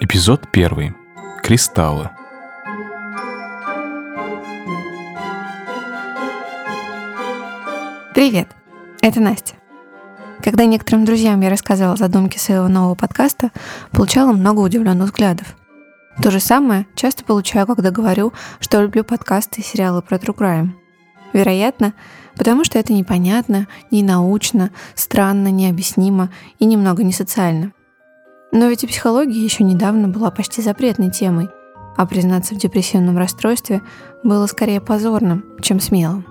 Эпизод 0.00 0.48
первый. 0.50 0.92
Кристаллы. 1.42 2.10
Привет, 8.12 8.48
это 9.00 9.20
Настя. 9.20 9.54
Когда 10.42 10.64
некоторым 10.64 11.04
друзьям 11.04 11.40
я 11.42 11.50
рассказывала 11.50 11.96
задумки 11.96 12.38
своего 12.38 12.66
нового 12.66 12.96
подкаста, 12.96 13.52
получала 13.92 14.32
много 14.32 14.60
удивленных 14.60 15.06
взглядов. 15.06 15.54
То 16.20 16.32
же 16.32 16.40
самое 16.40 16.86
часто 16.96 17.24
получаю, 17.24 17.66
когда 17.66 17.90
говорю, 17.90 18.32
что 18.58 18.82
люблю 18.82 19.04
подкасты 19.04 19.60
и 19.60 19.64
сериалы 19.64 20.02
про 20.02 20.16
True 20.16 20.36
Crime. 20.36 20.79
Вероятно, 21.32 21.94
потому 22.36 22.64
что 22.64 22.78
это 22.78 22.92
непонятно, 22.92 23.68
не 23.90 24.02
научно, 24.02 24.70
странно, 24.94 25.48
необъяснимо 25.48 26.30
и 26.58 26.64
немного 26.64 27.04
не 27.04 27.12
социально. 27.12 27.72
Но 28.52 28.66
ведь 28.66 28.82
и 28.82 28.86
психология 28.86 29.42
еще 29.42 29.62
недавно 29.62 30.08
была 30.08 30.30
почти 30.30 30.60
запретной 30.60 31.10
темой, 31.10 31.48
а 31.96 32.06
признаться 32.06 32.54
в 32.54 32.58
депрессивном 32.58 33.16
расстройстве 33.16 33.82
было 34.24 34.46
скорее 34.46 34.80
позорным, 34.80 35.44
чем 35.60 35.80
смелым. 35.80 36.26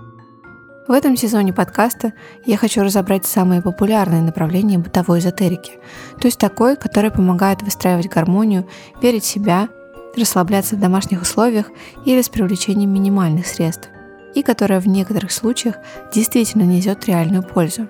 В 0.88 0.92
этом 0.92 1.16
сезоне 1.16 1.54
подкаста 1.54 2.14
я 2.46 2.58
хочу 2.58 2.82
разобрать 2.82 3.26
самые 3.26 3.62
популярные 3.62 4.24
направления 4.24 4.80
бытовой 4.80 5.20
эзотерики, 5.20 5.74
то 6.20 6.26
есть 6.26 6.40
такой, 6.40 6.76
который 6.76 7.12
помогает 7.12 7.62
выстраивать 7.62 8.10
гармонию, 8.10 8.68
верить 9.00 9.24
в 9.24 9.28
себя, 9.28 9.70
расслабляться 10.18 10.76
в 10.76 10.80
домашних 10.80 11.22
условиях 11.22 11.68
или 12.06 12.22
с 12.24 12.30
привлечением 12.30 12.92
минимальных 12.92 13.46
средств, 13.46 13.90
и 14.36 14.44
которая 14.44 14.80
в 14.80 14.88
некоторых 14.88 15.32
случаях 15.32 15.76
действительно 16.14 16.64
несет 16.64 17.06
реальную 17.06 17.44
пользу. 17.44 17.88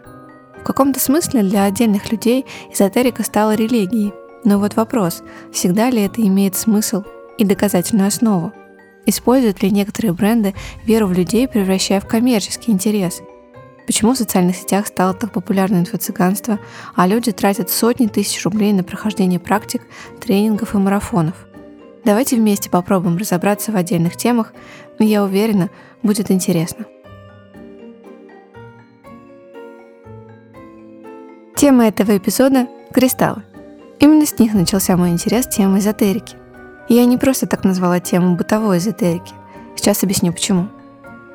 В 0.60 0.64
каком-то 0.64 1.00
смысле 1.00 1.44
для 1.44 1.64
отдельных 1.64 2.12
людей 2.12 2.46
эзотерика 2.72 3.24
стала 3.24 3.56
религией, 3.56 4.14
но 4.44 4.60
вот 4.60 4.76
вопрос, 4.76 5.24
всегда 5.52 5.90
ли 5.90 6.02
это 6.04 6.22
имеет 6.22 6.56
смысл 6.56 7.04
и 7.38 7.46
доказательную 7.46 8.08
основу? 8.08 8.54
Используют 9.06 9.64
ли 9.64 9.72
некоторые 9.72 10.14
бренды 10.14 10.54
веру 10.86 11.08
в 11.08 11.14
людей, 11.14 11.48
превращая 11.48 12.00
в 12.00 12.08
коммерческий 12.08 12.72
интерес? 12.72 13.22
Почему 13.88 14.14
в 14.14 14.18
социальных 14.18 14.56
сетях 14.56 14.86
стало 14.86 15.16
так 15.16 15.32
популярно 15.32 15.78
инфо-цыганство, 15.78 16.60
а 16.96 17.08
люди 17.08 17.32
тратят 17.32 17.72
сотни 17.72 18.06
тысяч 18.06 18.44
рублей 18.44 18.72
на 18.72 18.84
прохождение 18.84 19.40
практик, 19.40 19.82
тренингов 20.22 20.76
и 20.76 20.78
марафонов? 20.78 21.48
Давайте 22.06 22.36
вместе 22.36 22.70
попробуем 22.70 23.18
разобраться 23.18 23.72
в 23.72 23.76
отдельных 23.76 24.16
темах, 24.16 24.54
но 25.00 25.06
я 25.06 25.24
уверена, 25.24 25.70
будет 26.04 26.32
интересно. 26.32 26.86
Тема 31.56 31.88
этого 31.88 32.18
эпизода— 32.18 32.68
кристаллы. 32.94 33.44
Именно 34.00 34.26
с 34.26 34.40
них 34.40 34.54
начался 34.54 34.96
мой 34.96 35.10
интерес 35.10 35.46
к 35.46 35.50
теме 35.50 35.80
эзотерики. 35.80 36.36
Я 36.88 37.06
не 37.06 37.18
просто 37.18 37.48
так 37.48 37.64
назвала 37.64 38.00
тему 38.00 38.36
бытовой 38.36 38.78
эзотерики. 38.78 39.34
Сейчас 39.76 40.04
объясню 40.04 40.32
почему. 40.32 40.70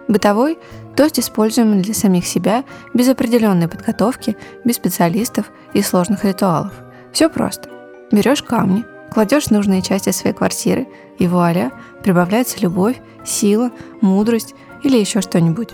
Бытовой– 0.08 0.58
то 0.96 1.04
есть 1.04 1.18
используемый 1.18 1.82
для 1.82 1.94
самих 1.94 2.26
себя, 2.26 2.64
без 2.92 3.08
определенной 3.08 3.68
подготовки, 3.68 4.36
без 4.64 4.76
специалистов 4.76 5.50
и 5.72 5.82
сложных 5.82 6.24
ритуалов. 6.24 6.72
Все 7.12 7.28
просто. 7.28 7.68
Берешь 8.12 8.42
камни, 8.42 8.84
кладешь 9.14 9.48
нужные 9.48 9.80
части 9.80 10.10
своей 10.10 10.34
квартиры, 10.34 10.88
и 11.18 11.28
вуаля, 11.28 11.70
прибавляется 12.02 12.58
любовь, 12.58 13.00
сила, 13.24 13.70
мудрость 14.00 14.54
или 14.82 14.98
еще 14.98 15.20
что-нибудь. 15.20 15.70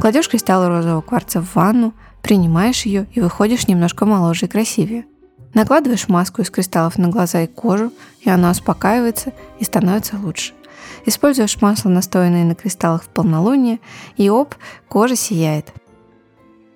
Кладешь 0.00 0.28
кристалл 0.28 0.66
розового 0.66 1.00
кварца 1.00 1.40
в 1.40 1.54
ванну, 1.54 1.94
принимаешь 2.22 2.82
ее 2.82 3.06
и 3.14 3.20
выходишь 3.20 3.68
немножко 3.68 4.04
моложе 4.04 4.46
и 4.46 4.48
красивее. 4.48 5.06
Накладываешь 5.54 6.08
маску 6.08 6.42
из 6.42 6.50
кристаллов 6.50 6.98
на 6.98 7.08
глаза 7.08 7.42
и 7.42 7.46
кожу, 7.46 7.92
и 8.20 8.28
она 8.28 8.50
успокаивается 8.50 9.32
и 9.60 9.64
становится 9.64 10.16
лучше. 10.16 10.52
Используешь 11.06 11.60
масло, 11.60 11.88
настоянное 11.88 12.44
на 12.44 12.54
кристаллах 12.54 13.04
в 13.04 13.08
полнолуние, 13.08 13.78
и 14.16 14.28
оп, 14.28 14.56
кожа 14.88 15.14
сияет. 15.14 15.72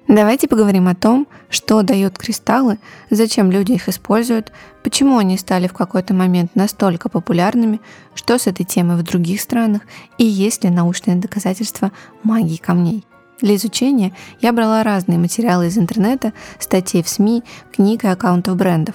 Давайте 0.08 0.46
поговорим 0.46 0.86
о 0.86 0.94
том, 0.94 1.26
что 1.50 1.82
дают 1.82 2.16
кристаллы, 2.16 2.78
зачем 3.10 3.50
люди 3.50 3.72
их 3.72 3.88
используют, 3.88 4.52
почему 4.84 5.18
они 5.18 5.36
стали 5.36 5.66
в 5.66 5.72
какой-то 5.72 6.14
момент 6.14 6.54
настолько 6.54 7.08
популярными, 7.08 7.80
что 8.14 8.38
с 8.38 8.46
этой 8.46 8.64
темой 8.64 8.96
в 8.96 9.02
других 9.02 9.40
странах 9.40 9.82
и 10.16 10.24
есть 10.24 10.62
ли 10.62 10.70
научные 10.70 11.16
доказательства 11.16 11.90
магии 12.22 12.56
камней. 12.56 13.04
Для 13.40 13.56
изучения 13.56 14.14
я 14.40 14.52
брала 14.52 14.84
разные 14.84 15.18
материалы 15.18 15.66
из 15.66 15.76
интернета, 15.76 16.32
статей 16.60 17.02
в 17.02 17.08
СМИ, 17.08 17.42
книг 17.74 18.04
и 18.04 18.08
аккаунтов 18.08 18.56
брендов. 18.56 18.94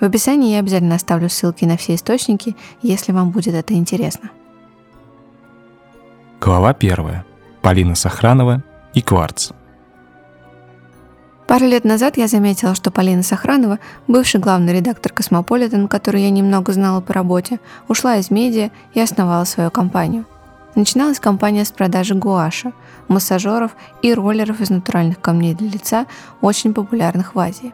В 0.00 0.04
описании 0.04 0.52
я 0.52 0.60
обязательно 0.60 0.94
оставлю 0.94 1.28
ссылки 1.28 1.64
на 1.64 1.76
все 1.76 1.96
источники, 1.96 2.56
если 2.80 3.10
вам 3.10 3.30
будет 3.30 3.54
это 3.54 3.74
интересно. 3.74 4.30
Глава 6.40 6.72
первая. 6.72 7.26
Полина 7.60 7.96
Сохранова 7.96 8.62
и 8.94 9.02
кварц. 9.02 9.50
Пару 11.48 11.64
лет 11.64 11.84
назад 11.84 12.18
я 12.18 12.28
заметила, 12.28 12.74
что 12.74 12.90
Полина 12.90 13.22
Сохранова, 13.22 13.78
бывший 14.06 14.38
главный 14.38 14.74
редактор 14.74 15.14
«Космополитен», 15.14 15.88
который 15.88 16.24
я 16.24 16.28
немного 16.28 16.74
знала 16.74 17.00
по 17.00 17.14
работе, 17.14 17.58
ушла 17.88 18.16
из 18.18 18.30
медиа 18.30 18.70
и 18.92 19.00
основала 19.00 19.44
свою 19.44 19.70
компанию. 19.70 20.26
Начиналась 20.74 21.18
компания 21.18 21.64
с 21.64 21.70
продажи 21.70 22.14
гуаша– 22.14 22.74
массажеров 23.08 23.74
и 24.02 24.12
роллеров 24.12 24.60
из 24.60 24.68
натуральных 24.68 25.22
камней 25.22 25.54
для 25.54 25.70
лица, 25.70 26.04
очень 26.42 26.74
популярных 26.74 27.34
в 27.34 27.38
Азии. 27.38 27.72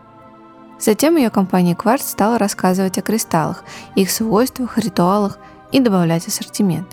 Затем 0.79 1.17
ее 1.17 1.31
компания 1.31 1.75
Quartz 1.75 2.03
стала 2.03 2.39
рассказывать 2.39 2.99
о 2.99 3.03
кристаллах, 3.03 3.65
их 3.97 4.13
свойствах, 4.13 4.79
ритуалах 4.79 5.37
и 5.73 5.81
добавлять 5.81 6.29
ассортимент. 6.29 6.87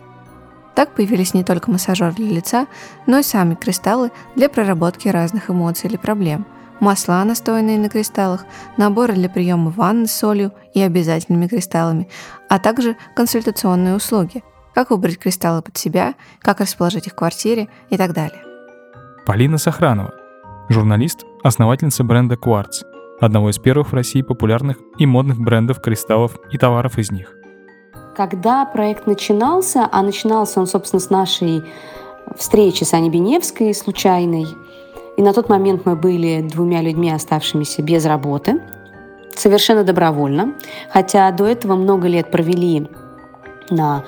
Так 0.74 0.96
появились 0.96 1.36
не 1.36 1.44
только 1.44 1.70
массажеры 1.70 2.14
для 2.14 2.32
лица, 2.32 2.66
но 3.06 3.20
и 3.20 3.24
сами 3.24 3.54
кристаллы 3.54 4.12
для 4.36 4.50
проработки 4.50 5.10
разных 5.10 5.52
эмоций 5.52 5.88
или 5.88 5.98
проблем, 5.98 6.48
масла, 6.82 7.24
настоянные 7.24 7.80
на 7.80 7.88
кристаллах, 7.88 8.46
наборы 8.76 9.14
для 9.14 9.30
приема 9.30 9.72
ванны 9.72 10.08
с 10.08 10.12
солью 10.12 10.52
и 10.74 10.82
обязательными 10.82 11.48
кристаллами, 11.48 12.10
а 12.50 12.60
также 12.60 12.98
консультационные 13.16 13.96
услуги– 13.96 14.44
как 14.74 14.92
выбрать 14.92 15.20
кристаллы 15.20 15.62
под 15.62 15.78
себя, 15.78 16.16
как 16.40 16.60
расположить 16.60 17.08
их 17.08 17.14
в 17.14 17.16
квартире 17.16 17.68
и 17.90 17.98
так 17.98 18.14
далее. 18.14 18.42
Полина 19.26 19.58
Сохранова, 19.58 20.14
журналист, 20.70 21.26
основательница 21.44 22.04
бренда 22.04 22.36
Quartz, 22.36 22.84
одного 23.20 23.50
из 23.50 23.60
первых 23.60 23.92
в 23.92 23.94
России 23.94 24.22
популярных 24.22 24.78
и 24.98 25.06
модных 25.06 25.40
брендов 25.40 25.82
кристаллов 25.82 26.38
и 26.52 26.58
товаров 26.58 26.98
из 26.98 27.12
них. 27.12 27.36
Когда 28.16 28.66
проект 28.66 29.08
начинался, 29.08 29.88
а 29.92 30.02
начинался 30.02 30.60
он, 30.60 30.68
собственно, 30.68 31.00
с 31.00 31.10
нашей 31.10 31.64
встречи 32.36 32.84
с 32.84 32.94
Аней 32.94 33.10
Беневской 33.10 33.74
случайной, 33.74 34.48
и 35.18 35.22
на 35.22 35.34
тот 35.34 35.50
момент 35.50 35.86
мы 35.86 35.96
были 35.96 36.42
двумя 36.42 36.82
людьми, 36.82 37.12
оставшимися 37.12 37.82
без 37.82 38.06
работы, 38.06 38.62
совершенно 39.36 39.84
добровольно, 39.84 40.54
хотя 40.90 41.32
до 41.32 41.46
этого 41.46 41.76
много 41.76 42.08
лет 42.08 42.32
провели 42.32 42.88
на 43.70 44.04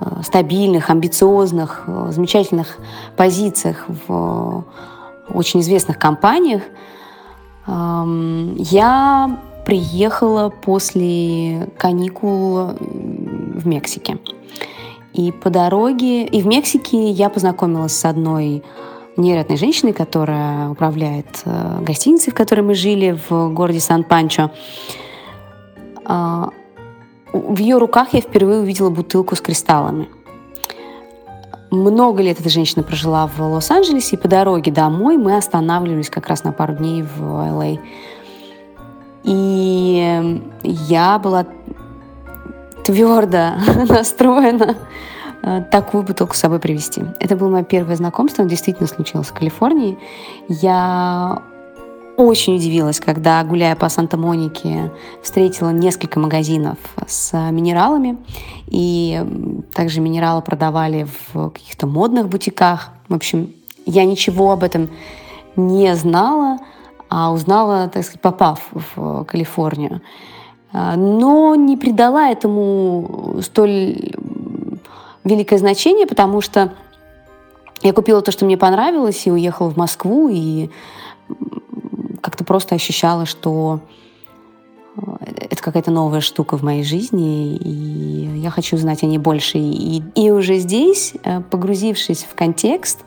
Э, 0.00 0.22
стабильных, 0.22 0.90
амбициозных, 0.90 1.84
э, 1.86 2.08
замечательных 2.10 2.78
позициях 3.16 3.86
в 4.06 4.64
очень 5.28 5.60
известных 5.60 5.98
компаниях, 5.98 6.62
эм, 7.66 8.54
я 8.56 9.38
приехала 9.64 10.50
после 10.50 11.72
каникул 11.78 12.72
в 12.78 13.66
Мексике. 13.66 14.18
И 15.14 15.32
по 15.32 15.48
дороге, 15.48 16.26
и 16.26 16.42
в 16.42 16.46
Мексике 16.46 17.10
я 17.10 17.30
познакомилась 17.30 17.96
с 17.96 18.04
одной 18.04 18.62
невероятной 19.16 19.56
женщиной, 19.56 19.92
которая 19.92 20.68
управляет 20.68 21.42
э, 21.44 21.80
гостиницей, 21.82 22.32
в 22.32 22.36
которой 22.36 22.60
мы 22.60 22.74
жили 22.74 23.18
в 23.28 23.48
городе 23.50 23.80
Сан-Панчо 23.80 24.50
в 27.34 27.58
ее 27.58 27.78
руках 27.78 28.08
я 28.12 28.20
впервые 28.20 28.60
увидела 28.60 28.90
бутылку 28.90 29.34
с 29.34 29.40
кристаллами. 29.40 30.08
Много 31.70 32.22
лет 32.22 32.38
эта 32.38 32.48
женщина 32.48 32.84
прожила 32.84 33.26
в 33.26 33.40
Лос-Анджелесе, 33.40 34.14
и 34.14 34.18
по 34.18 34.28
дороге 34.28 34.70
домой 34.70 35.16
мы 35.16 35.36
останавливались 35.36 36.08
как 36.08 36.28
раз 36.28 36.44
на 36.44 36.52
пару 36.52 36.74
дней 36.74 37.02
в 37.02 37.20
Л.А. 37.20 37.76
И 39.24 40.42
я 40.62 41.18
была 41.18 41.46
твердо 42.84 43.54
настроена 43.88 44.76
такую 45.70 46.04
бутылку 46.04 46.34
с 46.34 46.38
собой 46.38 46.58
привезти. 46.58 47.02
Это 47.20 47.36
было 47.36 47.48
мое 47.50 47.64
первое 47.64 47.96
знакомство, 47.96 48.42
оно 48.42 48.50
действительно 48.50 48.86
случилось 48.86 49.28
в 49.28 49.34
Калифорнии. 49.34 49.98
Я 50.48 51.42
очень 52.16 52.56
удивилась, 52.56 53.00
когда, 53.00 53.42
гуляя 53.42 53.74
по 53.74 53.88
Санта-Монике, 53.88 54.92
встретила 55.22 55.70
несколько 55.70 56.20
магазинов 56.20 56.78
с 57.06 57.32
минералами. 57.50 58.18
И 58.68 59.20
также 59.74 60.00
минералы 60.00 60.40
продавали 60.40 61.06
в 61.34 61.50
каких-то 61.50 61.86
модных 61.86 62.28
бутиках. 62.28 62.90
В 63.08 63.14
общем, 63.14 63.52
я 63.84 64.04
ничего 64.04 64.52
об 64.52 64.62
этом 64.62 64.90
не 65.56 65.94
знала. 65.96 66.58
а 67.10 67.32
узнала, 67.32 67.88
так 67.88 68.02
сказать, 68.02 68.20
попав 68.20 68.60
в 68.96 69.24
Калифорнию. 69.24 70.00
А, 70.72 70.96
но 70.96 71.54
не 71.54 71.76
придала 71.76 72.30
этому 72.30 73.36
столь 73.42 74.14
великое 75.24 75.58
значение, 75.58 76.06
потому 76.06 76.40
что 76.40 76.72
я 77.82 77.92
купила 77.92 78.22
то, 78.22 78.32
что 78.32 78.44
мне 78.44 78.56
понравилось, 78.56 79.26
и 79.26 79.30
уехала 79.30 79.70
в 79.70 79.76
Москву, 79.76 80.28
и 80.30 80.70
как-то 82.20 82.44
просто 82.44 82.74
ощущала, 82.74 83.26
что 83.26 83.80
э, 84.96 85.00
это 85.50 85.62
какая-то 85.62 85.90
новая 85.90 86.20
штука 86.20 86.56
в 86.56 86.62
моей 86.62 86.84
жизни, 86.84 87.56
и 87.56 88.40
я 88.40 88.50
хочу 88.50 88.76
знать 88.78 89.02
о 89.02 89.06
ней 89.06 89.18
больше. 89.18 89.58
И, 89.58 90.02
и 90.14 90.30
уже 90.30 90.58
здесь, 90.58 91.12
э, 91.24 91.42
погрузившись 91.42 92.24
в 92.24 92.34
контекст, 92.34 93.00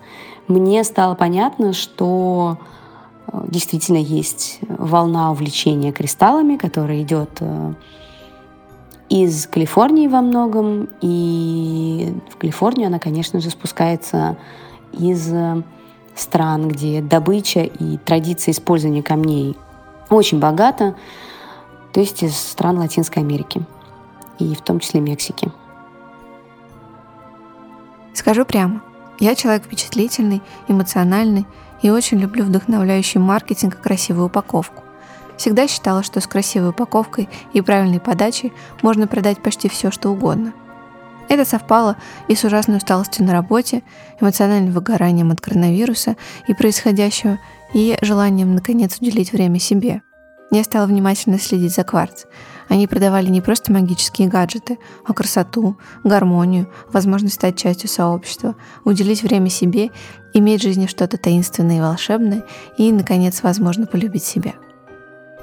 мне 0.48 0.84
стало 0.84 1.16
понятно, 1.16 1.74
что 1.74 2.60
э, 3.28 3.46
действительно 3.48 3.98
есть 3.98 4.60
волна 4.68 5.32
увлечения 5.32 5.92
кристаллами, 5.92 6.58
которая 6.58 7.02
идет 7.02 7.42
из 9.10 9.48
Калифорнии 9.48 10.08
во 10.08 10.22
многом, 10.22 10.90
и 11.02 12.14
в 12.30 12.38
Калифорнию 12.38 12.88
она, 12.88 13.00
конечно 13.00 13.40
же, 13.40 13.50
спускается 13.50 14.38
из 14.92 15.32
э, 15.32 15.64
стран, 16.16 16.68
где 16.68 17.02
добыча 17.02 17.62
и 17.62 17.98
традиция 17.98 18.52
использования 18.52 19.04
камней 19.04 19.56
очень 20.10 20.40
богата, 20.40 20.96
то 21.94 22.00
есть 22.00 22.24
из 22.24 22.36
стран 22.38 22.78
Латинской 22.78 23.24
Америки 23.24 23.66
и 24.40 24.54
в 24.56 24.62
том 24.62 24.80
числе 24.80 25.00
Мексики. 25.00 25.52
Скажу 28.14 28.46
прямо, 28.46 28.82
я 29.20 29.36
человек 29.36 29.64
впечатлительный, 29.66 30.42
эмоциональный 30.68 31.46
и 31.82 31.90
очень 31.90 32.18
люблю 32.18 32.44
вдохновляющий 32.44 33.20
маркетинг 33.20 33.76
и 33.76 33.82
красивую 33.82 34.28
упаковку. 34.28 34.84
Всегда 35.38 35.68
считала, 35.68 36.04
что 36.04 36.20
с 36.20 36.28
красивой 36.28 36.70
упаковкой 36.70 37.30
и 37.54 37.62
правильной 37.62 38.00
подачей 38.00 38.52
можно 38.82 39.08
продать 39.08 39.42
почти 39.42 39.70
все, 39.70 39.92
что 39.92 40.10
угодно. 40.10 40.54
Это 41.30 41.46
совпало 41.46 41.98
и 42.28 42.36
с 42.36 42.44
ужасной 42.44 42.78
усталостью 42.78 43.26
на 43.26 43.34
работе, 43.34 43.84
эмоциональным 44.20 44.74
выгоранием 44.74 45.32
от 45.32 45.42
коронавируса 45.42 46.16
и 46.48 46.54
происходящего, 46.54 47.38
и 47.74 47.98
желанием, 48.02 48.56
наконец, 48.56 48.98
уделить 49.00 49.34
время 49.34 49.60
себе. 49.60 50.02
Я 50.50 50.64
стала 50.64 50.86
внимательно 50.86 51.38
следить 51.38 51.76
за 51.76 51.84
кварц. 51.84 52.24
Они 52.70 52.88
продавали 52.88 53.28
не 53.28 53.42
просто 53.42 53.74
магические 53.74 54.30
гаджеты, 54.30 54.80
а 55.06 55.14
красоту, 55.14 55.78
гармонию, 56.06 56.72
возможность 56.88 57.36
стать 57.36 57.58
частью 57.58 57.90
сообщества, 57.90 58.56
уделить 58.86 59.24
время 59.24 59.50
себе, 59.50 59.92
иметь 60.34 60.62
в 60.62 60.64
жизни 60.64 60.88
что-то 60.88 61.18
таинственное 61.18 61.78
и 61.78 61.82
волшебное 61.82 62.46
и, 62.78 62.92
наконец, 62.94 63.44
возможно, 63.44 63.86
полюбить 63.86 64.24
себя– 64.24 64.54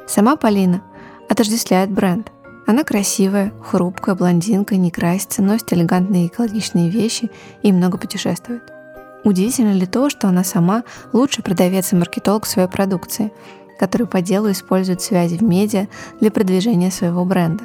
Сама 0.06 0.36
Полина 0.36 0.82
отождествляет 1.28 1.90
бренд. 1.90 2.30
Она 2.66 2.84
красивая, 2.84 3.52
хрупкая, 3.62 4.14
блондинка, 4.14 4.76
не 4.76 4.90
красится, 4.90 5.42
носит 5.42 5.72
элегантные 5.72 6.26
экологичные 6.26 6.90
вещи 6.90 7.30
и 7.62 7.72
много 7.72 7.98
путешествует. 7.98 8.62
Удивительно 9.24 9.72
ли 9.72 9.86
то, 9.86 10.10
что 10.10 10.28
она 10.28 10.44
сама 10.44 10.84
лучший 11.12 11.42
продавец 11.42 11.92
и 11.92 11.96
маркетолог 11.96 12.46
своей 12.46 12.68
продукции, 12.68 13.32
который 13.78 14.06
по 14.06 14.20
делу 14.20 14.50
использует 14.50 15.00
связи 15.00 15.36
в 15.36 15.42
медиа 15.42 15.88
для 16.20 16.30
продвижения 16.30 16.90
своего 16.90 17.24
бренда. 17.24 17.64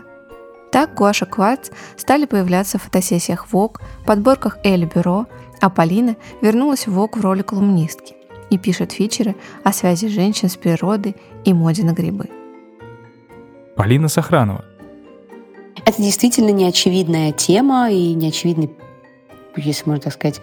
Так 0.71 0.95
Гуаша 0.95 1.25
Кварц 1.25 1.69
стали 1.97 2.25
появляться 2.25 2.77
в 2.77 2.83
фотосессиях 2.83 3.47
Vogue, 3.51 3.81
подборках 4.05 4.57
Элли 4.63 4.85
Бюро, 4.85 5.27
а 5.59 5.69
Полина 5.69 6.15
вернулась 6.41 6.87
в 6.87 6.97
Vogue 6.97 7.19
в 7.19 7.21
роли 7.21 7.41
колумнистки 7.41 8.18
и 8.49 8.57
пишет 8.57 8.91
фичеры 8.91 9.35
о 9.63 9.73
связи 9.73 10.07
женщин 10.07 10.49
с 10.49 10.57
природой 10.57 11.15
и 11.45 11.53
моде 11.53 11.83
на 11.83 11.91
грибы. 11.91 12.25
Полина 13.75 14.07
Сохранова. 14.07 14.65
Это 15.85 16.01
действительно 16.01 16.49
неочевидная 16.49 17.31
тема 17.31 17.89
и 17.89 18.13
неочевидный, 18.13 18.69
если 19.55 19.89
можно 19.89 20.03
так 20.03 20.13
сказать, 20.13 20.41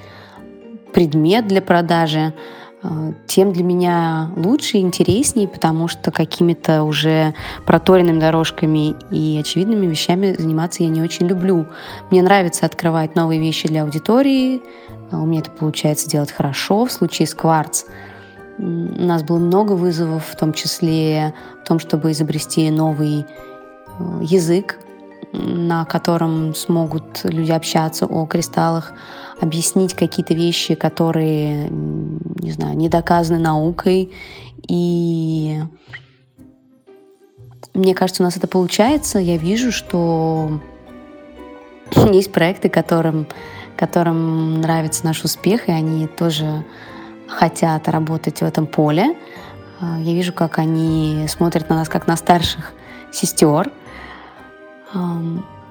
предмет 0.92 1.46
для 1.46 1.60
продажи. 1.60 2.32
А, 2.82 3.12
тем 3.26 3.52
для 3.52 3.64
меня 3.64 4.30
лучше 4.36 4.78
и 4.78 4.80
интереснее, 4.80 5.48
потому 5.48 5.88
что 5.88 6.10
какими-то 6.10 6.82
уже 6.84 7.34
проторенными 7.66 8.20
дорожками 8.20 8.94
и 9.10 9.38
очевидными 9.38 9.86
вещами 9.86 10.34
заниматься 10.38 10.82
я 10.82 10.88
не 10.88 11.02
очень 11.02 11.26
люблю. 11.26 11.66
Мне 12.10 12.22
нравится 12.22 12.66
открывать 12.66 13.14
новые 13.14 13.40
вещи 13.40 13.68
для 13.68 13.82
аудитории, 13.82 14.62
у 15.12 15.26
меня 15.26 15.40
это 15.40 15.50
получается 15.50 16.08
делать 16.08 16.32
хорошо. 16.32 16.84
В 16.84 16.92
случае 16.92 17.26
с 17.26 17.34
кварц 17.34 17.84
у 18.58 18.62
нас 18.62 19.22
было 19.22 19.38
много 19.38 19.72
вызовов, 19.72 20.26
в 20.26 20.36
том 20.36 20.52
числе 20.52 21.34
в 21.62 21.68
том, 21.68 21.78
чтобы 21.78 22.12
изобрести 22.12 22.70
новый 22.70 23.20
э, 23.98 24.20
язык, 24.22 24.78
на 25.32 25.84
котором 25.84 26.54
смогут 26.54 27.20
люди 27.24 27.52
общаться 27.52 28.06
о 28.06 28.26
кристаллах, 28.26 28.92
объяснить 29.40 29.94
какие-то 29.94 30.34
вещи, 30.34 30.74
которые, 30.74 31.68
не 31.68 32.52
знаю, 32.52 32.76
не 32.76 32.88
доказаны 32.88 33.38
наукой. 33.38 34.12
И 34.68 35.60
мне 37.74 37.94
кажется, 37.94 38.22
у 38.22 38.24
нас 38.26 38.36
это 38.36 38.46
получается. 38.46 39.18
Я 39.18 39.36
вижу, 39.36 39.70
что 39.70 40.60
есть 42.12 42.32
проекты, 42.32 42.68
которым 42.70 43.26
которым 43.76 44.61
нравится 44.61 45.05
наш 45.05 45.23
успех, 45.23 45.69
и 45.69 45.73
они 45.73 46.06
тоже 46.06 46.64
хотят 47.28 47.88
работать 47.88 48.40
в 48.40 48.43
этом 48.43 48.67
поле. 48.67 49.17
А, 49.81 49.99
я 49.99 50.14
вижу, 50.14 50.32
как 50.32 50.58
они 50.58 51.26
смотрят 51.28 51.69
на 51.69 51.76
нас 51.76 51.88
как 51.88 52.06
на 52.06 52.17
старших 52.17 52.73
сестер. 53.12 53.70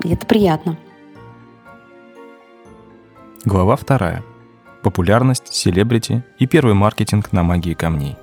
И 0.03 0.13
это 0.13 0.25
приятно. 0.25 0.77
Глава 3.43 3.75
вторая. 3.75 4.23
Популярность, 4.83 5.53
селебрити 5.53 6.23
и 6.37 6.45
первый 6.45 6.75
маркетинг 6.75 7.31
на 7.31 7.43
магии 7.43 7.73
камней. 7.73 8.17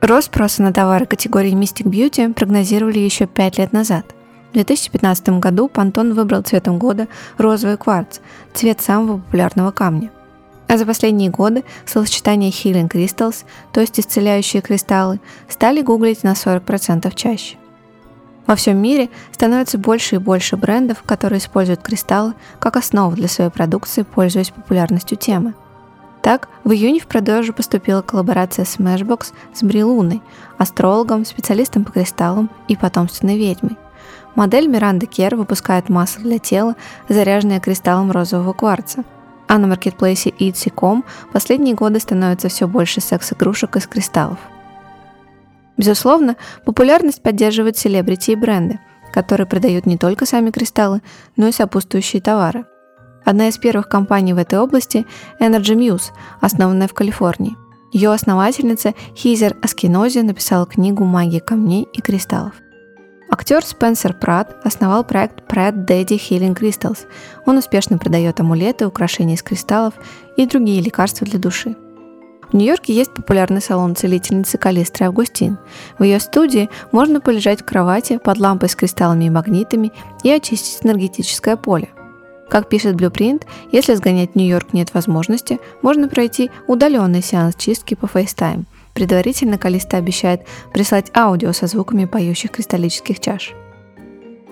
Рост 0.00 0.28
спроса 0.28 0.62
на 0.62 0.72
товары 0.72 1.04
категории 1.04 1.52
Mystic 1.52 1.84
Beauty 1.84 2.32
прогнозировали 2.32 2.98
еще 2.98 3.26
пять 3.26 3.58
лет 3.58 3.72
назад– 3.72 4.06
в 4.52 4.54
2015 4.54 5.40
году 5.40 5.70
Pantone 5.72 6.12
выбрал 6.12 6.42
цветом 6.42 6.78
года 6.78 7.08
розовый 7.38 7.78
кварц, 7.78 8.18
цвет 8.52 8.82
самого 8.82 9.16
популярного 9.16 9.70
камня. 9.70 10.10
А 10.68 10.76
за 10.76 10.84
последние 10.84 11.30
годы 11.30 11.64
словосочетание 11.86 12.50
Healing 12.50 12.90
Crystals, 12.90 13.44
то 13.72 13.80
есть 13.80 13.98
исцеляющие 13.98 14.60
кристаллы, 14.60 15.20
стали 15.48 15.80
гуглить 15.80 16.22
на 16.22 16.32
40% 16.32 17.14
чаще. 17.14 17.56
Во 18.46 18.54
всем 18.54 18.76
мире 18.76 19.08
становится 19.30 19.78
больше 19.78 20.16
и 20.16 20.18
больше 20.18 20.58
брендов, 20.58 21.02
которые 21.02 21.38
используют 21.38 21.80
кристаллы 21.80 22.34
как 22.58 22.76
основу 22.76 23.16
для 23.16 23.28
своей 23.28 23.50
продукции, 23.50 24.02
пользуясь 24.02 24.50
популярностью 24.50 25.16
темы. 25.16 25.54
Так, 26.20 26.48
в 26.62 26.72
июне 26.72 27.00
в 27.00 27.06
продажу 27.06 27.54
поступила 27.54 28.02
коллаборация 28.02 28.66
Smashbox 28.66 29.32
с 29.54 29.62
Брилуной, 29.62 30.20
астрологом, 30.58 31.24
специалистом 31.24 31.84
по 31.84 31.92
кристаллам 31.92 32.50
и 32.68 32.76
потомственной 32.76 33.38
ведьмой. 33.38 33.76
Модель 34.34 34.68
Miranda 34.68 35.08
Kerr 35.08 35.36
выпускает 35.36 35.88
масло 35.88 36.22
для 36.22 36.38
тела, 36.38 36.76
заряженное 37.08 37.60
кристаллом 37.60 38.10
розового 38.10 38.52
кварца. 38.52 39.04
А 39.48 39.58
на 39.58 39.66
маркетплейсе 39.66 40.30
Etsy.com 40.30 41.04
последние 41.32 41.74
годы 41.74 42.00
становится 42.00 42.48
все 42.48 42.66
больше 42.66 43.00
секс-игрушек 43.00 43.76
из 43.76 43.86
кристаллов. 43.86 44.38
Безусловно, 45.76 46.36
популярность 46.64 47.22
поддерживают 47.22 47.76
селебрити 47.76 48.30
и 48.30 48.36
бренды, 48.36 48.78
которые 49.12 49.46
продают 49.46 49.86
не 49.86 49.98
только 49.98 50.26
сами 50.26 50.50
кристаллы, 50.50 51.02
но 51.36 51.48
и 51.48 51.52
сопутствующие 51.52 52.22
товары. 52.22 52.64
Одна 53.24 53.48
из 53.48 53.58
первых 53.58 53.88
компаний 53.88 54.32
в 54.32 54.38
этой 54.38 54.58
области– 54.58 55.06
Energy 55.40 55.76
Muse, 55.76 56.12
основанная 56.40 56.88
в 56.88 56.94
Калифорнии. 56.94 57.56
Ее 57.92 58.10
основательница 58.10 58.94
Хизер 59.14 59.56
Аскинози 59.62 60.20
написала 60.20 60.66
книгу 60.66 61.04
«Магия 61.04 61.40
камней 61.40 61.86
и 61.92 62.00
кристаллов». 62.00 62.54
Актер 63.32 63.64
Спенсер 63.64 64.12
Пратт 64.12 64.54
основал 64.62 65.04
проект 65.04 65.50
Pratt 65.50 65.86
Daddy 65.86 66.18
Healing 66.18 66.54
Crystals. 66.54 67.06
Он 67.46 67.56
успешно 67.56 67.96
продает 67.96 68.38
амулеты, 68.40 68.86
украшения 68.86 69.36
из 69.36 69.42
кристаллов 69.42 69.94
и 70.36 70.44
другие 70.44 70.82
лекарства 70.82 71.26
для 71.26 71.38
души. 71.38 71.74
В 72.50 72.54
Нью-Йорке 72.54 72.92
есть 72.92 73.14
популярный 73.14 73.62
салон 73.62 73.96
целительницы 73.96 74.58
Калистры 74.58 75.06
Августин. 75.06 75.56
В 75.98 76.02
ее 76.02 76.20
студии 76.20 76.68
можно 76.92 77.22
полежать 77.22 77.62
в 77.62 77.64
кровати 77.64 78.18
под 78.22 78.36
лампой 78.36 78.68
с 78.68 78.76
кристаллами 78.76 79.24
и 79.24 79.30
магнитами 79.30 79.92
и 80.22 80.30
очистить 80.30 80.84
энергетическое 80.84 81.56
поле. 81.56 81.88
Как 82.50 82.68
пишет 82.68 82.96
Blueprint, 82.96 83.44
если 83.70 83.94
сгонять 83.94 84.32
в 84.32 84.36
Нью-Йорк 84.36 84.74
нет 84.74 84.92
возможности, 84.92 85.58
можно 85.80 86.06
пройти 86.06 86.50
удаленный 86.66 87.22
сеанс 87.22 87.54
чистки 87.54 87.94
по 87.94 88.04
FaceTime– 88.04 88.64
Предварительно 88.94 89.58
Калиста 89.58 89.96
обещает 89.96 90.42
прислать 90.72 91.10
аудио 91.16 91.52
со 91.52 91.66
звуками 91.66 92.04
поющих 92.04 92.50
кристаллических 92.50 93.20
чаш. 93.20 93.52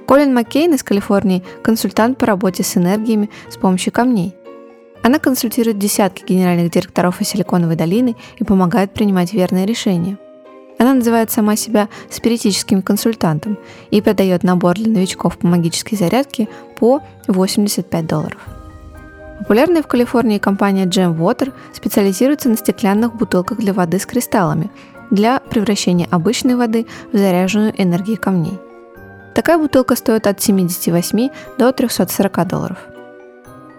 Колин 0.06 0.34
Маккейн 0.34 0.74
из 0.74 0.82
Калифорнии– 0.82 1.44
консультант 1.62 2.18
по 2.18 2.26
работе 2.26 2.62
с 2.62 2.76
энергиями 2.76 3.30
с 3.48 3.56
помощью 3.56 3.92
камней. 3.92 4.34
Она 5.02 5.18
консультирует 5.18 5.78
десятки 5.78 6.24
генеральных 6.24 6.70
директоров 6.72 7.20
из 7.20 7.28
Силиконовой 7.28 7.76
долины 7.76 8.16
и 8.38 8.44
помогает 8.44 8.92
принимать 8.92 9.32
верные 9.32 9.66
решения. 9.66 10.18
Она 10.78 10.94
называет 10.94 11.30
сама 11.30 11.56
себя 11.56 11.88
спиритическим 12.10 12.82
консультантом 12.82 13.58
и 13.90 14.00
продает 14.00 14.42
набор 14.42 14.74
для 14.76 14.90
новичков 14.90 15.38
по 15.38 15.46
магической 15.46 15.96
зарядке 15.96 16.48
по 16.76 17.00
85 17.28 18.06
долларов. 18.06 18.59
Популярная 19.40 19.82
в 19.82 19.86
Калифорнии 19.86 20.38
компания 20.38 20.84
Jam 20.84 21.16
Water 21.16 21.52
специализируется 21.72 22.50
на 22.50 22.56
стеклянных 22.56 23.14
бутылках 23.16 23.58
для 23.58 23.72
воды 23.72 23.98
с 23.98 24.04
кристаллами 24.06 24.70
для 25.10 25.40
превращения 25.40 26.06
обычной 26.10 26.54
воды 26.54 26.86
в 27.12 27.16
заряженную 27.16 27.72
энергией 27.82 28.16
камней. 28.16 28.58
Такая 29.34 29.58
бутылка 29.58 29.96
стоит 29.96 30.26
от 30.26 30.40
78 30.40 31.30
до 31.58 31.72
340 31.72 32.46
долларов. 32.46 32.78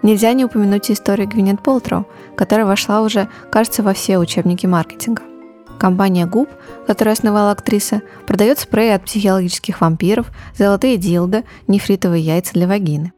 Нельзя 0.02 0.32
не 0.32 0.44
упомянуть 0.44 0.90
историю 0.90 1.28
Гвинет 1.28 1.62
Полтроу, 1.62 2.06
которая 2.36 2.66
вошла 2.66 3.00
уже, 3.00 3.28
кажется, 3.50 3.84
во 3.84 3.94
все 3.94 4.18
учебники 4.18 4.66
маркетинга. 4.66 5.22
Компания 5.78 6.26
Губ, 6.26 6.48
которую 6.86 7.12
основала 7.12 7.52
актриса, 7.52 8.02
продает 8.26 8.58
спреи 8.58 8.90
от 8.90 9.04
психологических 9.04 9.80
вампиров, 9.80 10.32
золотые 10.58 10.96
дилды, 10.96 11.44
нефритовые 11.68 12.22
яйца 12.22 12.52
для 12.52 12.66
вагины. 12.66 13.12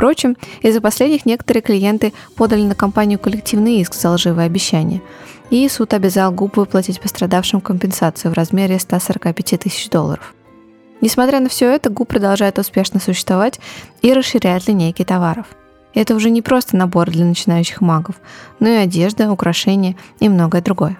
Впрочем, 0.00 0.38
из-за 0.62 0.80
последних 0.80 1.26
некоторые 1.26 1.60
клиенты 1.60 2.14
подали 2.34 2.62
на 2.62 2.74
компанию 2.74 3.18
коллективный 3.18 3.82
иск 3.82 3.92
за 3.92 4.08
лживые 4.12 4.46
обещания, 4.46 5.02
и 5.50 5.68
суд 5.68 5.92
обязал 5.92 6.32
ГУП 6.32 6.56
выплатить 6.56 7.02
пострадавшим 7.02 7.60
компенсацию 7.60 8.30
в 8.30 8.34
размере 8.34 8.78
145 8.78 9.60
тысяч 9.60 9.90
долларов. 9.90 10.34
Несмотря 11.02 11.38
на 11.40 11.50
все 11.50 11.70
это, 11.70 11.90
ГУП 11.90 12.08
продолжает 12.08 12.58
успешно 12.58 12.98
существовать 12.98 13.60
и 14.00 14.14
расширяет 14.14 14.68
линейки 14.68 15.04
товаров. 15.04 15.48
Это 15.92 16.14
уже 16.14 16.30
не 16.30 16.40
просто 16.40 16.78
набор 16.78 17.10
для 17.10 17.26
начинающих 17.26 17.82
магов, 17.82 18.14
но 18.58 18.70
и 18.70 18.76
одежда, 18.76 19.30
украшения 19.30 19.96
и 20.18 20.30
многое 20.30 20.62
другое. 20.62 20.96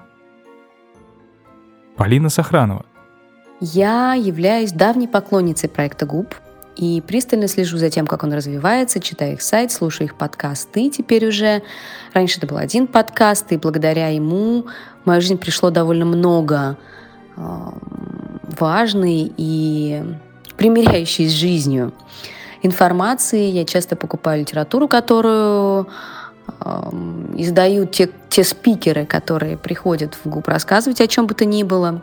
Полина 1.96 2.28
Сохранова. 2.28 2.84
Я 3.60 4.12
являюсь 4.12 4.72
давней 4.72 5.08
поклонницей 5.08 5.70
проекта 5.70 6.04
ГУП– 6.04 6.34
и 6.76 7.02
пристально 7.06 7.48
слежу 7.48 7.78
за 7.78 7.90
тем, 7.90 8.06
как 8.06 8.22
он 8.22 8.32
развивается, 8.32 9.00
читаю 9.00 9.34
их 9.34 9.42
сайт, 9.42 9.72
слушаю 9.72 10.06
их 10.06 10.14
подкасты. 10.14 10.88
Теперь 10.90 11.26
уже, 11.26 11.62
раньше 12.12 12.38
это 12.38 12.46
был 12.46 12.56
один 12.56 12.86
подкаст, 12.86 13.52
и 13.52 13.56
благодаря 13.56 14.08
ему 14.08 14.66
в 15.02 15.06
мою 15.06 15.20
жизнь 15.20 15.38
пришло 15.38 15.70
довольно 15.70 16.04
много 16.04 16.76
э, 17.36 17.40
важной 18.58 19.32
и 19.36 20.02
примиряющей 20.56 21.28
с 21.28 21.32
жизнью 21.32 21.92
информации. 22.62 23.50
Я 23.50 23.64
часто 23.64 23.96
покупаю 23.96 24.40
литературу, 24.40 24.88
которую 24.88 25.88
э, 26.46 26.90
издают 27.36 27.92
те, 27.92 28.10
те 28.28 28.44
спикеры, 28.44 29.06
которые 29.06 29.56
приходят 29.56 30.14
в 30.14 30.28
ГУП 30.28 30.48
рассказывать 30.48 31.00
о 31.00 31.06
чем 31.06 31.26
бы 31.26 31.34
то 31.34 31.44
ни 31.44 31.62
было. 31.62 32.02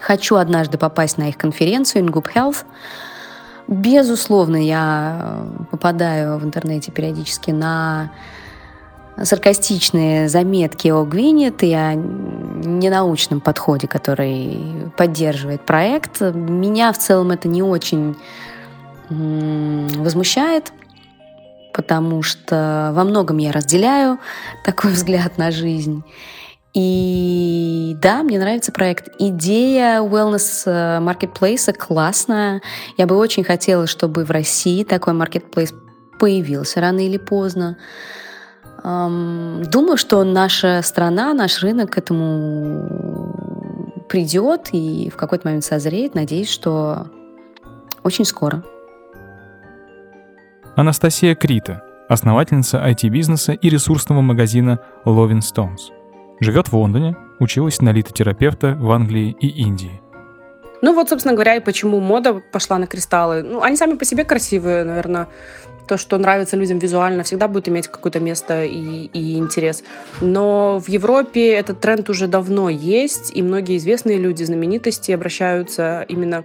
Хочу 0.00 0.36
однажды 0.36 0.78
попасть 0.78 1.18
на 1.18 1.28
их 1.28 1.36
конференцию 1.36 2.04
InGUP 2.04 2.26
Health, 2.34 2.64
Безусловно, 3.70 4.56
я 4.56 5.46
попадаю 5.70 6.38
в 6.38 6.44
интернете 6.44 6.90
периодически 6.90 7.52
на 7.52 8.10
саркастичные 9.22 10.28
заметки 10.28 10.88
о 10.88 11.04
Гвинет 11.04 11.62
и 11.62 11.72
о 11.72 11.94
ненаучном 11.94 13.40
подходе, 13.40 13.86
который 13.86 14.90
поддерживает 14.96 15.64
проект. 15.64 16.20
Меня 16.20 16.92
в 16.92 16.98
целом 16.98 17.30
это 17.30 17.46
не 17.46 17.62
очень 17.62 18.16
возмущает, 19.08 20.72
потому 21.72 22.24
что 22.24 22.90
во 22.92 23.04
многом 23.04 23.38
я 23.38 23.52
разделяю 23.52 24.18
такой 24.64 24.90
взгляд 24.90 25.38
на 25.38 25.52
жизнь. 25.52 26.02
И 26.72 27.96
да, 28.00 28.22
мне 28.22 28.38
нравится 28.38 28.70
проект. 28.70 29.08
Идея 29.18 30.00
wellness 30.00 30.62
э, 30.66 31.00
marketplace 31.00 31.72
классная. 31.72 32.62
Я 32.96 33.06
бы 33.06 33.16
очень 33.16 33.42
хотела, 33.42 33.86
чтобы 33.86 34.24
в 34.24 34.30
России 34.30 34.84
такой 34.84 35.14
marketplace 35.14 35.74
появился 36.18 36.80
рано 36.80 37.00
или 37.00 37.18
поздно. 37.18 37.76
Думаю, 38.82 39.96
что 39.96 40.24
наша 40.24 40.80
страна, 40.82 41.34
наш 41.34 41.62
рынок 41.62 41.90
к 41.90 41.98
этому 41.98 43.34
придет 44.08 44.70
и 44.72 45.10
в 45.10 45.16
какой-то 45.16 45.48
момент 45.48 45.64
созреет. 45.64 46.14
Надеюсь, 46.14 46.48
что 46.48 47.08
очень 48.02 48.24
скоро. 48.24 48.64
Анастасия 50.76 51.34
Крита, 51.34 51.82
основательница 52.08 52.78
IT-бизнеса 52.78 53.52
и 53.52 53.68
ресурсного 53.68 54.22
магазина 54.22 54.78
Loving 55.04 55.40
Stones– 55.40 55.90
Живет 56.40 56.68
в 56.68 56.72
Лондоне, 56.72 57.16
училась 57.38 57.82
на 57.82 57.92
литотерапевта 57.92 58.74
в 58.80 58.90
Англии 58.90 59.36
и 59.40 59.48
Индии. 59.48 60.00
Ну 60.82 60.94
вот, 60.94 61.10
собственно 61.10 61.34
говоря, 61.34 61.56
и 61.56 61.60
почему 61.60 62.00
мода 62.00 62.40
пошла 62.52 62.78
на 62.78 62.86
кристаллы. 62.86 63.42
Ну, 63.42 63.60
они 63.60 63.76
сами 63.76 63.94
по 63.94 64.06
себе 64.06 64.24
красивые, 64.24 64.84
наверное. 64.84 65.28
То, 65.86 65.98
что 65.98 66.16
нравится 66.16 66.56
людям 66.56 66.78
визуально, 66.78 67.24
всегда 67.24 67.48
будет 67.48 67.68
иметь 67.68 67.88
какое-то 67.88 68.20
место 68.20 68.64
и, 68.64 69.10
и 69.12 69.36
интерес. 69.36 69.82
Но 70.22 70.80
в 70.80 70.88
Европе 70.88 71.52
этот 71.52 71.80
тренд 71.80 72.08
уже 72.08 72.26
давно 72.26 72.70
есть, 72.70 73.32
и 73.34 73.42
многие 73.42 73.76
известные 73.76 74.16
люди, 74.16 74.44
знаменитости 74.44 75.12
обращаются 75.12 76.06
именно 76.08 76.44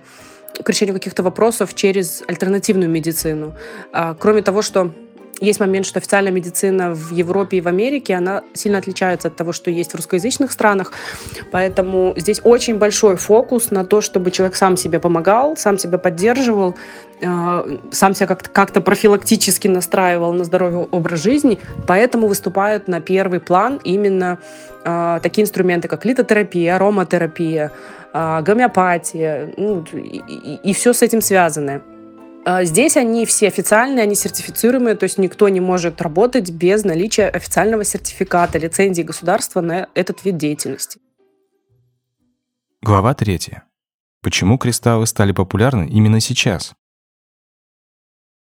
к 0.62 0.70
решению 0.70 0.96
каких-то 0.96 1.24
вопросов 1.24 1.74
через 1.74 2.24
альтернативную 2.28 2.90
медицину. 2.90 3.54
А, 3.94 4.16
кроме 4.16 4.42
того, 4.42 4.62
что 4.62 4.92
есть 5.42 5.60
момент, 5.60 5.86
что 5.86 6.00
официальная 6.00 6.32
медицина 6.32 6.94
в 6.94 7.12
Европе 7.12 7.58
и 7.58 7.62
в 7.62 7.68
Америке, 7.68 8.16
она 8.16 8.44
сильно 8.54 8.78
отличается 8.78 9.28
от 9.28 9.36
того, 9.36 9.52
что 9.52 9.70
есть 9.70 9.92
в 9.92 9.96
русскоязычных 9.96 10.52
странах. 10.52 10.94
Поэтому 11.52 12.14
здесь 12.16 12.40
очень 12.44 12.78
большой 12.78 13.18
фокус 13.18 13.72
на 13.72 13.86
то, 13.86 14.02
чтобы 14.02 14.32
человек 14.32 14.56
сам 14.56 14.78
себе 14.78 15.00
помогал, 15.00 15.58
сам 15.58 15.78
себя 15.78 15.98
поддерживал, 15.98 16.76
э, 17.22 17.78
сам 17.92 18.16
себя 18.16 18.28
как-то, 18.28 18.50
как 18.50 18.72
профилактически 18.84 19.68
настраивал 19.68 20.34
на 20.34 20.44
здоровый 20.44 20.88
образ 20.92 21.22
жизни. 21.22 21.60
Поэтому 21.88 22.28
выступают 22.28 22.88
на 22.88 23.02
первый 23.02 23.40
план 23.40 23.80
именно 23.84 24.40
э, 24.86 25.20
такие 25.22 25.44
инструменты, 25.44 25.88
как 25.88 26.06
литотерапия, 26.06 26.76
ароматерапия, 26.76 27.72
э, 28.14 28.42
гомеопатия 28.42 29.54
ну, 29.58 29.84
и, 29.94 30.22
и, 30.28 30.60
и 30.64 30.74
все 30.74 30.94
с 30.94 31.02
этим 31.02 31.22
связанное. 31.22 31.82
А, 32.48 32.64
здесь 32.64 32.96
они 32.96 33.26
все 33.26 33.48
официальные, 33.48 34.04
они 34.04 34.14
сертифицируемые, 34.14 34.96
то 34.96 35.06
есть 35.06 35.18
никто 35.18 35.50
не 35.50 35.60
может 35.60 36.00
работать 36.00 36.52
без 36.52 36.84
наличия 36.84 37.28
официального 37.28 37.84
сертификата, 37.84 38.60
лицензии 38.60 39.02
государства 39.02 39.62
на 39.62 39.90
этот 39.96 40.24
вид 40.24 40.38
деятельности. 40.38 41.00
Глава 42.84 43.16
третья. 43.16 43.64
Почему 44.22 44.60
кристаллы 44.60 45.08
стали 45.08 45.32
популярны 45.32 45.88
именно 45.88 46.20
сейчас? 46.20 46.74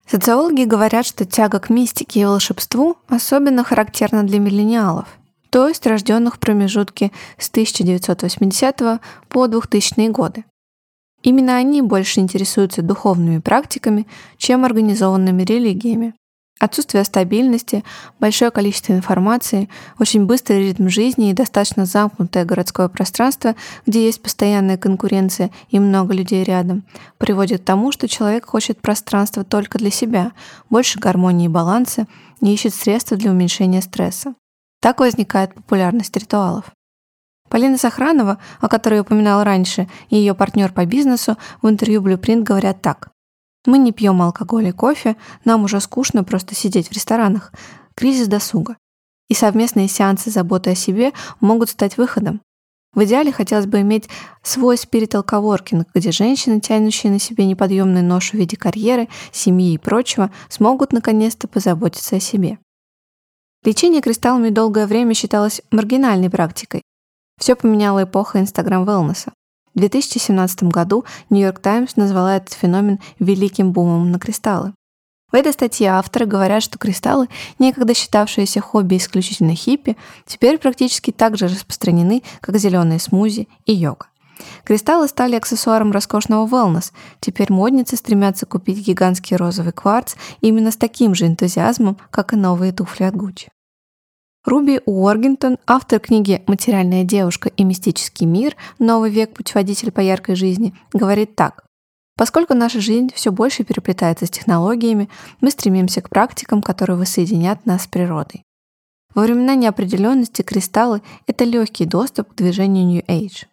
Социологи 0.10 0.64
говорят, 0.64 1.06
что 1.06 1.26
тяга 1.26 1.60
к 1.60 1.70
мистике 1.70 2.22
и 2.22 2.26
волшебству 2.26 2.96
особенно 3.10 3.66
характерна 3.66 4.24
для 4.24 4.40
миллениалов, 4.40 5.10
то 5.50 5.68
есть 5.68 5.86
рожденных 5.86 6.36
в 6.36 6.40
промежутке 6.40 7.12
с 7.38 7.50
1980 7.50 9.02
по 9.28 9.48
2000 9.48 10.10
годы. 10.12 10.46
Именно 11.24 11.56
они 11.56 11.82
больше 11.82 12.20
интересуются 12.20 12.82
духовными 12.82 13.40
практиками, 13.40 14.08
чем 14.38 14.66
организованными 14.66 15.44
религиями. 15.44 16.14
Отсутствие 16.60 17.04
стабильности, 17.04 17.84
большое 18.20 18.52
количество 18.52 18.94
информации, 18.94 19.68
очень 19.98 20.28
быстрый 20.28 20.68
ритм 20.68 20.90
жизни 20.90 21.32
и 21.32 21.34
достаточно 21.34 21.86
замкнутое 21.86 22.46
городское 22.46 22.88
пространство, 22.88 23.56
где 23.88 24.06
есть 24.06 24.22
постоянная 24.22 24.78
конкуренция 24.78 25.50
и 25.70 25.80
много 25.80 26.14
людей 26.14 26.44
рядом, 26.44 26.84
приводит 27.18 27.62
к 27.62 27.66
тому, 27.66 27.92
что 27.92 28.08
человек 28.08 28.46
хочет 28.46 28.80
пространства 28.80 29.44
только 29.44 29.80
для 29.80 29.90
себя, 29.90 30.34
больше 30.70 31.00
гармонии 31.00 31.46
и 31.46 31.50
баланса, 31.50 32.06
не 32.42 32.54
ищет 32.54 32.76
средства 32.76 33.18
для 33.18 33.32
уменьшения 33.32 33.82
стресса. 33.82 34.36
Так 34.82 35.00
возникает 35.00 35.56
популярность 35.56 36.16
ритуалов. 36.16 36.66
Полина 37.52 37.78
Сохранова, 37.78 38.38
о 38.62 38.70
которой 38.70 38.96
я 38.96 39.02
упоминала 39.02 39.44
раньше, 39.44 39.90
и 40.10 40.16
ее 40.16 40.34
партнер 40.34 40.72
по 40.72 40.86
бизнесу 40.86 41.36
в 41.62 41.68
интервью 41.68 42.02
Blueprint 42.02 42.44
говорят 42.44 42.82
так. 42.82 43.10
«Мы 43.66 43.78
не 43.78 43.92
пьем 43.92 44.22
алкоголь 44.22 44.70
и 44.70 44.72
кофе, 44.72 45.18
нам 45.44 45.66
уже 45.66 45.82
скучно 45.82 46.24
просто 46.24 46.56
сидеть 46.56 46.88
в 46.88 46.94
ресторанах. 46.94 47.52
Кризис 47.94 48.30
досуга. 48.30 48.78
И 49.28 49.34
совместные 49.34 49.90
сеансы 49.90 50.32
заботы 50.32 50.70
о 50.72 50.76
себе 50.76 51.12
могут 51.42 51.70
стать 51.70 51.98
выходом. 51.98 52.42
В 52.94 53.04
идеале 53.04 53.34
хотелось 53.34 53.66
бы 53.66 53.82
иметь 53.82 54.08
свой 54.42 54.78
спиритал 54.78 55.22
коворкинг, 55.22 55.90
где 55.94 56.12
женщины, 56.12 56.62
тянущие 56.62 57.12
на 57.12 57.20
себе 57.20 57.46
неподъемный 57.46 58.02
нож 58.02 58.32
в 58.32 58.34
виде 58.34 58.56
карьеры, 58.56 59.10
семьи 59.34 59.74
и 59.74 59.78
прочего, 59.78 60.32
смогут 60.48 60.94
наконец-то 60.94 61.50
позаботиться 61.50 62.16
о 62.16 62.22
себе. 62.22 62.60
Лечение 63.66 64.02
кристаллами 64.02 64.50
долгое 64.50 64.88
время 64.88 65.14
считалось 65.14 65.62
маргинальной 65.70 66.30
практикой, 66.30 66.82
все 67.42 67.56
поменяла 67.56 68.04
эпоха 68.04 68.40
Инстаграм-велнеса. 68.40 69.34
В 69.74 69.80
2017 69.80 70.64
году 70.64 71.06
Нью-Йорк 71.32 71.58
Таймс 71.58 71.96
назвала 71.96 72.38
этот 72.38 72.54
феномен 72.54 73.00
«великим 73.18 73.72
бумом 73.72 74.12
на 74.12 74.20
кристаллы». 74.20 74.74
В 75.32 75.36
этой 75.36 75.52
статье 75.52 75.88
авторы 75.88 76.28
говорят, 76.28 76.62
что 76.62 76.78
кристаллы, 76.78 77.30
некогда 77.58 77.96
считавшиеся 77.96 78.62
хобби 78.62 78.98
исключительно 78.98 79.56
хиппи, 79.56 79.98
теперь 80.28 80.60
практически 80.60 81.12
так 81.12 81.36
же 81.36 81.48
распространены, 81.48 82.22
как 82.42 82.58
зеленые 82.58 83.00
смузи 83.00 83.48
и 83.66 83.74
йога. 83.74 84.06
Кристаллы 84.64 85.08
стали 85.08 85.36
аксессуаром 85.36 85.92
роскошного 85.92 86.46
wellness. 86.46 86.92
Теперь 87.22 87.52
модницы 87.52 87.96
стремятся 87.96 88.46
купить 88.46 88.86
гигантский 88.86 89.36
розовый 89.36 89.74
кварц 89.74 90.14
именно 90.42 90.70
с 90.70 90.78
таким 90.78 91.16
же 91.16 91.26
энтузиазмом, 91.26 91.98
как 92.12 92.34
и 92.34 92.36
новые 92.36 92.72
туфли 92.72 93.06
от 93.06 93.16
Гуччи. 93.16 93.50
Руби 94.44 94.82
Уоргентон, 94.88 95.60
автор 95.68 96.00
книги 96.00 96.42
«Материальная 96.48 97.04
девушка 97.04 97.50
и 97.50 97.64
мистический 97.64 98.26
мир. 98.26 98.56
Новый 98.80 99.12
век. 99.12 99.36
Путеводитель 99.36 99.92
по 99.92 100.00
яркой 100.00 100.36
жизни», 100.36 100.74
говорит 100.94 101.36
так. 101.36 101.64
Поскольку 102.18 102.56
наша 102.56 102.82
жизнь 102.82 103.12
все 103.14 103.32
больше 103.32 103.64
переплетается 103.64 104.26
с 104.26 104.32
технологиями, 104.32 105.10
мы 105.42 105.52
стремимся 105.52 106.02
к 106.02 106.10
практикам, 106.10 106.64
которые 106.64 106.98
воссоединят 106.98 107.68
нас 107.68 107.84
с 107.84 107.88
природой. 107.88 108.42
Во 109.14 109.24
времена 109.24 109.54
неопределенности 109.54 110.42
кристаллы— 110.42 111.04
это 111.28 111.44
легкий 111.44 111.86
доступ 111.86 112.32
к 112.32 112.36
движению 112.36 112.86
New 112.86 113.02
Age. 113.04 113.46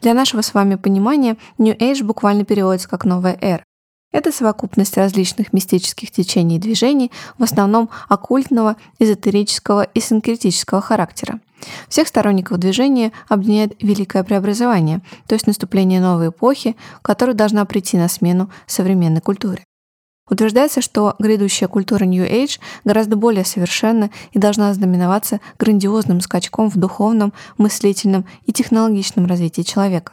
Для 0.00 0.14
нашего 0.14 0.42
с 0.42 0.54
вами 0.54 0.76
понимания 0.76 1.38
New 1.58 1.74
Age 1.74 2.04
буквально 2.04 2.44
переводится 2.44 2.88
как 2.88 3.04
«новая 3.04 3.36
эра». 3.40 3.64
Это 4.12 4.32
совокупность 4.32 4.96
различных 4.96 5.52
мистических 5.52 6.10
течений 6.10 6.56
и 6.56 6.58
движений, 6.58 7.12
в 7.38 7.44
основном 7.44 7.90
оккультного, 8.08 8.76
эзотерического 8.98 9.84
и 9.84 10.00
синкретического 10.00 10.80
характера. 10.80 11.40
Всех 11.88 12.08
сторонников 12.08 12.58
движения 12.58 13.12
объединяет 13.28 13.80
великое 13.80 14.24
преобразование, 14.24 15.00
то 15.26 15.34
есть 15.34 15.46
наступление 15.46 16.00
новой 16.00 16.28
эпохи, 16.28 16.74
которая 17.02 17.36
должна 17.36 17.64
прийти 17.64 17.96
на 17.98 18.08
смену 18.08 18.50
современной 18.66 19.20
культуре. 19.20 19.64
Утверждается, 20.28 20.80
что 20.80 21.16
грядущая 21.18 21.68
культура 21.68 22.04
New 22.04 22.24
Age 22.24 22.60
гораздо 22.84 23.16
более 23.16 23.44
совершенна 23.44 24.10
и 24.32 24.38
должна 24.38 24.72
знаменоваться 24.72 25.40
грандиозным 25.58 26.20
скачком 26.20 26.70
в 26.70 26.76
духовном, 26.76 27.32
мыслительном 27.58 28.24
и 28.46 28.52
технологичном 28.52 29.26
развитии 29.26 29.62
человека. 29.62 30.12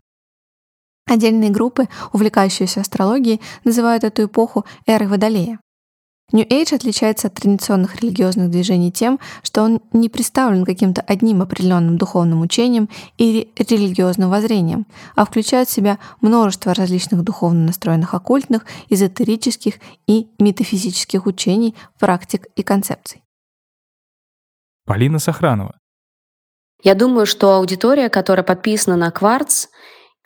Отдельные 1.07 1.49
группы, 1.49 1.87
увлекающиеся 2.11 2.81
астрологией, 2.81 3.41
называют 3.63 4.03
эту 4.03 4.25
эпоху 4.25 4.65
эрой 4.85 5.07
Водолея. 5.07 5.59
New 6.33 6.45
Age 6.45 6.75
отличается 6.75 7.27
от 7.27 7.35
традиционных 7.35 8.01
религиозных 8.01 8.49
движений 8.49 8.91
тем, 8.91 9.17
что 9.43 9.63
он 9.63 9.79
не 9.93 10.09
представлен 10.09 10.65
каким-то 10.65 11.01
одним 11.01 11.41
определенным 11.41 11.97
духовным 11.97 12.41
учением 12.41 12.89
или 13.17 13.49
религиозным 13.57 14.29
воззрением, 14.29 14.85
а 15.15 15.23
включает 15.23 15.69
в 15.69 15.71
себя 15.71 15.99
множество 16.19 16.73
различных 16.73 17.23
духовно 17.23 17.67
настроенных 17.67 18.13
оккультных, 18.13 18.65
эзотерических 18.89 19.75
и 20.05 20.27
метафизических 20.37 21.25
учений, 21.25 21.75
практик 21.97 22.47
и 22.57 22.63
концепций. 22.63 23.23
Полина 24.85 25.19
Сохранова. 25.19 25.77
Я 26.83 26.93
думаю, 26.93 27.25
что 27.25 27.55
аудитория, 27.55 28.09
которая 28.09 28.43
подписана 28.43 28.97
на 28.97 29.11
Кварц, 29.11 29.67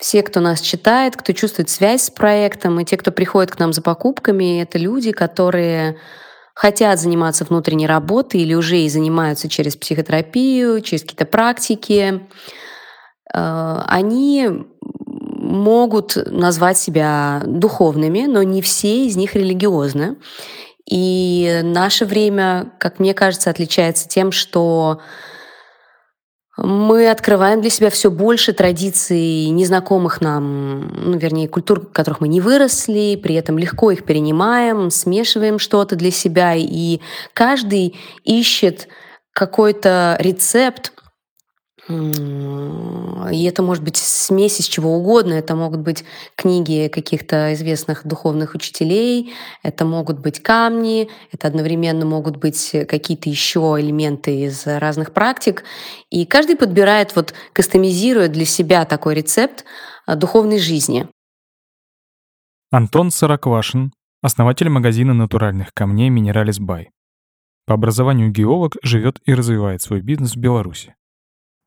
все, 0.01 0.23
кто 0.23 0.39
нас 0.39 0.61
читает, 0.61 1.15
кто 1.15 1.31
чувствует 1.31 1.69
связь 1.69 2.05
с 2.05 2.09
проектом, 2.09 2.79
и 2.79 2.85
те, 2.85 2.97
кто 2.97 3.11
приходит 3.11 3.51
к 3.51 3.59
нам 3.59 3.71
за 3.71 3.83
покупками, 3.83 4.59
это 4.59 4.79
люди, 4.79 5.11
которые 5.11 5.97
хотят 6.55 6.99
заниматься 6.99 7.45
внутренней 7.45 7.85
работой 7.85 8.41
или 8.41 8.55
уже 8.55 8.79
и 8.79 8.89
занимаются 8.89 9.47
через 9.47 9.75
психотерапию, 9.75 10.81
через 10.81 11.03
какие-то 11.03 11.25
практики. 11.25 12.19
Э, 13.31 13.83
они 13.85 14.49
могут 14.81 16.17
назвать 16.25 16.79
себя 16.79 17.43
духовными, 17.45 18.25
но 18.25 18.41
не 18.41 18.63
все 18.63 19.05
из 19.05 19.15
них 19.15 19.35
религиозны. 19.35 20.17
И 20.89 21.61
наше 21.63 22.05
время, 22.05 22.71
как 22.79 22.97
мне 22.97 23.13
кажется, 23.13 23.51
отличается 23.51 24.07
тем, 24.07 24.31
что 24.31 24.99
мы 26.63 27.09
открываем 27.09 27.61
для 27.61 27.69
себя 27.69 27.89
все 27.89 28.11
больше 28.11 28.53
традиций 28.53 29.49
незнакомых 29.49 30.21
нам, 30.21 30.87
ну, 30.89 31.17
вернее, 31.17 31.47
культур, 31.47 31.81
в 31.81 31.91
которых 31.91 32.21
мы 32.21 32.27
не 32.27 32.41
выросли, 32.41 33.19
при 33.21 33.35
этом 33.35 33.57
легко 33.57 33.91
их 33.91 34.05
перенимаем, 34.05 34.91
смешиваем 34.91 35.59
что-то 35.59 35.95
для 35.95 36.11
себя, 36.11 36.53
и 36.55 36.99
каждый 37.33 37.95
ищет 38.23 38.87
какой-то 39.33 40.17
рецепт, 40.19 40.93
и 43.31 43.43
это 43.43 43.63
может 43.63 43.83
быть 43.83 43.97
смесь 43.97 44.59
из 44.59 44.65
чего 44.65 44.95
угодно. 44.95 45.33
Это 45.33 45.55
могут 45.55 45.81
быть 45.81 46.03
книги 46.35 46.89
каких-то 46.91 47.53
известных 47.53 48.05
духовных 48.05 48.55
учителей, 48.55 49.33
это 49.63 49.85
могут 49.85 50.19
быть 50.19 50.41
камни, 50.41 51.09
это 51.31 51.47
одновременно 51.47 52.05
могут 52.05 52.37
быть 52.37 52.71
какие-то 52.87 53.29
еще 53.29 53.77
элементы 53.79 54.45
из 54.45 54.65
разных 54.65 55.13
практик. 55.13 55.63
И 56.09 56.25
каждый 56.25 56.55
подбирает, 56.55 57.15
вот 57.15 57.33
кастомизирует 57.53 58.31
для 58.31 58.45
себя 58.45 58.85
такой 58.85 59.15
рецепт 59.15 59.65
а, 60.05 60.15
духовной 60.15 60.59
жизни. 60.59 61.07
Антон 62.71 63.11
Сороквашин, 63.11 63.91
основатель 64.21 64.69
магазина 64.69 65.13
натуральных 65.13 65.73
камней 65.73 66.09
Минералис 66.09 66.59
Бай. 66.59 66.89
По 67.65 67.75
образованию 67.75 68.31
геолог 68.31 68.75
живет 68.81 69.19
и 69.25 69.33
развивает 69.33 69.81
свой 69.81 70.01
бизнес 70.01 70.35
в 70.35 70.37
Беларуси. 70.37 70.95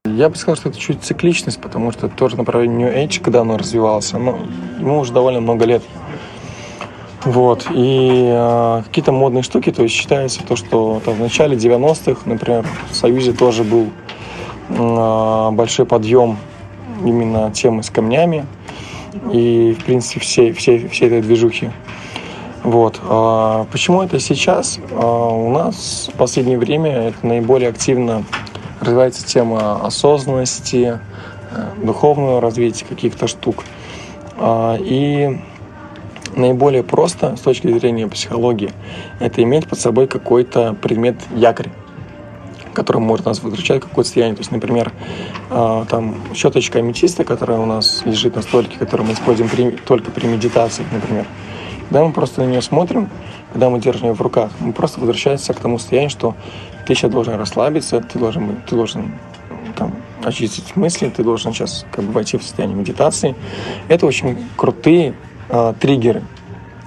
Я 0.07 0.29
бы 0.29 0.37
сказал, 0.37 0.57
что 0.57 0.69
это 0.69 0.79
чуть 0.79 1.03
цикличность, 1.03 1.59
потому 1.59 1.91
что 1.91 2.11
тоже 2.11 2.37
направление 2.37 2.91
New 2.91 2.95
Age, 2.95 3.23
когда 3.23 3.41
оно 3.41 3.57
развивалось, 3.57 4.13
оно, 4.13 4.39
ему 4.79 4.99
уже 4.99 5.15
довольно 5.15 5.41
много 5.41 5.65
лет. 5.65 5.83
Вот. 7.25 7.67
И 7.71 8.29
э, 8.31 8.83
какие-то 8.85 9.13
модные 9.13 9.43
штуки, 9.43 9.73
то 9.73 9.83
есть 9.83 9.95
считается 9.95 10.43
то, 10.45 10.57
что 10.57 11.01
там, 11.07 11.15
в 11.15 11.21
начале 11.21 11.57
90-х, 11.57 12.21
например, 12.27 12.67
в 12.91 12.95
Союзе 12.95 13.33
тоже 13.33 13.65
был 13.65 13.89
э, 14.69 15.51
большой 15.53 15.87
подъем 15.87 16.37
именно 17.03 17.51
темы 17.51 17.83
с 17.83 17.89
камнями 17.89 18.45
и, 19.33 19.75
в 19.81 19.85
принципе, 19.87 20.21
всей, 20.21 20.53
всей, 20.53 20.87
всей 20.89 21.07
этой 21.07 21.23
движухи. 21.23 21.71
Вот. 22.63 23.01
А 23.09 23.65
почему 23.73 24.03
это 24.03 24.21
сейчас? 24.21 24.79
А 24.93 25.29
у 25.31 25.51
нас 25.51 26.11
в 26.13 26.19
последнее 26.19 26.59
время 26.59 26.91
это 27.09 27.27
наиболее 27.27 27.71
активно 27.71 28.23
развивается 28.85 29.27
тема 29.27 29.85
осознанности, 29.85 31.01
э, 31.51 31.69
духовного 31.83 32.41
развития 32.41 32.85
каких-то 32.89 33.27
штук. 33.27 33.65
А, 34.37 34.77
и 34.79 35.41
наиболее 36.37 36.83
просто 36.83 37.37
с 37.37 37.41
точки 37.41 37.67
зрения 37.79 38.07
психологии 38.09 38.73
это 39.21 39.43
иметь 39.43 39.69
под 39.69 39.79
собой 39.79 40.07
какой-то 40.07 40.75
предмет 40.75 41.17
якорь 41.35 41.71
который 42.75 42.99
может 42.99 43.25
нас 43.25 43.41
выключать 43.41 43.81
какое-то 43.81 44.09
состояние. 44.09 44.35
То 44.35 44.41
есть, 44.41 44.51
например, 44.51 44.93
а, 45.49 45.85
там 45.87 46.17
щеточка 46.35 46.81
аметиста, 46.81 47.25
которая 47.25 47.59
у 47.61 47.67
нас 47.67 48.03
лежит 48.05 48.35
на 48.35 48.43
столике, 48.43 48.77
которую 48.79 49.07
мы 49.07 49.15
используем 49.15 49.49
при, 49.49 49.71
только 49.71 50.11
при 50.11 50.27
медитации, 50.27 50.85
например. 50.91 51.25
Когда 51.89 52.05
мы 52.05 52.13
просто 52.13 52.43
на 52.43 52.47
нее 52.47 52.63
смотрим, 52.63 53.09
когда 53.55 53.71
мы 53.71 53.79
держим 53.79 54.09
ее 54.09 54.15
в 54.15 54.21
руках, 54.21 54.51
мы 54.59 54.73
просто 54.73 54.99
возвращаемся 54.99 55.55
к 55.55 55.61
тому 55.61 55.79
состоянию, 55.79 56.11
что 56.11 56.35
ты 56.87 56.95
сейчас 56.97 57.13
должен 57.13 57.37
расслабиться, 57.37 58.01
ты 58.01 58.19
должен, 58.19 58.61
ты 58.69 58.75
должен 58.75 59.13
там, 59.77 59.95
очистить 60.25 60.75
мысли, 60.75 61.09
ты 61.09 61.23
должен 61.23 61.53
сейчас 61.53 61.87
как 61.93 62.05
бы 62.05 62.11
войти 62.11 62.37
в 62.37 62.43
состояние 62.43 62.77
медитации. 62.77 63.37
Это 63.87 64.07
очень 64.07 64.45
крутые 64.57 65.15
э, 65.49 65.73
триггеры 65.79 66.25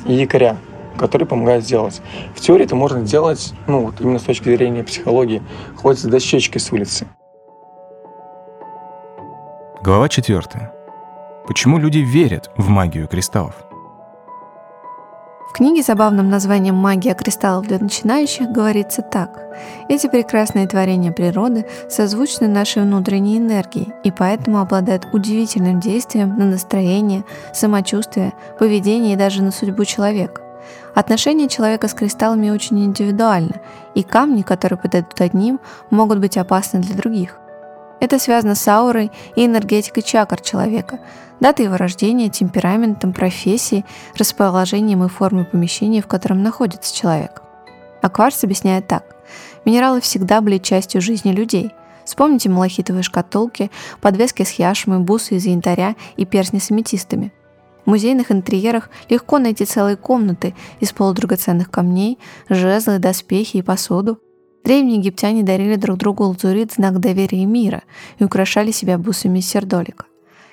и 0.05 0.13
якоря, 0.13 0.57
которые 0.97 1.25
помогают 1.25 1.63
сделать. 1.63 2.01
В 2.35 2.41
теории 2.41 2.65
это 2.65 2.75
можно 2.75 3.05
сделать, 3.05 3.53
ну, 3.65 3.85
вот 3.85 4.01
именно 4.01 4.19
с 4.19 4.23
точки 4.23 4.53
зрения 4.53 4.83
психологии, 4.83 5.41
хоть 5.77 5.99
с 5.99 6.03
дощечкой 6.03 6.59
с 6.59 6.69
улицы. 6.73 7.07
Глава 9.81 10.09
четвертая. 10.09 10.73
Почему 11.47 11.77
люди 11.77 11.99
верят 11.99 12.51
в 12.57 12.67
магию 12.67 13.07
кристаллов? 13.07 13.55
В 15.49 15.53
книге 15.53 15.81
с 15.81 15.87
забавным 15.87 16.29
названием 16.29 16.75
«Магия 16.75 17.15
кристаллов 17.15 17.67
для 17.67 17.79
начинающих» 17.79 18.49
говорится 18.49 19.01
так. 19.01 19.39
Эти 19.87 20.07
прекрасные 20.07 20.67
творения 20.67 21.11
природы 21.11 21.65
созвучны 21.89 22.47
нашей 22.47 22.83
внутренней 22.83 23.37
энергии 23.37 23.93
и 24.03 24.11
поэтому 24.11 24.59
обладают 24.59 25.07
удивительным 25.13 25.79
действием 25.79 26.37
на 26.37 26.45
настроение, 26.45 27.23
самочувствие, 27.53 28.33
поведение 28.59 29.13
и 29.13 29.17
даже 29.17 29.41
на 29.41 29.51
судьбу 29.51 29.85
человека. 29.85 30.41
Отношение 30.93 31.47
человека 31.47 31.87
с 31.87 31.93
кристаллами 31.93 32.49
очень 32.49 32.83
индивидуально, 32.83 33.61
и 33.95 34.03
камни, 34.03 34.41
которые 34.41 34.77
подойдут 34.77 35.19
одним, 35.21 35.59
могут 35.89 36.19
быть 36.19 36.37
опасны 36.37 36.81
для 36.81 36.95
других. 36.95 37.39
Это 37.99 38.19
связано 38.19 38.55
с 38.55 38.67
аурой 38.67 39.11
и 39.35 39.45
энергетикой 39.45 40.03
чакр 40.03 40.39
человека, 40.39 40.99
датой 41.39 41.65
его 41.65 41.77
рождения, 41.77 42.29
темпераментом, 42.29 43.13
профессией, 43.13 43.85
расположением 44.15 45.03
и 45.03 45.09
формой 45.09 45.45
помещения, 45.45 46.01
в 46.01 46.07
котором 46.07 46.43
находится 46.43 46.95
человек. 46.95 47.41
А 48.01 48.09
кварц 48.09 48.43
объясняет 48.43 48.87
так. 48.87 49.15
Минералы 49.65 49.99
всегда 50.01 50.41
были 50.41 50.59
частью 50.59 51.01
жизни 51.01 51.31
людей. 51.31 51.71
Вспомните 52.05 52.49
малахитовые 52.49 53.03
шкатулки, 53.03 53.69
подвески 53.99 54.43
с 54.43 54.51
яшмой, 54.51 54.99
бусы 54.99 55.35
из 55.35 55.45
янтаря 55.45 55.95
и 56.15 56.25
перстни 56.25 56.59
с 56.59 56.71
аметистами. 56.71 57.33
В 57.85 57.89
музейных 57.89 58.31
интерьерах 58.31 58.89
легко 59.09 59.39
найти 59.39 59.65
целые 59.65 59.97
комнаты 59.97 60.55
из 60.79 60.91
полудрагоценных 60.91 61.71
камней, 61.71 62.19
жезлы, 62.49 62.99
доспехи 62.99 63.57
и 63.57 63.61
посуду. 63.61 64.19
Древние 64.67 64.97
египтяне 64.97 65.43
дарили 65.43 65.77
друг 65.77 65.97
другу 65.97 66.25
лазурит 66.25 66.73
знак 66.73 66.99
доверия 66.99 67.43
и 67.43 67.45
мира 67.45 67.83
и 68.19 68.25
украшали 68.25 68.71
себя 68.71 68.97
бусами 68.97 69.39
из 69.39 69.47
сердолика. 69.47 70.03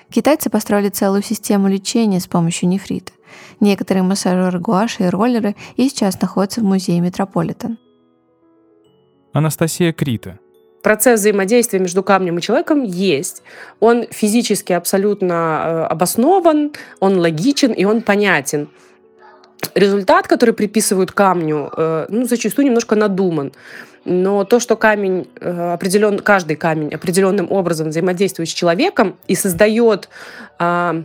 Китайцы 0.09 0.49
построили 0.49 0.87
целую 0.87 1.21
систему 1.21 1.67
лечения 1.67 2.21
с 2.21 2.25
помощью 2.25 2.69
нефрита. 2.69 3.11
Некоторые 3.59 4.03
массажеры 4.03 4.57
гуаши 4.57 5.03
и 5.03 5.07
роллеры 5.07 5.57
и 5.75 5.89
сейчас 5.89 6.21
находятся 6.21 6.61
в 6.61 6.63
музее 6.63 7.01
Метрополитен. 7.01 7.77
Анастасия 9.33 9.91
Крита. 9.91 10.39
Процесс 10.81 11.19
взаимодействия 11.19 11.79
между 11.79 12.01
камнем 12.01 12.37
и 12.37 12.41
человеком 12.41 12.83
есть. 12.83 13.43
Он 13.81 14.05
физически 14.09 14.71
абсолютно 14.71 15.33
э, 15.33 15.83
обоснован, 15.87 16.71
он 17.01 17.19
логичен 17.19 17.73
и 17.73 17.83
он 17.83 18.01
понятен. 18.01 18.69
Результат, 19.73 20.29
который 20.29 20.55
приписывают 20.55 21.11
камню, 21.11 21.69
э, 21.75 22.05
ну, 22.07 22.25
зачастую 22.25 22.67
немножко 22.67 22.95
надуман. 22.95 23.51
Но 24.05 24.43
то, 24.43 24.59
что 24.59 24.77
камень 24.77 25.27
э, 25.41 25.73
определен, 25.73 26.19
каждый 26.19 26.55
камень 26.55 26.93
определенным 26.93 27.51
образом 27.51 27.89
взаимодействует 27.89 28.47
с 28.49 28.53
человеком 28.53 29.17
и 29.27 29.33
создает 29.33 30.09
а, 30.59 31.03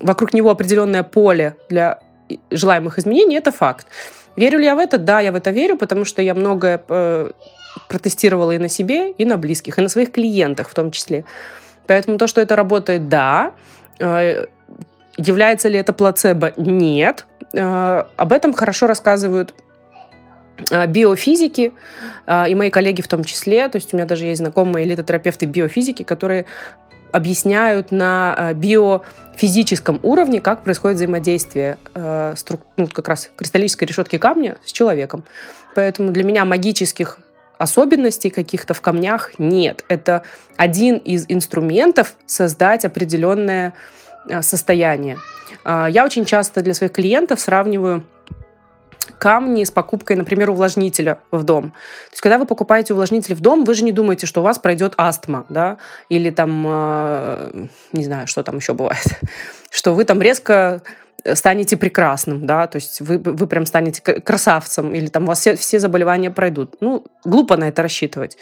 вокруг 0.00 0.32
него 0.32 0.50
определенное 0.50 1.02
поле 1.02 1.56
для 1.68 1.98
желаемых 2.52 3.00
изменений, 3.00 3.36
это 3.36 3.50
факт. 3.50 3.88
Верю 4.36 4.60
ли 4.60 4.64
я 4.64 4.76
в 4.76 4.78
это? 4.78 4.96
Да, 4.96 5.18
я 5.18 5.32
в 5.32 5.34
это 5.34 5.50
верю, 5.50 5.76
потому 5.76 6.04
что 6.04 6.22
я 6.22 6.34
многое 6.34 6.80
э, 6.88 7.30
протестировала 7.88 8.52
и 8.52 8.58
на 8.58 8.68
себе, 8.68 9.10
и 9.10 9.24
на 9.24 9.36
близких, 9.36 9.78
и 9.78 9.82
на 9.82 9.88
своих 9.88 10.12
клиентах 10.12 10.68
в 10.68 10.74
том 10.74 10.92
числе. 10.92 11.24
Поэтому 11.88 12.16
то, 12.16 12.28
что 12.28 12.40
это 12.40 12.54
работает, 12.54 13.08
да. 13.08 13.54
Э, 13.98 14.46
является 15.16 15.68
ли 15.68 15.78
это 15.78 15.92
плацебо? 15.92 16.52
Нет. 16.56 17.26
Об 17.52 18.32
этом 18.32 18.52
хорошо 18.52 18.86
рассказывают 18.86 19.52
биофизики 20.88 21.72
и 22.28 22.54
мои 22.54 22.70
коллеги 22.70 23.02
в 23.02 23.08
том 23.08 23.24
числе. 23.24 23.68
То 23.68 23.76
есть 23.76 23.92
у 23.92 23.96
меня 23.96 24.06
даже 24.06 24.26
есть 24.26 24.40
знакомые 24.40 24.86
элитотерапевты 24.86 25.46
биофизики, 25.46 26.02
которые 26.02 26.46
объясняют 27.12 27.90
на 27.90 28.52
био 28.54 29.02
физическом 29.40 29.98
уровне, 30.02 30.40
как 30.40 30.64
происходит 30.64 30.96
взаимодействие 30.96 31.78
э, 31.94 32.34
струк, 32.36 32.60
ну, 32.76 32.86
как 32.86 33.08
раз 33.08 33.30
кристаллической 33.36 33.88
решетки 33.88 34.18
камня 34.18 34.58
с 34.64 34.70
человеком. 34.70 35.24
Поэтому 35.74 36.12
для 36.12 36.24
меня 36.24 36.44
магических 36.44 37.18
особенностей 37.56 38.28
каких-то 38.28 38.74
в 38.74 38.82
камнях 38.82 39.32
нет. 39.38 39.84
Это 39.88 40.24
один 40.56 40.98
из 40.98 41.24
инструментов 41.28 42.16
создать 42.26 42.84
определенное 42.84 43.72
э, 44.28 44.42
состояние. 44.42 45.16
Э, 45.64 45.86
я 45.88 46.04
очень 46.04 46.26
часто 46.26 46.60
для 46.60 46.74
своих 46.74 46.92
клиентов 46.92 47.40
сравниваю 47.40 48.04
камни 49.18 49.64
с 49.64 49.70
покупкой, 49.70 50.16
например, 50.16 50.50
увлажнителя 50.50 51.18
в 51.30 51.44
дом. 51.44 51.70
То 51.70 52.12
есть, 52.12 52.20
когда 52.20 52.38
вы 52.38 52.46
покупаете 52.46 52.92
увлажнитель 52.92 53.34
в 53.34 53.40
дом, 53.40 53.64
вы 53.64 53.74
же 53.74 53.84
не 53.84 53.92
думаете, 53.92 54.26
что 54.26 54.40
у 54.40 54.44
вас 54.44 54.58
пройдет 54.58 54.94
астма, 54.96 55.46
да, 55.48 55.78
или 56.08 56.30
там, 56.30 56.64
э, 56.66 57.66
не 57.92 58.04
знаю, 58.04 58.26
что 58.26 58.42
там 58.42 58.56
еще 58.56 58.74
бывает, 58.74 59.04
что 59.70 59.94
вы 59.94 60.04
там 60.04 60.20
резко 60.20 60.82
станете 61.34 61.76
прекрасным, 61.76 62.46
да, 62.46 62.66
то 62.66 62.76
есть 62.76 63.00
вы, 63.00 63.18
вы 63.18 63.46
прям 63.46 63.66
станете 63.66 64.00
красавцем, 64.00 64.94
или 64.94 65.08
там 65.08 65.24
у 65.24 65.26
вас 65.26 65.40
все, 65.40 65.56
все 65.56 65.78
заболевания 65.78 66.30
пройдут. 66.30 66.76
Ну, 66.80 67.04
глупо 67.24 67.56
на 67.56 67.68
это 67.68 67.82
рассчитывать. 67.82 68.36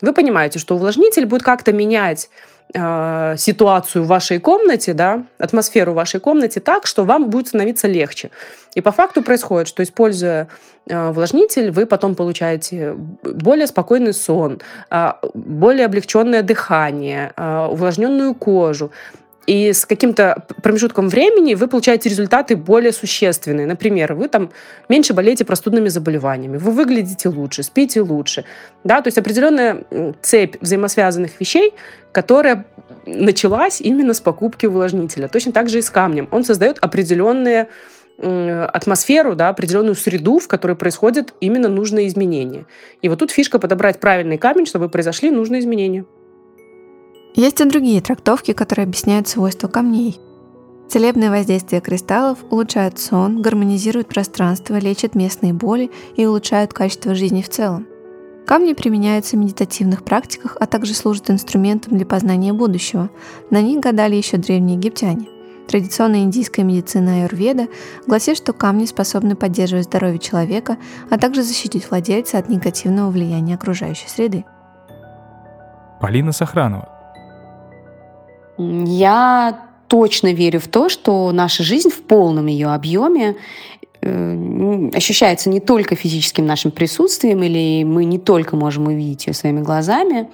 Вы 0.00 0.12
понимаете, 0.12 0.58
что 0.58 0.74
увлажнитель 0.74 1.26
будет 1.26 1.42
как-то 1.42 1.72
менять 1.72 2.28
э, 2.74 3.34
ситуацию 3.36 4.04
в 4.04 4.06
вашей 4.06 4.38
комнате, 4.38 4.94
да, 4.94 5.24
атмосферу 5.38 5.92
в 5.92 5.96
вашей 5.96 6.20
комнате 6.20 6.60
так, 6.60 6.86
что 6.86 7.04
вам 7.04 7.30
будет 7.30 7.48
становиться 7.48 7.88
легче. 7.88 8.30
И 8.74 8.80
по 8.80 8.92
факту 8.92 9.22
происходит, 9.22 9.68
что 9.68 9.82
используя 9.82 10.48
э, 10.86 11.08
увлажнитель, 11.08 11.70
вы 11.70 11.86
потом 11.86 12.14
получаете 12.14 12.94
более 13.22 13.66
спокойный 13.66 14.14
сон, 14.14 14.60
э, 14.90 15.12
более 15.34 15.86
облегченное 15.86 16.42
дыхание, 16.42 17.32
э, 17.36 17.66
увлажненную 17.70 18.34
кожу. 18.34 18.90
И 19.46 19.72
с 19.72 19.84
каким-то 19.86 20.46
промежутком 20.62 21.08
времени 21.08 21.54
вы 21.54 21.66
получаете 21.66 22.08
результаты 22.08 22.54
более 22.54 22.92
существенные. 22.92 23.66
Например, 23.66 24.14
вы 24.14 24.28
там 24.28 24.50
меньше 24.88 25.14
болеете 25.14 25.44
простудными 25.44 25.88
заболеваниями, 25.88 26.58
вы 26.58 26.70
выглядите 26.70 27.28
лучше, 27.28 27.64
спите 27.64 28.02
лучше. 28.02 28.44
Да? 28.84 29.00
То 29.00 29.08
есть 29.08 29.18
определенная 29.18 29.84
цепь 30.22 30.56
взаимосвязанных 30.60 31.40
вещей, 31.40 31.74
которая 32.12 32.66
началась 33.04 33.80
именно 33.80 34.14
с 34.14 34.20
покупки 34.20 34.66
увлажнителя. 34.66 35.26
Точно 35.26 35.50
так 35.50 35.68
же 35.68 35.78
и 35.78 35.82
с 35.82 35.90
камнем. 35.90 36.28
Он 36.30 36.44
создает 36.44 36.78
определенные 36.78 37.68
атмосферу, 38.18 39.34
да, 39.34 39.48
определенную 39.48 39.96
среду, 39.96 40.38
в 40.38 40.46
которой 40.46 40.76
происходят 40.76 41.34
именно 41.40 41.68
нужные 41.68 42.06
изменения. 42.06 42.66
И 43.00 43.08
вот 43.08 43.18
тут 43.18 43.32
фишка 43.32 43.58
подобрать 43.58 43.98
правильный 43.98 44.38
камень, 44.38 44.66
чтобы 44.66 44.88
произошли 44.88 45.30
нужные 45.30 45.60
изменения. 45.60 46.04
Есть 47.34 47.60
и 47.60 47.64
другие 47.64 48.00
трактовки, 48.00 48.52
которые 48.52 48.84
объясняют 48.84 49.26
свойства 49.26 49.68
камней. 49.68 50.20
Целебное 50.88 51.30
воздействие 51.30 51.80
кристаллов 51.80 52.38
улучшает 52.50 52.98
сон, 52.98 53.40
гармонизирует 53.40 54.08
пространство, 54.08 54.76
лечит 54.76 55.14
местные 55.14 55.54
боли 55.54 55.90
и 56.16 56.26
улучшает 56.26 56.74
качество 56.74 57.14
жизни 57.14 57.40
в 57.40 57.48
целом. 57.48 57.86
Камни 58.46 58.74
применяются 58.74 59.36
в 59.36 59.38
медитативных 59.38 60.04
практиках, 60.04 60.58
а 60.60 60.66
также 60.66 60.92
служат 60.92 61.30
инструментом 61.30 61.96
для 61.96 62.04
познания 62.04 62.52
будущего. 62.52 63.08
На 63.50 63.62
них 63.62 63.80
гадали 63.80 64.16
еще 64.16 64.36
древние 64.36 64.76
египтяне. 64.76 65.28
Традиционная 65.68 66.24
индийская 66.24 66.64
медицина 66.64 67.22
аюрведа 67.22 67.68
гласит, 68.06 68.36
что 68.36 68.52
камни 68.52 68.84
способны 68.84 69.36
поддерживать 69.36 69.86
здоровье 69.86 70.18
человека, 70.18 70.76
а 71.08 71.16
также 71.16 71.42
защитить 71.42 71.88
владельца 71.88 72.36
от 72.36 72.50
негативного 72.50 73.10
влияния 73.10 73.54
окружающей 73.54 74.08
среды. 74.08 74.44
Полина 76.00 76.32
Сохранова, 76.32 76.88
я 78.86 79.66
точно 79.92 80.32
верю 80.32 80.58
в 80.58 80.68
то, 80.68 80.88
что 80.88 81.30
наша 81.32 81.62
жизнь 81.62 81.90
в 81.90 82.02
полном 82.02 82.46
ее 82.46 82.68
объеме 82.68 83.36
э, 84.00 84.88
ощущается 84.94 85.50
не 85.50 85.60
только 85.60 85.96
физическим 85.96 86.46
нашим 86.46 86.70
присутствием, 86.70 87.42
или 87.42 87.84
мы 87.84 88.06
не 88.06 88.18
только 88.18 88.56
можем 88.56 88.86
увидеть 88.86 89.26
ее 89.26 89.34
своими 89.34 89.60
глазами. 89.60 90.30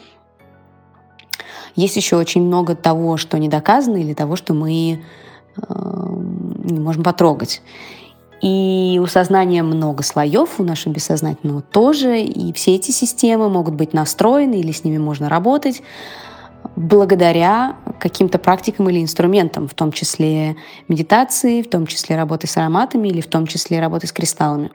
Есть 1.75 1.97
еще 1.97 2.17
очень 2.17 2.43
много 2.43 2.77
того, 2.77 3.17
что 3.17 3.37
не 3.39 3.49
доказано, 3.49 3.97
или 3.97 4.15
того, 4.15 4.37
что 4.37 4.55
мы 4.55 5.03
э, 5.57 5.61
не 6.65 6.79
можем 6.79 7.03
потрогать. 7.03 7.61
И 8.41 9.01
у 9.03 9.07
сознания 9.07 9.65
много 9.65 10.05
слоев, 10.05 10.61
у 10.61 10.63
нашего 10.63 10.93
бессознательного 10.93 11.63
тоже, 11.63 12.21
и 12.21 12.53
все 12.53 12.77
эти 12.77 12.93
системы 12.93 13.49
могут 13.49 13.75
быть 13.75 13.93
настроены, 13.93 14.61
или 14.61 14.71
с 14.71 14.85
ними 14.85 14.99
можно 14.99 15.29
работать 15.29 15.83
благодаря 16.79 17.77
каким-то 17.99 18.39
практикам 18.39 18.89
или 18.89 19.03
инструментам, 19.03 19.67
в 19.67 19.75
том 19.75 19.91
числе 19.91 20.57
медитации, 20.87 21.63
в 21.63 21.69
том 21.69 21.87
числе 21.87 22.17
работы 22.17 22.47
с 22.47 22.57
ароматами 22.57 23.09
или 23.09 23.21
в 23.21 23.27
том 23.27 23.47
числе 23.47 23.81
работы 23.81 24.07
с 24.07 24.13
кристаллами. 24.13 24.71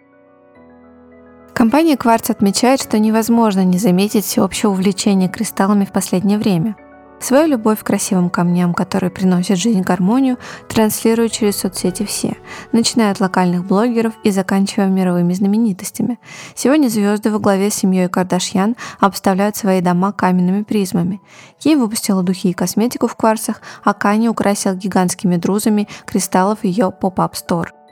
Компания 1.54 1.96
Quartz 1.96 2.32
отмечает, 2.32 2.82
что 2.82 3.00
невозможно 3.00 3.64
не 3.64 3.78
заметить 3.78 4.26
всеобщее 4.26 4.70
увлечение 4.70 5.30
кристаллами 5.30 5.86
в 5.86 5.92
последнее 5.92 6.38
время. 6.38 6.76
Свою 7.24 7.48
любовь 7.48 7.80
к 7.80 7.84
красивым 7.84 8.30
камням, 8.30 8.74
которые 8.74 9.10
приносят 9.10 9.58
жизнь 9.58 9.80
гармонию, 9.80 10.38
транслируют 10.68 11.32
через 11.32 11.56
соцсети 11.56 12.04
все, 12.04 12.36
начиная 12.74 13.14
от 13.14 13.22
локальных 13.22 13.66
блогеров 13.66 14.14
и 14.26 14.32
заканчивая 14.32 14.88
мировыми 14.88 15.32
знаменитостями. 15.32 16.20
Сегодня 16.54 16.90
звезды 16.90 17.32
во 17.32 17.40
главе 17.40 17.70
с 17.70 17.76
семьей 17.76 18.10
Кардашьян 18.10 18.76
обставляют 19.00 19.56
свои 19.56 19.80
дома 19.80 20.12
каменными 20.12 20.64
призмами. 20.64 21.22
Ким 21.60 21.78
выпустила 21.78 22.24
духи 22.24 22.50
и 22.50 22.54
косметику 22.54 23.08
в 23.08 23.16
кварцах, 23.16 23.62
а 23.86 23.94
Канье 23.94 24.28
украсил 24.28 24.76
гигантскими 24.76 25.38
друзами 25.38 25.88
кристаллов 26.06 26.66
ее 26.66 26.92
pop-up 26.92 27.38
store– 27.38 27.74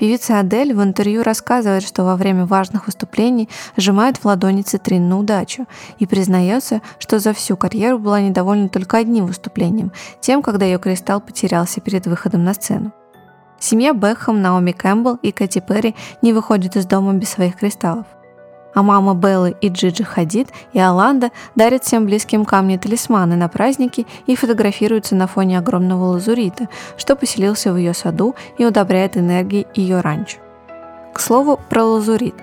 Певица 0.00 0.38
Адель 0.38 0.72
в 0.72 0.82
интервью 0.82 1.22
рассказывает, 1.22 1.82
что 1.82 2.04
во 2.04 2.16
время 2.16 2.46
важных 2.46 2.86
выступлений 2.86 3.50
сжимает 3.76 4.16
в 4.16 4.24
ладони 4.24 4.62
цитрин 4.62 5.10
на 5.10 5.18
удачу 5.18 5.66
и 5.98 6.06
признается, 6.06 6.80
что 6.98 7.18
за 7.18 7.34
всю 7.34 7.54
карьеру 7.58 7.98
была 7.98 8.18
недовольна 8.22 8.70
только 8.70 8.96
одним 8.96 9.26
выступлением, 9.26 9.92
тем, 10.22 10.40
когда 10.40 10.64
ее 10.64 10.78
кристалл 10.78 11.20
потерялся 11.20 11.82
перед 11.82 12.06
выходом 12.06 12.44
на 12.44 12.54
сцену. 12.54 12.94
Семья 13.58 13.92
Бекхэм, 13.92 14.40
Наоми 14.40 14.72
Кэмпбелл 14.72 15.16
и 15.16 15.32
Кэти 15.32 15.58
Перри 15.58 15.94
не 16.22 16.32
выходят 16.32 16.76
из 16.76 16.86
дома 16.86 17.12
без 17.12 17.28
своих 17.28 17.56
кристаллов 17.56 18.06
а 18.74 18.82
мама 18.82 19.14
Беллы 19.14 19.56
и 19.60 19.68
Джиджи 19.68 20.04
Хадид 20.04 20.48
и 20.72 20.78
Аланда 20.78 21.30
дарят 21.54 21.84
всем 21.84 22.06
близким 22.06 22.44
камни-талисманы 22.44 23.36
на 23.36 23.48
праздники 23.48 24.06
и 24.26 24.36
фотографируются 24.36 25.14
на 25.14 25.26
фоне 25.26 25.58
огромного 25.58 26.04
лазурита, 26.04 26.68
что 26.96 27.16
поселился 27.16 27.72
в 27.72 27.76
ее 27.76 27.94
саду 27.94 28.34
и 28.58 28.64
удобряет 28.64 29.16
энергией 29.16 29.66
ее 29.74 30.00
ранчо. 30.00 30.38
К 31.12 31.20
слову, 31.20 31.58
про 31.68 31.84
лазурит. 31.84 32.34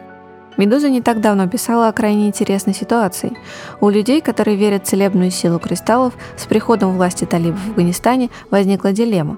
Медуза 0.57 0.89
не 0.89 1.01
так 1.01 1.21
давно 1.21 1.47
писала 1.47 1.87
о 1.87 1.93
крайне 1.93 2.27
интересной 2.27 2.73
ситуации. 2.73 3.37
У 3.79 3.89
людей, 3.89 4.21
которые 4.21 4.57
верят 4.57 4.85
в 4.85 4.89
целебную 4.89 5.29
силу 5.29 5.59
кристаллов, 5.59 6.15
с 6.35 6.45
приходом 6.45 6.97
власти 6.97 7.25
талибов 7.25 7.59
в 7.59 7.69
Афганистане 7.69 8.29
возникла 8.49 8.91
дилемма. 8.91 9.37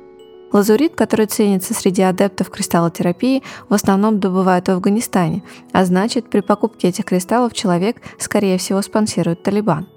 Лазурит, 0.52 0.96
который 0.96 1.28
ценится 1.28 1.74
среди 1.74 2.02
адептов 2.02 2.50
кристаллотерапии, 2.50 3.44
в 3.68 3.74
основном 3.74 4.20
добывают 4.20 4.68
в 4.68 4.72
Афганистане, 4.72 5.44
а 5.74 5.86
значит, 5.86 6.30
при 6.30 6.40
покупке 6.42 6.88
этих 6.88 7.06
кристаллов 7.06 7.54
человек, 7.54 7.98
скорее 8.18 8.58
всего, 8.58 8.82
спонсирует 8.82 9.44
Талибан. 9.44 9.88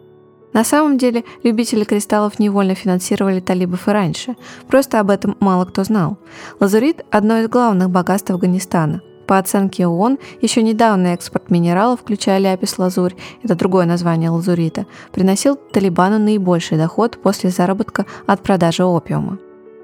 На 0.53 0.65
самом 0.65 0.99
деле, 0.99 1.25
любители 1.43 1.85
кристаллов 1.85 2.39
невольно 2.39 2.75
финансировали 2.75 3.41
талибов 3.41 3.89
и 3.89 3.91
раньше, 3.91 4.37
просто 4.69 5.01
об 5.01 5.11
этом 5.11 5.37
мало 5.41 5.65
кто 5.65 5.83
знал. 5.85 6.19
Лазурит– 6.61 7.05
одно 7.11 7.39
из 7.39 7.49
главных 7.49 7.89
богатств 7.91 8.31
Афганистана. 8.31 9.01
По 9.27 9.39
оценке 9.39 9.87
ООН, 9.87 10.19
еще 10.43 10.63
недавно 10.63 11.15
экспорт 11.15 11.49
минералов, 11.49 12.01
включая 12.01 12.39
ляпис-лазурь, 12.39 13.15
это 13.43 13.55
другое 13.55 13.87
название 13.87 14.29
лазурита, 14.29 14.85
приносил 15.11 15.57
Талибану 15.57 16.19
наибольший 16.19 16.77
доход 16.77 17.19
после 17.23 17.49
заработка 17.49 18.05
от 18.27 18.43
продажи 18.43 18.85
опиума. 18.85 19.39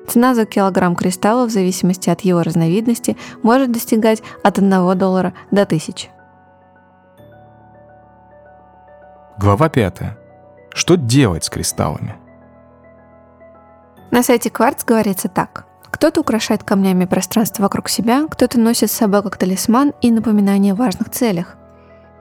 Цена 0.08 0.34
за 0.34 0.46
килограмм 0.46 0.96
кристалла 0.96 1.46
в 1.46 1.50
зависимости 1.50 2.08
от 2.08 2.22
его 2.22 2.42
разновидности 2.42 3.16
может 3.42 3.70
достигать 3.70 4.22
от 4.42 4.58
1 4.58 4.98
доллара 4.98 5.34
до 5.50 5.62
1000. 5.62 6.08
Глава 9.38 9.68
5. 9.68 9.98
Что 10.74 10.96
делать 10.96 11.44
с 11.44 11.50
кристаллами? 11.50 12.16
На 14.10 14.22
сайте 14.22 14.48
Кварц 14.48 14.82
говорится 14.84 15.28
так. 15.28 15.66
Кто-то 15.90 16.20
украшает 16.20 16.64
камнями 16.64 17.04
пространство 17.04 17.64
вокруг 17.64 17.90
себя, 17.90 18.26
кто-то 18.30 18.58
носит 18.58 18.90
с 18.90 18.94
собой 18.94 19.22
как 19.22 19.36
талисман 19.36 19.92
и 20.00 20.10
напоминание 20.10 20.72
о 20.72 20.76
важных 20.76 21.10
целях. 21.10 21.56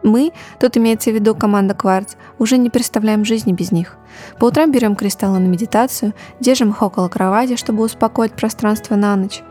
Мы, 0.03 0.31
тут 0.60 0.77
имеется 0.77 1.12
в 1.12 1.15
виду 1.15 1.36
команда 1.36 1.73
Кварц, 1.73 2.15
уже 2.39 2.57
не 2.57 2.69
представляем 2.69 3.25
жизни 3.25 3.51
без 3.51 3.71
них. 3.71 3.97
По 4.39 4.45
утрам 4.45 4.71
берем 4.71 4.95
кристаллы 4.95 5.39
на 5.39 5.47
медитацию, 5.47 6.13
держим 6.39 6.71
их 6.71 6.81
около 6.81 7.07
кровати, 7.07 7.55
чтобы 7.55 7.83
успокоить 7.83 8.33
пространство 8.33 8.95
на 8.95 9.15
ночь, 9.15 9.41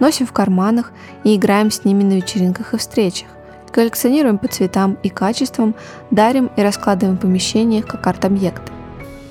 носим 0.00 0.26
в 0.26 0.32
карманах 0.32 0.92
и 1.24 1.34
играем 1.36 1.70
с 1.70 1.84
ними 1.84 2.02
на 2.02 2.14
вечеринках 2.14 2.74
и 2.74 2.78
встречах. 2.78 3.28
Коллекционируем 3.72 4.38
по 4.38 4.46
цветам 4.46 4.96
и 5.02 5.08
качествам, 5.08 5.74
дарим 6.10 6.48
и 6.56 6.62
раскладываем 6.62 7.16
в 7.16 7.20
помещениях 7.20 7.86
как 7.86 8.06
арт-объекты. 8.06 8.72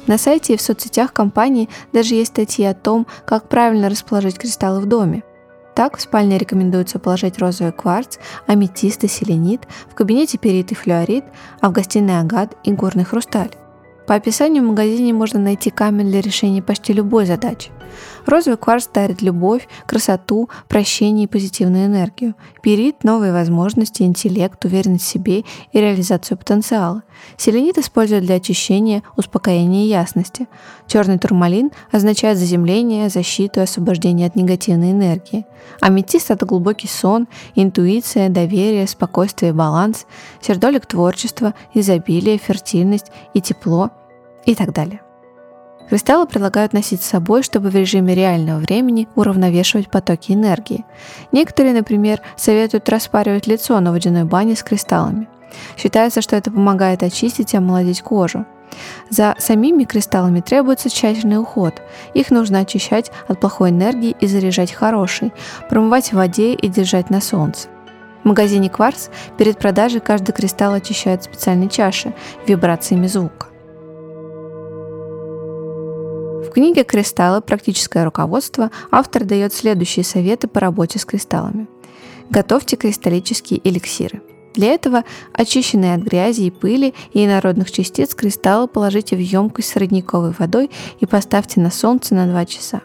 На 0.05 0.17
сайте 0.17 0.53
и 0.53 0.57
в 0.57 0.61
соцсетях 0.61 1.13
компании 1.13 1.69
даже 1.93 2.15
есть 2.15 2.31
статьи 2.31 2.65
о 2.65 2.73
том, 2.73 3.07
как 3.25 3.47
правильно 3.47 3.89
расположить 3.89 4.37
кристаллы 4.37 4.81
в 4.81 4.85
доме– 4.85 5.23
так, 5.75 5.97
в 5.97 6.01
спальне 6.01 6.37
рекомендуется 6.37 6.99
положить 6.99 7.39
розовый 7.39 7.73
кварц, 7.73 8.17
аметист 8.47 9.03
и 9.03 9.07
селенит, 9.07 9.61
в 9.89 9.95
кабинете 9.95 10.37
перит 10.37 10.71
и 10.71 10.75
флюорит, 10.75 11.25
а 11.61 11.69
в 11.69 11.71
гостиной 11.71 12.19
агат 12.19 12.55
и 12.63 12.71
горный 12.71 13.03
хрусталь. 13.03 13.51
По 14.07 14.15
описанию 14.15 14.63
в 14.63 14.67
магазине 14.67 15.13
можно 15.13 15.39
найти 15.39 15.69
камень 15.69 16.09
для 16.09 16.21
решения 16.21 16.61
почти 16.61 16.93
любой 16.93 17.25
задачи– 17.25 17.71
Розовый 18.25 18.57
кварц 18.57 18.87
дарит 18.93 19.21
любовь, 19.21 19.67
красоту, 19.85 20.49
прощение 20.67 21.25
и 21.25 21.27
позитивную 21.27 21.85
энергию. 21.85 22.35
Перит– 22.61 23.03
новые 23.03 23.33
возможности, 23.33 24.03
интеллект, 24.03 24.63
уверенность 24.65 25.05
в 25.05 25.07
себе 25.07 25.43
и 25.71 25.79
реализацию 25.79 26.37
потенциала. 26.37 27.03
Селенит 27.37 27.77
используют 27.77 28.25
для 28.25 28.35
очищения, 28.35 29.03
успокоения 29.17 29.85
и 29.85 29.89
ясности. 29.89 30.47
Черный 30.87 31.19
турмалин 31.19 31.71
означает 31.91 32.37
заземление, 32.37 33.09
защиту 33.09 33.59
и 33.59 33.63
освобождение 33.63 34.27
от 34.27 34.35
негативной 34.35 34.91
энергии. 34.91 35.45
Аметист– 35.81 36.29
это 36.31 36.45
глубокий 36.45 36.87
сон, 36.87 37.27
интуиция, 37.55 38.29
доверие, 38.29 38.87
спокойствие 38.87 39.51
и 39.51 39.55
баланс. 39.55 40.05
Сердолик– 40.41 40.85
творчество, 40.87 41.53
изобилие, 41.73 42.37
фертильность 42.37 43.11
и 43.33 43.41
тепло 43.41 43.91
и 44.45 44.55
так 44.55 44.73
далее. 44.73 45.01
Кристаллы 45.89 46.25
предлагают 46.25 46.73
носить 46.73 47.03
с 47.03 47.09
собой, 47.09 47.43
чтобы 47.43 47.69
в 47.69 47.75
режиме 47.75 48.15
реального 48.15 48.59
времени 48.59 49.07
уравновешивать 49.15 49.89
потоки 49.89 50.31
энергии. 50.31 50.85
Некоторые, 51.31 51.73
например, 51.73 52.21
советуют 52.35 52.89
распаривать 52.89 53.47
лицо 53.47 53.79
на 53.79 53.91
водяной 53.91 54.23
бане 54.23 54.55
с 54.55 54.63
кристаллами. 54.63 55.27
Считается, 55.77 56.21
что 56.21 56.35
это 56.35 56.51
помогает 56.51 57.03
очистить 57.03 57.53
и 57.53 57.57
омолодить 57.57 58.01
кожу. 58.01 58.45
За 59.09 59.35
самими 59.37 59.83
кристаллами 59.83 60.41
требуется 60.41 60.89
тщательный 60.89 61.37
уход. 61.37 61.75
Их 62.15 62.31
нужно 62.31 62.59
очищать 62.59 63.11
от 63.27 63.39
плохой 63.39 63.69
энергии 63.69 64.15
и 64.19 64.25
заряжать 64.25 64.71
хорошей, 64.71 65.31
промывать 65.69 66.09
в 66.09 66.13
воде 66.13 66.53
и 66.53 66.67
держать 66.67 67.11
на 67.11 67.21
солнце. 67.21 67.67
В 68.23 68.25
магазине 68.25 68.69
«Кварц» 68.69 69.09
перед 69.37 69.59
продажей 69.59 69.99
каждый 69.99 70.31
кристалл 70.31 70.73
очищают 70.73 71.21
в 71.21 71.25
специальной 71.25 71.69
чаше 71.69 72.13
вибрациями 72.47 73.07
звука. 73.07 73.52
Книге 76.53 76.83
«Кристаллы. 76.83 77.41
Практическое 77.41 78.05
руководство» 78.05 78.71
автор 78.91 79.25
дает 79.25 79.53
следующие 79.53 80.05
советы 80.05 80.47
по 80.47 80.59
работе 80.59 80.99
с 80.99 81.05
кристаллами. 81.05 81.67
Готовьте 82.29 82.77
кристаллические 82.77 83.59
эликсиры. 83.67 84.21
Для 84.53 84.73
этого 84.73 85.03
очищенные 85.33 85.95
от 85.95 86.01
грязи 86.01 86.43
и 86.43 86.51
пыли 86.51 86.93
и 87.11 87.25
инородных 87.25 87.71
частиц 87.71 88.13
кристаллы 88.13 88.67
положите 88.67 89.15
в 89.15 89.19
емкость 89.19 89.69
с 89.69 89.75
родниковой 89.75 90.33
водой 90.37 90.69
и 90.99 91.05
поставьте 91.05 91.59
на 91.59 91.71
солнце 91.71 92.13
на 92.13 92.27
2 92.27 92.45
часа. 92.45 92.81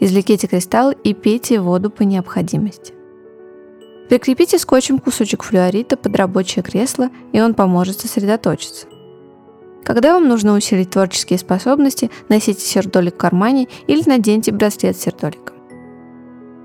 Извлеките 0.00 0.46
кристаллы 0.46 0.96
и 1.04 1.14
пейте 1.14 1.60
воду 1.60 1.90
по 1.90 2.02
необходимости. 2.02 2.94
Прикрепите 4.08 4.58
скотчем 4.58 4.98
кусочек 4.98 5.42
флюорита 5.42 5.96
под 5.96 6.16
рабочее 6.16 6.62
кресло, 6.62 7.10
и 7.32 7.40
он 7.40 7.54
поможет 7.54 8.00
сосредоточиться. 8.00 8.86
Когда 9.84 10.14
вам 10.14 10.28
нужно 10.28 10.54
усилить 10.54 10.90
творческие 10.90 11.38
способности, 11.38 12.10
носите 12.28 12.60
сердолик 12.60 13.14
в 13.14 13.18
кармане 13.18 13.68
или 13.86 14.02
наденьте 14.08 14.50
браслет 14.50 14.96
с 14.96 15.02
сердоликом. 15.02 15.54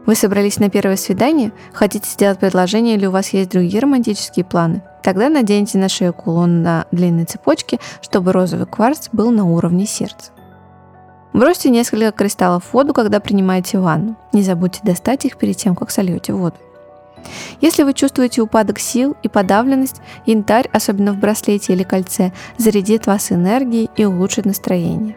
Вы 0.06 0.16
собрались 0.16 0.58
на 0.58 0.70
первое 0.70 0.96
свидание? 0.96 1.52
Хотите 1.74 2.10
сделать 2.10 2.40
предложение 2.40 2.96
или 2.96 3.06
у 3.06 3.12
вас 3.12 3.30
есть 3.30 3.52
другие 3.52 3.82
романтические 3.82 4.46
планы? 4.46 4.82
Тогда 5.04 5.30
наденьте 5.30 5.78
на 5.78 5.90
шею 5.90 6.14
кулон 6.14 6.64
на 6.64 6.88
длинной 6.92 7.26
цепочке, 7.26 7.80
чтобы 8.02 8.32
розовый 8.32 8.66
кварц 8.66 9.10
был 9.12 9.32
на 9.32 9.46
уровне 9.46 9.86
сердца. 9.86 10.32
Бросьте 11.34 11.70
несколько 11.70 12.12
кристаллов 12.12 12.64
в 12.64 12.74
воду, 12.74 12.94
когда 12.94 13.20
принимаете 13.20 13.78
ванну. 13.78 14.16
Не 14.34 14.42
забудьте 14.42 14.80
достать 14.84 15.26
их 15.26 15.38
перед 15.38 15.58
тем, 15.58 15.76
как 15.76 15.92
сольете 15.92 16.34
воду. 16.34 16.56
Если 17.62 17.84
вы 17.84 17.94
чувствуете 17.94 18.42
упадок 18.42 18.80
сил 18.80 19.16
и 19.24 19.28
подавленность, 19.28 20.02
янтарь, 20.26 20.70
особенно 20.72 21.14
в 21.14 21.18
браслете 21.18 21.74
или 21.74 21.84
кольце, 21.84 22.32
зарядит 22.58 23.08
вас 23.08 23.32
энергией 23.32 23.90
и 23.96 24.06
улучшит 24.06 24.46
настроение. 24.46 25.16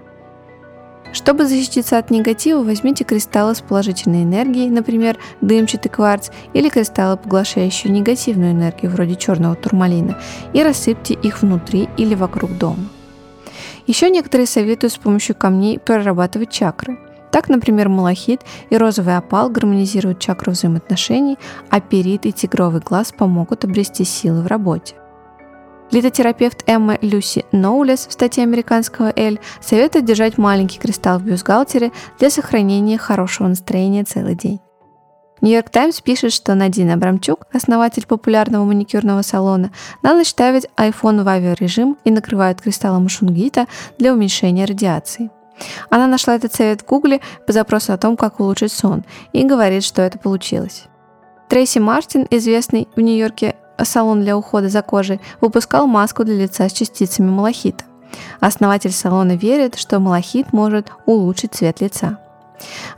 Чтобы 1.12 1.47
защититься 1.47 1.99
от 1.99 2.11
негатива, 2.11 2.62
возьмите 2.62 3.05
кристаллы 3.05 3.55
с 3.55 3.61
положительной 3.61 4.23
энергией, 4.23 4.71
например, 4.71 5.19
дымчатый 5.43 5.91
кварц, 5.91 6.31
или 6.55 6.71
кристаллы, 6.71 7.19
поглощающие 7.19 7.93
негативную 7.93 8.53
энергию, 8.53 8.91
вроде 8.91 9.17
черного 9.17 9.55
турмалина, 9.55 10.19
и 10.55 10.62
рассыпьте 10.62 11.15
их 11.15 11.43
внутри 11.43 11.91
или 11.99 12.15
вокруг 12.15 12.57
дома. 12.57 12.88
Еще 13.87 14.09
некоторые 14.09 14.47
советуют 14.47 14.95
с 14.95 14.97
помощью 14.97 15.37
камней 15.37 15.79
прорабатывать 15.79 16.51
чакры– 16.51 16.99
так, 17.33 17.49
например, 17.49 17.88
малахит 17.88 18.42
и 18.68 18.77
розовый 18.77 19.16
опал 19.16 19.49
гармонизируют 19.49 20.21
чакру 20.21 20.53
взаимоотношений, 20.53 21.38
а 21.71 21.81
перит 21.81 22.27
и 22.27 22.33
тигровый 22.33 22.83
глаз 22.83 23.11
помогут 23.11 23.64
обрести 23.64 24.05
силы 24.05 24.42
в 24.42 24.47
работе. 24.47 24.95
Литотерапевт 25.90 26.62
Эмма 26.66 26.99
Люси 27.01 27.45
Ноулес 27.51 28.07
в 28.07 28.12
статье 28.12 28.42
американского 28.42 29.12
«Эль» 29.16 29.40
советует 29.61 30.05
держать 30.05 30.38
маленький 30.38 30.79
кристалл 30.79 31.18
в 31.18 31.25
бюстгальтере 31.25 31.90
для 32.18 32.31
сохранения 32.31 32.99
хорошего 32.99 33.49
настроения 33.49 34.05
целый 34.05 34.35
день. 34.35 34.61
Нью-Йорк 35.40 35.71
Таймс 35.71 36.01
пишет, 36.01 36.33
что 36.33 36.55
Надина 36.55 36.95
Абрамчук, 36.95 37.47
основатель 37.53 38.07
популярного 38.07 38.64
маникюрного 38.64 39.23
салона, 39.23 39.73
на 40.03 40.14
ночь 40.14 40.29
ставит 40.29 40.71
iPhone 40.77 41.25
в 41.25 41.29
авиарежим 41.29 41.97
и 42.05 42.11
накрывает 42.11 42.61
кристаллом 42.61 43.09
шунгита 43.09 43.66
для 43.99 44.12
уменьшения 44.12 44.66
радиации– 44.66 45.31
она 45.91 46.07
нашла 46.07 46.35
этот 46.35 46.55
совет 46.55 46.83
в 46.83 46.87
Гугле 46.87 47.21
по 47.47 47.53
запросу 47.53 47.93
о 47.93 47.99
том, 47.99 48.17
как 48.17 48.41
улучшить 48.41 48.73
сон, 48.73 49.05
и 49.33 49.45
говорит, 49.45 49.85
что 49.85 50.03
это 50.03 50.19
получилось. 50.19 50.85
Трейси 51.49 51.79
Мартин, 51.79 52.27
известный 52.31 52.88
в 52.97 53.01
Нью-Йорке 53.01 53.57
салон 53.83 54.23
для 54.23 54.37
ухода 54.37 54.69
за 54.69 54.83
кожей, 54.83 55.21
выпускал 55.41 55.87
маску 55.87 56.25
для 56.25 56.35
лица 56.35 56.69
с 56.69 56.73
частицами 56.73 57.29
малахита. 57.29 57.85
Основатель 58.41 58.93
салона 58.93 59.37
верит, 59.37 59.77
что 59.77 59.99
малахит 59.99 60.53
может 60.53 60.91
улучшить 61.07 61.55
цвет 61.55 61.81
лица. 61.81 62.19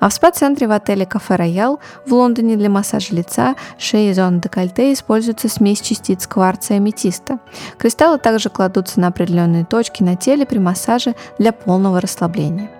А 0.01 0.09
в 0.09 0.13
спа-центре 0.13 0.67
в 0.67 0.73
отеле 0.73 1.07
«Кафе 1.07 1.37
Роял» 1.37 1.81
в 2.07 2.13
Лондоне 2.13 2.57
для 2.57 2.69
массажа 2.69 3.15
лица, 3.15 3.55
шеи 3.79 4.11
и 4.11 4.15
зоны 4.15 4.41
декольте 4.41 4.93
используется 4.93 5.49
смесь 5.49 5.81
частиц 5.81 6.27
кварца 6.27 6.75
и 6.75 6.77
аметиста. 6.77 7.39
Кристаллы 7.79 8.19
также 8.19 8.51
кладутся 8.51 9.01
на 9.01 9.09
определенные 9.09 9.65
точки 9.65 10.03
на 10.03 10.17
теле 10.17 10.47
при 10.47 10.59
массаже 10.59 11.15
для 11.39 11.53
полного 11.53 12.01
расслабления. 12.01 12.71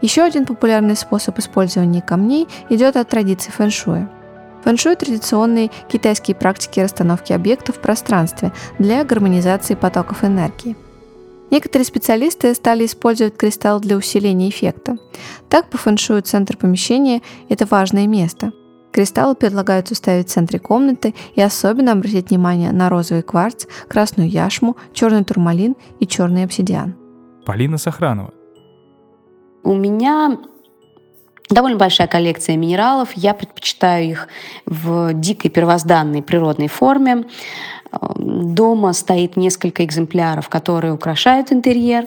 Еще 0.00 0.22
один 0.22 0.46
популярный 0.46 0.96
способ 0.96 1.38
использования 1.38 2.02
камней 2.02 2.46
идет 2.68 2.96
от 2.96 3.08
традиции 3.08 3.50
фэншуя. 3.50 4.08
Фэншуй– 4.64 4.96
традиционные 4.96 5.70
китайские 5.88 6.34
практики 6.34 6.80
расстановки 6.80 7.32
объектов 7.32 7.76
в 7.76 7.80
пространстве 7.80 8.52
для 8.78 9.04
гармонизации 9.04 9.74
потоков 9.74 10.24
энергии– 10.24 10.76
Некоторые 11.50 11.86
специалисты 11.86 12.54
стали 12.54 12.84
использовать 12.84 13.36
кристалл 13.36 13.80
для 13.80 13.96
усиления 13.96 14.48
эффекта. 14.48 14.98
Так, 15.48 15.70
по 15.70 15.78
фэншую 15.78 16.22
центр 16.22 16.56
помещения– 16.56 17.22
это 17.48 17.66
важное 17.66 18.06
место. 18.06 18.52
Кристаллы 18.92 19.34
предлагают 19.34 19.88
ставить 19.88 20.28
в 20.28 20.32
центре 20.32 20.58
комнаты 20.58 21.14
и 21.34 21.40
особенно 21.40 21.92
обратить 21.92 22.30
внимание 22.30 22.72
на 22.72 22.88
розовый 22.88 23.22
кварц, 23.22 23.66
красную 23.88 24.28
яшму, 24.28 24.76
черный 24.92 25.24
турмалин 25.24 25.76
и 26.00 26.06
черный 26.06 26.44
обсидиан. 26.44 26.96
Полина 27.44 27.78
Сохранова. 27.78 28.32
У 29.62 29.74
меня 29.74 30.38
довольно 31.50 31.78
большая 31.78 32.08
коллекция 32.08 32.56
минералов. 32.56 33.10
Я 33.14 33.34
предпочитаю 33.34 34.10
их 34.10 34.28
в 34.66 35.12
дикой 35.14 35.50
первозданной 35.50 36.22
природной 36.22 36.68
форме. 36.68 37.24
Дома 37.92 38.92
стоит 38.92 39.36
несколько 39.36 39.84
экземпляров, 39.84 40.48
которые 40.48 40.92
украшают 40.92 41.52
интерьер. 41.52 42.06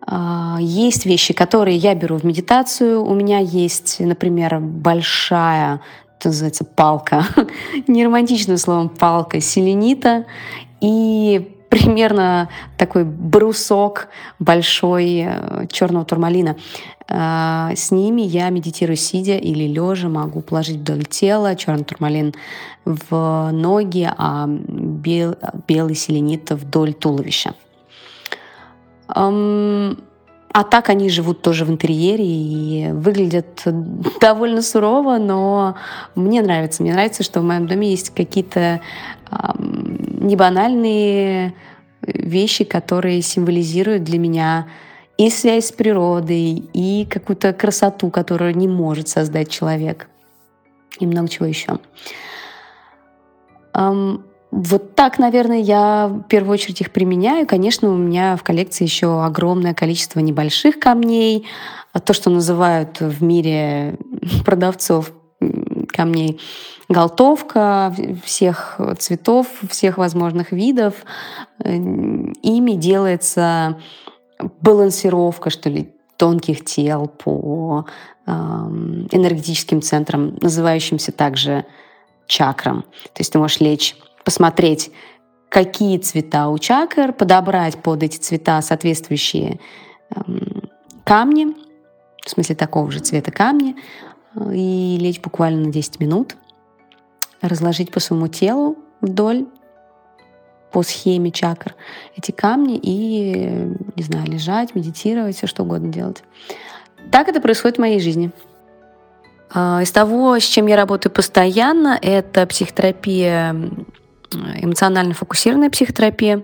А, 0.00 0.56
есть 0.60 1.04
вещи, 1.04 1.34
которые 1.34 1.76
я 1.76 1.94
беру 1.94 2.16
в 2.16 2.24
медитацию. 2.24 3.04
У 3.04 3.14
меня 3.14 3.38
есть, 3.38 3.96
например, 4.00 4.58
большая, 4.60 5.80
это 6.18 6.28
называется 6.28 6.64
палка, 6.64 7.24
не 7.86 8.04
романтичным 8.04 8.56
словом 8.56 8.88
палка, 8.88 9.40
селенита. 9.40 10.24
И 10.80 11.57
примерно 11.68 12.48
такой 12.76 13.04
брусок 13.04 14.08
большой 14.38 15.24
э, 15.26 15.66
черного 15.70 16.04
турмалина. 16.04 16.56
А, 17.10 17.72
с 17.74 17.90
ними 17.90 18.22
я 18.22 18.50
медитирую 18.50 18.96
сидя 18.96 19.36
или 19.36 19.64
лежа, 19.64 20.08
могу 20.08 20.40
положить 20.40 20.78
вдоль 20.78 21.04
тела 21.04 21.56
черный 21.56 21.84
турмалин 21.84 22.34
в 22.84 23.50
ноги, 23.52 24.10
а 24.16 24.46
бел, 24.46 25.36
белый 25.66 25.94
селенит 25.94 26.50
вдоль 26.50 26.92
туловища. 26.92 27.54
А 30.50 30.64
так 30.64 30.88
они 30.88 31.08
живут 31.10 31.42
тоже 31.42 31.64
в 31.64 31.70
интерьере 31.70 32.24
и 32.24 32.90
выглядят 32.92 33.62
довольно 34.20 34.62
сурово, 34.62 35.18
но 35.18 35.76
мне 36.14 36.42
нравится. 36.42 36.82
Мне 36.82 36.92
нравится, 36.94 37.22
что 37.22 37.40
в 37.40 37.44
моем 37.44 37.66
доме 37.66 37.90
есть 37.90 38.10
какие-то 38.10 38.80
небанальные 39.58 41.54
вещи, 42.02 42.64
которые 42.64 43.22
символизируют 43.22 44.04
для 44.04 44.18
меня 44.18 44.68
и 45.16 45.30
связь 45.30 45.66
с 45.66 45.72
природой, 45.72 46.68
и 46.72 47.06
какую-то 47.10 47.52
красоту, 47.52 48.10
которую 48.10 48.56
не 48.56 48.68
может 48.68 49.08
создать 49.08 49.50
человек, 49.50 50.08
и 51.00 51.06
много 51.06 51.28
чего 51.28 51.46
еще. 51.46 51.78
Вот 54.50 54.94
так, 54.94 55.18
наверное, 55.18 55.58
я 55.58 56.08
в 56.08 56.22
первую 56.22 56.54
очередь 56.54 56.80
их 56.80 56.90
применяю. 56.90 57.46
Конечно, 57.46 57.90
у 57.90 57.96
меня 57.96 58.34
в 58.36 58.42
коллекции 58.42 58.84
еще 58.84 59.22
огромное 59.22 59.74
количество 59.74 60.20
небольших 60.20 60.80
камней, 60.80 61.46
то, 62.04 62.14
что 62.14 62.30
называют 62.30 63.00
в 63.00 63.22
мире 63.22 63.98
продавцов 64.44 65.12
камней 65.98 66.40
галтовка 66.88 67.94
всех 68.24 68.80
цветов, 68.98 69.48
всех 69.68 69.98
возможных 69.98 70.52
видов. 70.52 70.94
Ими 71.64 72.72
делается 72.72 73.78
балансировка, 74.60 75.50
что 75.50 75.68
ли, 75.68 75.92
тонких 76.16 76.64
тел 76.64 77.08
по 77.08 77.84
энергетическим 78.26 79.82
центрам, 79.82 80.36
называющимся 80.40 81.12
также 81.12 81.64
чакрам. 82.26 82.82
То 82.82 83.20
есть 83.20 83.32
ты 83.32 83.38
можешь 83.38 83.60
лечь 83.60 83.96
посмотреть, 84.24 84.92
какие 85.48 85.98
цвета 85.98 86.48
у 86.48 86.58
чакр, 86.58 87.12
подобрать 87.12 87.76
под 87.82 88.02
эти 88.02 88.18
цвета 88.18 88.60
соответствующие 88.60 89.58
эм, 90.14 90.62
камни, 91.04 91.54
в 92.24 92.30
смысле 92.30 92.54
такого 92.54 92.90
же 92.90 93.00
цвета 93.00 93.30
камни, 93.30 93.74
э, 93.74 94.17
и 94.34 94.98
лечь 95.00 95.20
буквально 95.20 95.66
на 95.66 95.72
10 95.72 96.00
минут, 96.00 96.36
разложить 97.40 97.90
по 97.90 98.00
своему 98.00 98.28
телу 98.28 98.78
вдоль 99.00 99.46
по 100.72 100.82
схеме 100.82 101.30
чакр 101.30 101.74
эти 102.16 102.30
камни 102.30 102.78
и, 102.82 103.48
не 103.96 104.02
знаю, 104.02 104.26
лежать, 104.26 104.74
медитировать, 104.74 105.36
все 105.36 105.46
что 105.46 105.62
угодно 105.62 105.90
делать. 105.90 106.22
Так 107.10 107.28
это 107.28 107.40
происходит 107.40 107.78
в 107.78 107.80
моей 107.80 108.00
жизни. 108.00 108.30
А, 109.50 109.80
из 109.82 109.90
того, 109.90 110.38
с 110.38 110.42
чем 110.42 110.66
я 110.66 110.76
работаю 110.76 111.12
постоянно, 111.12 111.98
это 112.00 112.46
психотерапия 112.46 113.56
эмоционально 114.60 115.14
фокусированная 115.14 115.70
психотерапия. 115.70 116.42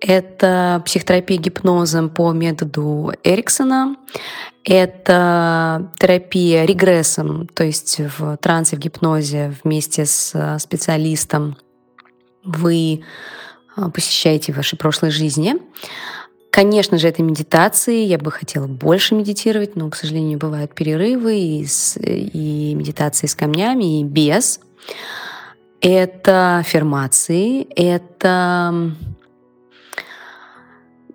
Это 0.00 0.82
психотерапия 0.86 1.38
гипнозом 1.38 2.08
по 2.08 2.32
методу 2.32 3.12
Эриксона. 3.22 3.96
Это 4.64 5.90
терапия 5.98 6.64
регрессом, 6.64 7.46
то 7.46 7.64
есть 7.64 7.98
в 7.98 8.36
трансе, 8.38 8.76
в 8.76 8.78
гипнозе 8.78 9.54
вместе 9.64 10.04
с 10.04 10.32
э, 10.34 10.58
специалистом 10.58 11.56
вы 12.44 13.02
э, 13.76 13.90
посещаете 13.90 14.52
ваши 14.52 14.76
прошлые 14.76 15.12
жизни. 15.12 15.56
Конечно 16.50 16.98
же, 16.98 17.08
это 17.08 17.22
медитации. 17.22 18.04
Я 18.04 18.18
бы 18.18 18.30
хотела 18.30 18.66
больше 18.66 19.14
медитировать, 19.14 19.76
но, 19.76 19.88
к 19.88 19.96
сожалению, 19.96 20.38
бывают 20.38 20.74
перерывы 20.74 21.38
и, 21.38 21.64
с, 21.64 21.96
и 21.98 22.74
медитации 22.74 23.28
с 23.28 23.34
камнями, 23.34 24.00
и 24.00 24.04
без 24.04 24.60
это 25.80 26.58
аффирмации, 26.58 27.62
это 27.74 28.92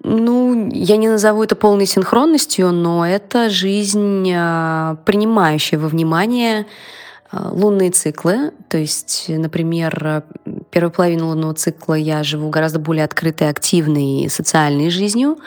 ну, 0.07 0.69
я 0.71 0.97
не 0.97 1.07
назову 1.07 1.43
это 1.43 1.55
полной 1.55 1.87
синхронностью, 1.87 2.71
но 2.71 3.07
это 3.07 3.49
жизнь, 3.49 4.31
а, 4.35 4.97
принимающая 5.03 5.79
во 5.79 5.87
внимание 5.87 6.67
а, 7.31 7.49
лунные 7.51 7.89
циклы. 7.89 8.51
То 8.69 8.77
есть, 8.77 9.25
например, 9.27 10.23
первую 10.69 10.91
половину 10.91 11.29
лунного 11.29 11.55
цикла 11.55 11.95
я 11.95 12.23
живу 12.23 12.49
гораздо 12.49 12.77
более 12.77 13.03
открытой, 13.03 13.49
активной 13.49 14.29
социальной 14.29 14.91
жизнью, 14.91 15.39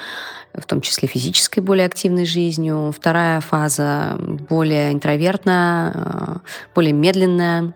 в 0.53 0.66
том 0.66 0.81
числе 0.81 1.07
физической 1.07 1.61
более 1.61 1.87
активной 1.87 2.27
жизнью. 2.27 2.92
Вторая 2.97 3.40
фаза 3.40 4.18
более 4.18 4.92
интровертная, 4.92 5.92
а, 5.94 6.37
более 6.75 6.92
медленная, 6.92 7.75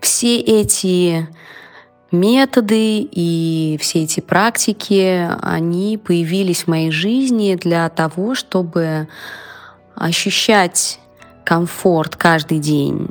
все 0.00 0.40
эти 0.40 1.28
методы 2.12 3.00
и 3.00 3.78
все 3.80 4.04
эти 4.04 4.20
практики, 4.20 5.28
они 5.40 5.98
появились 5.98 6.64
в 6.64 6.68
моей 6.68 6.90
жизни 6.90 7.54
для 7.54 7.88
того, 7.88 8.34
чтобы 8.34 9.08
ощущать 9.94 11.00
комфорт 11.44 12.16
каждый 12.16 12.58
день 12.58 13.08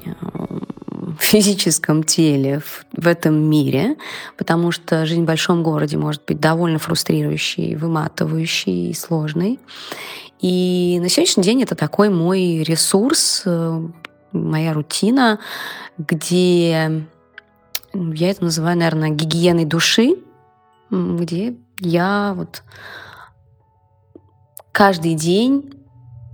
в 1.19 1.21
физическом 1.21 2.03
теле 2.03 2.59
в, 2.59 2.85
в 2.93 3.07
этом 3.07 3.35
мире, 3.35 3.97
потому 4.37 4.71
что 4.71 5.05
жизнь 5.05 5.23
в 5.23 5.25
большом 5.25 5.63
городе 5.63 5.97
может 5.97 6.23
быть 6.25 6.39
довольно 6.39 6.79
фрустрирующей, 6.79 7.75
выматывающей 7.75 8.89
и 8.89 8.93
сложной. 8.93 9.59
И 10.39 10.97
на 11.01 11.09
сегодняшний 11.09 11.43
день 11.43 11.61
это 11.63 11.75
такой 11.75 12.09
мой 12.09 12.63
ресурс, 12.63 13.43
э, 13.45 13.81
моя 14.31 14.73
рутина, 14.73 15.39
где 15.97 17.05
я 17.93 18.29
это 18.29 18.43
называю, 18.43 18.77
наверное, 18.77 19.09
гигиеной 19.09 19.65
души, 19.65 20.15
где 20.89 21.55
я 21.79 22.33
вот 22.35 22.63
каждый 24.71 25.15
день 25.15 25.73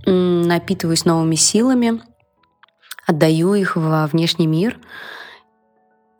напитываюсь 0.06 1.04
новыми 1.04 1.34
силами, 1.34 2.00
отдаю 3.06 3.54
их 3.54 3.76
во 3.76 4.06
внешний 4.06 4.46
мир 4.46 4.78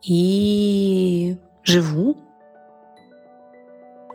и 0.03 1.37
живу. 1.63 2.17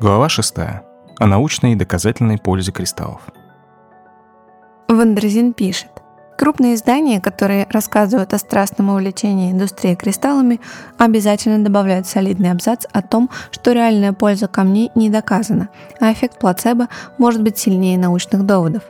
Глава 0.00 0.28
шестая. 0.28 0.84
О 1.18 1.26
научной 1.26 1.72
и 1.72 1.76
доказательной 1.76 2.38
пользе 2.38 2.72
кристаллов. 2.72 3.22
Wonderzine 4.88 5.54
пишет. 5.54 5.90
Крупные 6.36 6.74
издания, 6.74 7.20
которые 7.20 7.66
рассказывают 7.70 8.34
о 8.34 8.38
страстном 8.38 8.90
увлечении 8.90 9.52
индустрии 9.52 9.94
кристаллами, 9.94 10.60
обязательно 10.98 11.62
добавляют 11.62 12.08
солидный 12.08 12.50
абзац 12.50 12.86
о 12.92 13.02
том, 13.02 13.30
что 13.52 13.72
реальная 13.72 14.12
польза 14.12 14.48
камней 14.48 14.90
не 14.96 15.10
доказана, 15.10 15.68
а 16.00 16.12
эффект 16.12 16.38
плацебо 16.38 16.88
может 17.18 17.42
быть 17.42 17.56
сильнее 17.56 17.98
научных 17.98 18.44
доводов. 18.44 18.82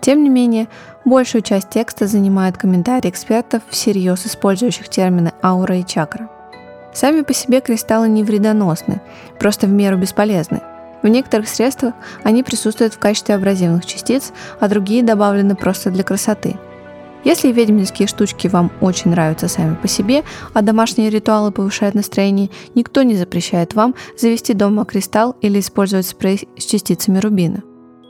Тем 0.00 0.24
не 0.24 0.30
менее, 0.30 0.68
большую 1.04 1.42
часть 1.42 1.68
текста 1.68 2.06
занимают 2.06 2.56
комментарии 2.56 3.10
экспертов, 3.10 3.62
всерьез 3.68 4.24
использующих 4.24 4.88
термины 4.88 5.32
аура 5.42 5.76
и 5.76 5.84
чакра. 5.84 6.30
Сами 6.94 7.20
по 7.20 7.34
себе 7.34 7.60
кристаллы 7.60 8.08
не 8.08 8.24
вредоносны, 8.24 9.02
просто 9.38 9.66
в 9.66 9.70
меру 9.70 9.98
бесполезны. 9.98 10.62
В 11.02 11.08
некоторых 11.08 11.48
средствах 11.48 11.94
они 12.24 12.42
присутствуют 12.42 12.94
в 12.94 12.98
качестве 12.98 13.34
абразивных 13.34 13.84
частиц, 13.84 14.32
а 14.58 14.68
другие 14.68 15.02
добавлены 15.02 15.54
просто 15.54 15.90
для 15.90 16.02
красоты– 16.02 16.56
Если 17.28 17.52
ведьминские 17.52 18.08
штучки 18.08 18.48
вам 18.48 18.72
очень 18.80 19.10
нравятся 19.10 19.48
сами 19.48 19.74
по 19.74 19.86
себе, 19.86 20.24
а 20.54 20.62
домашние 20.62 21.10
ритуалы 21.10 21.52
повышают 21.52 21.94
настроение, 21.94 22.48
никто 22.74 23.02
не 23.02 23.16
запрещает 23.16 23.74
вам 23.74 23.94
завести 24.16 24.54
дома 24.54 24.86
кристалл 24.86 25.36
или 25.42 25.60
использовать 25.60 26.06
спрей 26.06 26.48
с 26.56 26.64
частицами 26.64 27.18
рубина. 27.18 27.62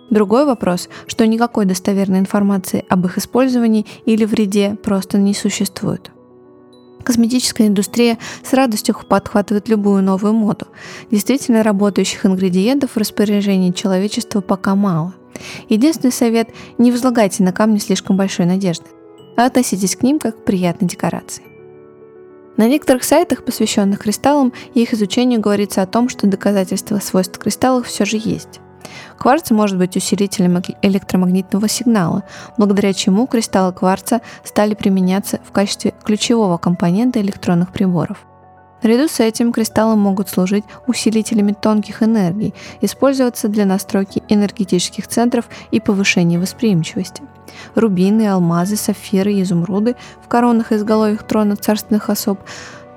Другой 0.09 0.45
вопрос, 0.45 0.89
что 1.09 1.27
никакой 1.27 1.65
достоверной 1.65 2.21
информации 2.21 2.85
об 2.89 3.07
их 3.07 3.19
использовании 3.19 3.87
или 4.05 4.25
вреде 4.25 4.77
просто 4.85 5.19
не 5.19 5.35
существует. 5.35 6.13
Косметическая 7.03 7.67
индустрия 7.67 8.19
с 8.45 8.53
радостью 8.53 8.95
подхватывает 9.09 9.69
любую 9.69 10.01
новую 10.01 10.33
моду. 10.33 10.69
Действительно 11.11 11.65
работающих 11.65 12.25
ингредиентов 12.25 12.93
в 12.93 12.97
распоряжении 12.97 13.73
человечества 13.73 14.43
пока 14.43 14.77
мало. 14.77 15.13
Единственный 15.69 16.13
совет– 16.13 16.51
не 16.79 16.93
возлагайте 16.93 17.43
на 17.43 17.53
камни 17.53 17.79
слишком 17.79 18.17
большой 18.17 18.47
надежды, 18.47 18.87
а 19.39 19.47
относитесь 19.47 19.95
к 19.95 20.03
ним 20.03 20.19
как 20.19 20.37
к 20.37 20.45
приятной 20.45 20.89
декорации. 20.89 21.45
На 22.57 22.67
некоторых 22.67 23.05
сайтах, 23.05 23.45
посвященных 23.45 24.01
кристаллам 24.01 24.53
и 24.75 24.83
их 24.83 24.93
изучению, 24.93 25.41
говорится 25.41 25.81
о 25.81 25.87
том, 25.87 26.09
что 26.09 26.27
доказательства 26.27 26.99
свойств 26.99 27.39
кристаллов 27.39 27.87
все 27.87 28.05
же 28.05 28.17
есть. 28.17 28.59
Кварц 29.17 29.53
может 29.53 29.79
быть 29.79 29.97
усилителем 29.97 30.61
электромагнитного 30.83 31.69
сигнала, 31.69 32.25
благодаря 32.57 32.93
чему 32.93 33.29
кристаллы 33.29 33.73
кварца 33.73 34.23
стали 34.43 34.75
применяться 34.75 35.39
в 35.45 35.53
качестве 35.53 35.95
ключевого 36.05 36.59
компонента 36.59 37.21
электронных 37.21 37.73
приборов. 37.73 38.27
Наряду 38.83 39.07
с 39.07 39.21
этим 39.21 39.53
кристаллы 39.53 39.95
могут 39.95 40.29
служить 40.29 40.65
усилителями 40.89 41.53
тонких 41.53 42.03
энергий, 42.03 42.55
использоваться 42.81 43.47
для 43.47 43.67
настройки 43.67 44.21
энергетических 44.29 45.07
центров 45.07 45.49
и 45.71 45.79
повышения 45.79 46.41
восприимчивости. 46.41 47.23
Рубины, 47.75 48.29
алмазы, 48.29 48.77
сапфиры 48.77 49.33
и 49.33 49.43
изумруды 49.43 49.97
в 50.23 50.29
коронах 50.29 50.73
и 50.73 50.77
изголовьях 50.77 51.23
трона 51.23 51.57
царственных 51.57 52.11
особ 52.11 52.41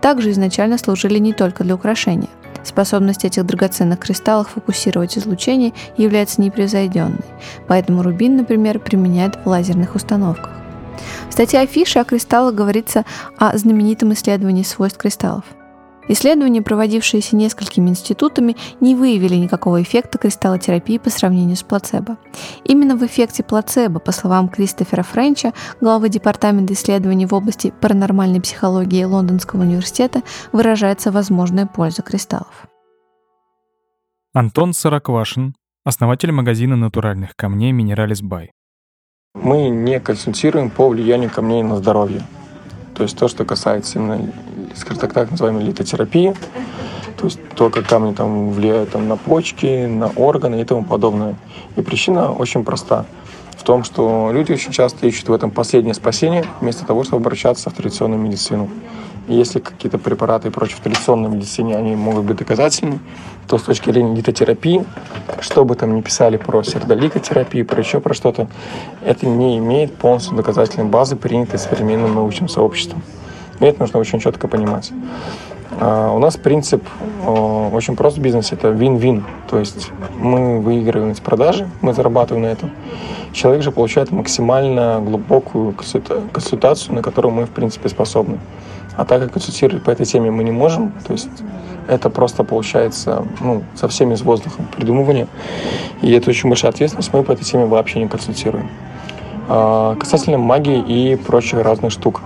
также 0.01 0.31
изначально 0.31 0.77
служили 0.77 1.19
не 1.19 1.33
только 1.33 1.63
для 1.63 1.75
украшения. 1.75 2.29
Способность 2.63 3.25
этих 3.25 3.45
драгоценных 3.45 3.99
кристаллов 3.99 4.49
фокусировать 4.49 5.17
излучение 5.17 5.73
является 5.97 6.41
непревзойденной, 6.41 7.25
поэтому 7.67 8.03
рубин, 8.03 8.37
например, 8.37 8.79
применяют 8.79 9.39
в 9.43 9.47
лазерных 9.47 9.95
установках. 9.95 10.51
В 11.29 11.33
статье 11.33 11.59
афиши 11.59 11.97
о 11.99 12.03
кристаллах 12.03 12.53
говорится 12.53 13.05
о 13.37 13.57
знаменитом 13.57 14.13
исследовании 14.13 14.63
свойств 14.63 14.99
кристаллов– 14.99 15.45
Исследования, 16.11 16.61
проводившиеся 16.61 17.37
несколькими 17.37 17.89
институтами, 17.89 18.57
не 18.81 18.95
выявили 18.95 19.35
никакого 19.35 19.81
эффекта 19.81 20.17
кристаллотерапии 20.17 20.97
по 20.97 21.09
сравнению 21.09 21.55
с 21.55 21.63
плацебо. 21.63 22.17
Именно 22.65 22.97
в 22.97 23.05
эффекте 23.05 23.43
плацебо, 23.43 23.99
по 23.99 24.11
словам 24.11 24.49
Кристофера 24.49 25.03
Френча, 25.03 25.53
главы 25.79 26.09
Департамента 26.09 26.73
исследований 26.73 27.25
в 27.25 27.33
области 27.33 27.73
паранормальной 27.79 28.41
психологии 28.41 29.05
Лондонского 29.05 29.61
университета, 29.61 30.21
выражается 30.51 31.13
возможная 31.13 31.65
польза 31.65 32.01
кристаллов. 32.01 32.67
Антон 34.33 34.73
Сороквашин, 34.73 35.55
основатель 35.85 36.33
магазина 36.33 36.75
натуральных 36.75 37.37
камней 37.37 37.71
Минералис 37.71 38.21
Бай. 38.21 38.51
Мы 39.33 39.69
не 39.69 39.97
консультируем 40.01 40.71
по 40.71 40.89
влиянию 40.89 41.29
камней 41.29 41.63
на 41.63 41.77
здоровье. 41.77 42.21
То 42.95 43.03
есть 43.03 43.17
то, 43.17 43.29
что 43.29 43.45
касается 43.45 43.97
именно 43.97 44.29
скажем 44.75 44.99
так, 44.99 45.13
так 45.13 45.31
называемой 45.31 45.63
литотерапии, 45.63 46.33
то 47.17 47.25
есть 47.25 47.39
то, 47.55 47.69
как 47.69 47.87
камни 47.87 48.13
там 48.13 48.51
влияют 48.51 48.91
там, 48.91 49.07
на 49.07 49.15
почки, 49.15 49.85
на 49.85 50.07
органы 50.07 50.61
и 50.61 50.65
тому 50.65 50.83
подобное. 50.83 51.35
И 51.75 51.81
причина 51.81 52.31
очень 52.31 52.63
проста 52.63 53.05
в 53.61 53.63
том, 53.63 53.83
что 53.83 54.31
люди 54.33 54.51
очень 54.51 54.71
часто 54.71 55.05
ищут 55.05 55.29
в 55.29 55.33
этом 55.33 55.51
последнее 55.51 55.93
спасение, 55.93 56.45
вместо 56.61 56.83
того, 56.83 57.03
чтобы 57.03 57.21
обращаться 57.21 57.69
в 57.69 57.73
традиционную 57.73 58.19
медицину. 58.19 58.69
И 59.27 59.35
если 59.35 59.59
какие-то 59.59 59.99
препараты 59.99 60.47
и 60.47 60.51
прочее 60.51 60.77
в 60.77 60.81
традиционной 60.81 61.29
медицине, 61.29 61.77
они 61.77 61.95
могут 61.95 62.25
быть 62.25 62.37
доказательны, 62.37 62.99
то 63.47 63.59
с 63.59 63.61
точки 63.61 63.91
зрения 63.91 64.15
литотерапии, 64.15 64.83
что 65.41 65.63
бы 65.63 65.75
там 65.75 65.95
ни 65.95 66.01
писали 66.01 66.37
про 66.37 66.63
сердоликотерапию, 66.63 67.65
про 67.67 67.79
еще 67.79 67.99
про 67.99 68.15
что-то, 68.15 68.47
это 69.05 69.27
не 69.27 69.59
имеет 69.59 69.95
полностью 69.95 70.35
доказательной 70.35 70.87
базы, 70.89 71.15
принятой 71.15 71.59
современным 71.59 72.15
научным 72.15 72.49
сообществом. 72.49 73.03
И 73.61 73.65
это 73.65 73.79
нужно 73.79 73.99
очень 73.99 74.19
четко 74.19 74.47
понимать. 74.47 74.91
А 75.79 76.11
у 76.11 76.19
нас 76.19 76.35
принцип 76.35 76.83
очень 77.25 77.95
прост 77.95 78.17
в 78.17 78.21
бизнесе, 78.21 78.55
это 78.55 78.69
вин-вин. 78.69 79.23
То 79.49 79.59
есть 79.59 79.91
мы 80.19 80.59
выигрываем 80.59 81.15
с 81.15 81.19
продажи, 81.19 81.67
мы 81.81 81.93
зарабатываем 81.93 82.45
на 82.45 82.51
этом. 82.51 82.71
Человек 83.31 83.63
же 83.63 83.71
получает 83.71 84.11
максимально 84.11 85.01
глубокую 85.01 85.73
консультацию, 85.73 86.95
на 86.95 87.01
которую 87.01 87.33
мы, 87.33 87.45
в 87.45 87.51
принципе, 87.51 87.87
способны. 87.87 88.39
А 88.97 89.05
так 89.05 89.21
как 89.21 89.33
консультировать 89.33 89.83
по 89.83 89.91
этой 89.91 90.05
теме 90.05 90.31
мы 90.31 90.43
не 90.43 90.51
можем, 90.51 90.91
то 91.07 91.13
есть 91.13 91.29
это 91.87 92.09
просто 92.09 92.43
получается 92.43 93.25
ну, 93.39 93.63
совсем 93.73 94.11
из 94.11 94.21
воздуха 94.21 94.61
придумывание. 94.75 95.27
И 96.01 96.11
это 96.11 96.29
очень 96.29 96.49
большая 96.49 96.71
ответственность, 96.71 97.13
мы 97.13 97.23
по 97.23 97.31
этой 97.31 97.45
теме 97.45 97.65
вообще 97.65 97.99
не 97.99 98.07
консультируем. 98.07 98.69
А, 99.47 99.95
касательно 99.95 100.37
магии 100.37 100.79
и 100.79 101.15
прочих 101.15 101.61
разных 101.63 101.91
штук. 101.91 102.21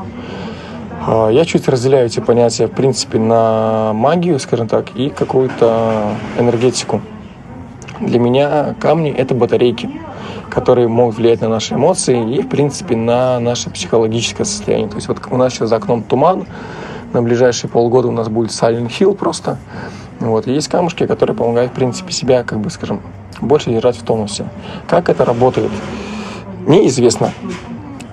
А, 1.02 1.30
я 1.30 1.46
чуть 1.46 1.68
разделяю 1.68 2.08
эти 2.08 2.20
понятия, 2.20 2.68
в 2.68 2.72
принципе, 2.72 3.20
на 3.20 3.94
магию, 3.94 4.40
скажем 4.40 4.68
так, 4.68 4.96
и 4.96 5.10
какую-то 5.10 6.10
энергетику. 6.38 7.02
Для 8.00 8.20
меня 8.20 8.76
камни— 8.80 9.12
это 9.18 9.36
батарейки, 9.36 9.90
которые 10.50 10.88
могут 10.88 11.18
влиять 11.18 11.42
на 11.42 11.50
наши 11.50 11.76
эмоции 11.76 12.36
и, 12.36 12.42
в 12.42 12.50
принципе, 12.50 12.96
на 12.96 13.40
наше 13.40 13.70
психологическое 13.70 14.46
состояние. 14.46 14.90
То 14.90 14.96
есть 14.96 15.08
вот 15.08 15.20
у 15.30 15.38
нас 15.38 15.54
сейчас 15.54 15.70
за 15.70 15.78
окном 15.78 16.04
туман, 16.04 16.46
на 17.14 17.22
ближайшие 17.22 17.70
полгода 17.70 18.08
у 18.08 18.12
нас 18.12 18.28
будет 18.28 18.52
Silent 18.52 18.90
Hill 18.90 19.16
просто. 19.16 19.58
Вот. 20.20 20.48
Есть 20.48 20.68
камушки, 20.68 21.06
которые 21.06 21.36
помогают, 21.36 21.72
в 21.72 21.76
принципе, 21.76 22.12
себя, 22.12 22.44
как 22.44 22.60
бы, 22.60 22.70
скажем, 22.70 23.02
больше 23.42 23.70
держать 23.70 23.98
в 23.98 24.04
тонусе. 24.04 24.46
Как 24.88 25.10
это 25.10 25.24
работает? 25.24 25.72
Неизвестно 26.68 27.32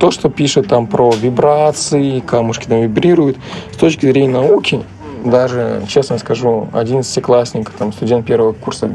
то, 0.03 0.11
что 0.11 0.29
пишет 0.29 0.67
там 0.67 0.89
про 0.89 1.13
вибрации, 1.13 2.19
камушки 2.19 2.67
там 2.67 2.81
вибрируют, 2.81 3.37
с 3.71 3.77
точки 3.77 4.05
зрения 4.07 4.33
науки, 4.33 4.83
даже, 5.25 5.85
честно 5.87 6.19
скажу, 6.19 6.67
11-классник, 6.73 7.71
там, 7.71 7.93
студент 7.93 8.27
первого 8.27 8.53
курса 8.53 8.91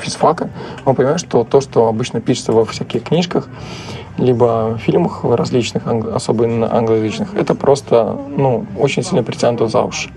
физфака, 0.00 0.50
он 0.84 0.94
понимает, 0.94 1.18
что 1.18 1.44
то, 1.44 1.62
что 1.62 1.88
обычно 1.88 2.20
пишется 2.20 2.52
во 2.52 2.66
всяких 2.66 3.04
книжках, 3.04 3.48
либо 4.18 4.78
фильмах 4.84 5.24
различных, 5.24 5.84
особенно 5.86 6.70
англоязычных, 6.70 7.34
это 7.34 7.54
просто, 7.54 8.18
ну, 8.28 8.66
очень 8.78 9.02
сильно 9.02 9.22
притянуто 9.22 9.66
за 9.66 9.80
уши. 9.80 10.10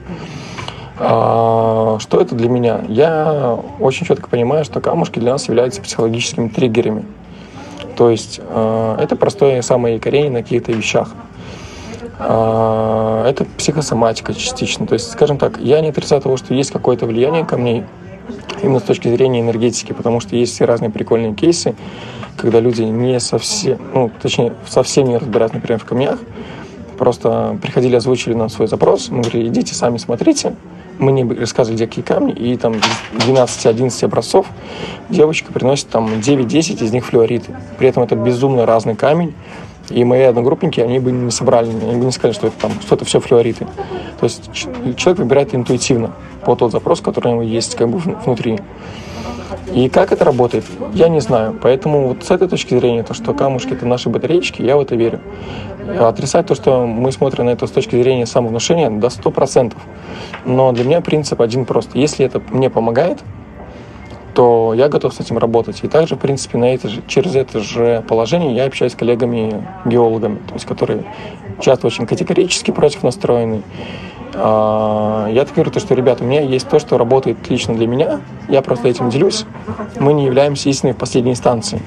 А, 1.00 2.00
что 2.02 2.20
это 2.20 2.36
для 2.36 2.50
меня? 2.50 2.82
Я 2.90 3.58
очень 3.80 4.06
четко 4.06 4.28
понимаю, 4.28 4.66
что 4.66 4.82
камушки 4.82 5.20
для 5.20 5.32
нас 5.32 5.48
являются 5.48 5.82
психологическими 5.82 6.50
триггерами. 6.50 7.06
То 7.96 8.10
есть 8.10 8.40
э, 8.44 8.98
это 9.00 9.16
простое 9.16 9.62
самое 9.62 9.96
якорение 9.96 10.32
на 10.32 10.44
каких-то 10.44 10.72
вещах. 10.72 11.10
Э, 12.20 13.26
это 13.28 13.46
психосоматика 13.58 14.34
частично. 14.34 14.88
То 14.88 14.94
есть, 14.94 15.12
скажем 15.12 15.38
так, 15.38 15.60
я 15.60 15.82
не 15.82 15.90
отрицаю 15.90 16.22
того, 16.22 16.38
что 16.38 16.54
есть 16.54 16.72
какое-то 16.72 17.06
влияние 17.06 17.46
ко 17.46 17.58
мне 17.58 17.86
именно 18.62 18.80
с 18.80 18.84
точки 18.84 19.08
зрения 19.08 19.42
энергетики, 19.42 19.92
потому 19.94 20.20
что 20.20 20.36
есть 20.36 20.54
все 20.54 20.66
разные 20.66 20.90
прикольные 20.90 21.34
кейсы, 21.34 21.76
когда 22.38 22.60
люди 22.60 22.82
не 22.82 23.20
совсем, 23.20 23.78
ну, 23.94 24.12
точнее, 24.22 24.54
совсем 24.68 25.08
не 25.08 25.18
разбираются, 25.18 25.58
например, 25.58 25.80
в 25.80 25.86
камнях, 25.86 26.20
просто 26.98 27.58
приходили, 27.62 27.96
озвучили 27.96 28.34
нам 28.34 28.50
свой 28.50 28.68
запрос, 28.68 29.10
мы 29.10 29.22
говорили, 29.22 29.50
идите 29.50 29.76
сами 29.76 29.98
смотрите, 29.98 30.56
мы 31.00 31.12
не 31.12 31.24
рассказывали, 31.24 31.78
где 31.78 31.88
какие 31.88 32.04
камни, 32.04 32.34
и 32.34 32.58
там 32.58 32.76
12-11 33.14 34.06
образцов 34.06 34.48
девочка 35.10 35.52
приносит 35.52 35.90
там 35.90 36.08
9-10 36.08 36.84
из 36.84 36.92
них 36.92 37.06
флюориты. 37.06 37.56
При 37.78 37.88
этом 37.88 38.04
это 38.04 38.16
безумно 38.16 38.66
разный 38.66 38.96
камень, 38.96 39.34
и 39.90 40.04
мои 40.04 40.22
одногруппники, 40.22 40.80
они 40.80 41.00
бы 41.00 41.12
не 41.12 41.32
собрали, 41.32 41.70
они 41.70 41.98
бы 41.98 42.06
не 42.06 42.12
сказали, 42.12 42.34
что 42.34 42.48
это 42.48 42.56
там, 42.60 42.72
что 42.82 42.96
это 42.96 43.06
все 43.06 43.20
флюориты. 43.20 43.66
То 44.20 44.24
есть 44.24 44.50
человек 44.54 45.20
выбирает 45.20 45.54
интуитивно 45.54 46.12
по 46.46 46.56
тот 46.56 46.72
запрос, 46.72 47.02
который 47.02 47.30
у 47.30 47.32
него 47.32 47.44
есть 47.44 47.76
как 47.76 47.90
бы 47.90 47.98
внутри. 47.98 48.60
И 49.72 49.90
как 49.90 50.12
это 50.12 50.26
работает, 50.26 50.66
я 50.94 51.08
не 51.08 51.22
знаю. 51.22 51.58
Поэтому 51.62 52.10
вот 52.10 52.24
с 52.24 52.32
этой 52.32 52.48
точки 52.48 52.76
зрения, 52.78 53.04
то, 53.04 53.14
что 53.14 53.34
камушки— 53.34 53.70
это 53.74 53.86
наши 53.86 54.10
батареечки, 54.10 54.62
я 54.62 54.78
в 54.78 54.82
это 54.82 54.96
верю. 54.96 55.20
Отрицать 56.00 56.48
то, 56.48 56.56
что 56.56 56.86
мы 56.86 57.12
смотрим 57.12 57.46
на 57.46 57.52
это 57.52 57.68
с 57.68 57.72
точки 57.72 57.96
зрения 57.96 58.26
самовнушения, 58.26 58.90
до 58.90 59.08
100%. 59.08 59.74
Но 60.46 60.72
для 60.72 60.84
меня 60.84 61.02
принцип 61.02 61.42
один 61.42 61.66
прост. 61.66 61.92
Если 61.94 62.26
это 62.26 62.42
мне 62.52 62.70
помогает, 62.70 63.20
то 64.34 64.74
я 64.74 64.90
готов 64.90 65.14
с 65.14 65.20
этим 65.20 65.38
работать. 65.38 65.84
И 65.84 65.88
также, 65.88 66.16
в 66.16 66.20
принципе, 66.20 66.58
на 66.58 66.74
это 66.74 66.90
же, 66.90 67.02
через 67.08 67.36
это 67.36 67.60
же 67.60 68.04
положение 68.08 68.56
я 68.56 68.66
общаюсь 68.66 68.94
с 68.94 68.96
коллегами-геологами, 68.96 70.38
то 70.48 70.54
есть 70.54 70.66
которые 70.66 71.06
часто 71.60 71.88
очень 71.88 72.06
категорически 72.06 72.72
против 72.72 73.04
настроены. 73.04 73.62
А, 74.36 75.28
я 75.30 75.46
так 75.46 75.54
говорю, 75.54 75.72
то, 75.72 75.80
что, 75.80 75.94
ребята, 75.96 76.24
у 76.24 76.28
меня 76.28 76.42
есть 76.42 76.68
то, 76.68 76.80
что 76.80 76.98
работает 76.98 77.50
лично 77.50 77.76
для 77.76 77.88
меня, 77.88 78.22
я 78.50 78.62
просто 78.62 78.88
этим 78.88 79.10
делюсь. 79.10 79.46
Мы 80.00 80.14
не 80.14 80.26
являемся 80.26 80.70
истиной 80.70 80.94
в 80.94 80.98
последней 80.98 81.32
инстанции. 81.32 81.82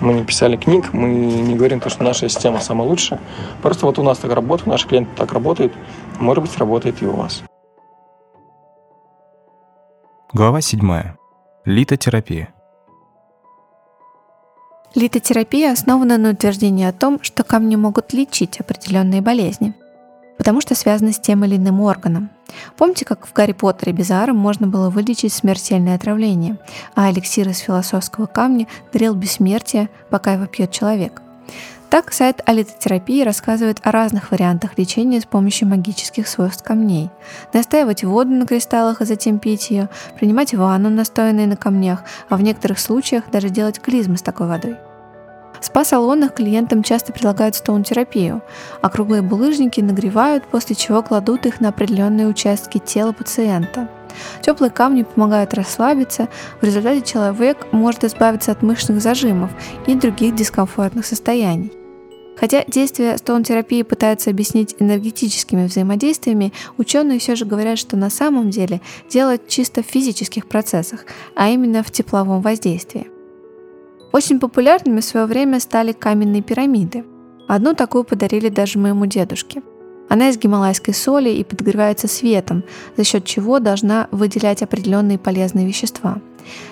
Мы 0.00 0.12
не 0.12 0.24
писали 0.24 0.56
книг, 0.56 0.92
мы 0.92 1.08
не 1.08 1.56
говорим 1.56 1.80
то, 1.80 1.90
что 1.90 2.04
наша 2.04 2.28
система 2.28 2.60
самая 2.60 2.88
лучшая. 2.88 3.20
Просто 3.62 3.86
вот 3.86 3.98
у 3.98 4.02
нас 4.02 4.18
так 4.18 4.32
работает, 4.32 4.68
у 4.68 4.70
наших 4.70 4.88
клиентов 4.88 5.14
так 5.16 5.32
работает. 5.32 5.72
Может 6.20 6.44
быть, 6.44 6.56
работает 6.58 7.02
и 7.02 7.06
у 7.06 7.12
вас. 7.12 7.42
Глава 10.32 10.60
7. 10.60 11.14
Литотерапия. 11.64 12.54
Литотерапия 14.94 15.72
основана 15.72 16.16
на 16.16 16.30
утверждении 16.30 16.86
о 16.86 16.92
том, 16.92 17.18
что 17.22 17.44
камни 17.44 17.76
могут 17.76 18.12
лечить 18.12 18.60
определенные 18.60 19.20
болезни, 19.20 19.74
потому 20.38 20.62
что 20.62 20.74
связаны 20.74 21.12
с 21.12 21.18
тем 21.18 21.44
или 21.44 21.56
иным 21.56 21.80
органом. 21.82 22.30
Помните, 22.78 23.04
как 23.04 23.26
в 23.26 23.32
Гарри 23.34 23.52
Поттере 23.52 23.92
Безаром 23.92 24.36
можно 24.36 24.66
было 24.66 24.88
вылечить 24.88 25.34
смертельное 25.34 25.96
отравление, 25.96 26.56
а 26.94 27.10
эликсир 27.10 27.46
из 27.48 27.58
философского 27.58 28.26
камня 28.26 28.66
дарил 28.92 29.14
бессмертие, 29.14 29.90
пока 30.08 30.32
его 30.32 30.46
пьет 30.46 30.70
человек– 30.70 31.20
так, 31.90 32.12
сайт 32.12 32.42
алитотерапии 32.44 33.22
рассказывает 33.22 33.78
о 33.82 33.92
разных 33.92 34.30
вариантах 34.30 34.76
лечения 34.76 35.22
с 35.22 35.24
помощью 35.24 35.68
магических 35.68 36.28
свойств 36.28 36.62
камней. 36.62 37.08
Настаивать 37.54 38.04
воду 38.04 38.30
на 38.30 38.46
кристаллах 38.46 39.00
и 39.00 39.06
затем 39.06 39.38
пить 39.38 39.70
ее, 39.70 39.88
принимать 40.18 40.52
ванну, 40.52 40.90
настоянные 40.90 41.46
на 41.46 41.56
камнях, 41.56 42.02
а 42.28 42.36
в 42.36 42.42
некоторых 42.42 42.78
случаях 42.78 43.30
даже 43.30 43.48
делать 43.48 43.80
клизмы 43.80 44.18
с 44.18 44.22
такой 44.22 44.48
водой. 44.48 44.76
В 45.60 45.64
спа-салонах 45.64 46.34
клиентам 46.34 46.82
часто 46.82 47.12
предлагают 47.12 47.56
стоун-терапию, 47.56 48.42
круглые 48.98 49.22
булыжники 49.22 49.80
нагревают, 49.80 50.44
после 50.44 50.74
чего 50.74 51.02
кладут 51.02 51.46
их 51.46 51.60
на 51.60 51.68
определенные 51.68 52.26
участки 52.26 52.78
тела 52.78 53.12
пациента. 53.12 53.88
Теплые 54.42 54.70
камни 54.70 55.04
помогают 55.04 55.54
расслабиться, 55.54 56.28
в 56.60 56.64
результате 56.64 57.02
человек 57.02 57.68
может 57.70 58.02
избавиться 58.02 58.50
от 58.50 58.62
мышечных 58.62 59.00
зажимов 59.00 59.50
и 59.86 59.94
других 59.94 60.34
дискомфортных 60.34 61.06
состояний. 61.06 61.72
Хотя 62.36 62.64
действия 62.66 63.16
стоун-терапии 63.18 63.82
пытаются 63.82 64.30
объяснить 64.30 64.76
энергетическими 64.78 65.66
взаимодействиями, 65.66 66.52
ученые 66.76 67.18
все 67.18 67.34
же 67.34 67.44
говорят, 67.44 67.78
что 67.78 67.96
на 67.96 68.10
самом 68.10 68.50
деле 68.50 68.80
дело 69.08 69.38
чисто 69.38 69.82
в 69.82 69.86
физических 69.86 70.46
процессах, 70.46 71.04
а 71.34 71.48
именно 71.48 71.82
в 71.82 71.90
тепловом 71.90 72.40
воздействии. 72.40 73.08
Очень 74.12 74.40
популярными 74.40 75.00
в 75.00 75.04
свое 75.04 75.26
время 75.26 75.60
стали 75.60 75.92
каменные 75.92 76.42
пирамиды. 76.42 77.04
Одну 77.46 77.74
такую 77.74 78.04
подарили 78.04 78.48
даже 78.48 78.78
моему 78.78 79.06
дедушке– 79.06 79.62
она 80.08 80.30
из 80.30 80.38
гималайской 80.38 80.94
соли 80.94 81.30
и 81.30 81.44
подогревается 81.44 82.08
светом, 82.08 82.64
за 82.96 83.04
счет 83.04 83.24
чего 83.24 83.58
должна 83.58 84.08
выделять 84.10 84.62
определенные 84.62 85.18
полезные 85.18 85.66
вещества. 85.66 86.20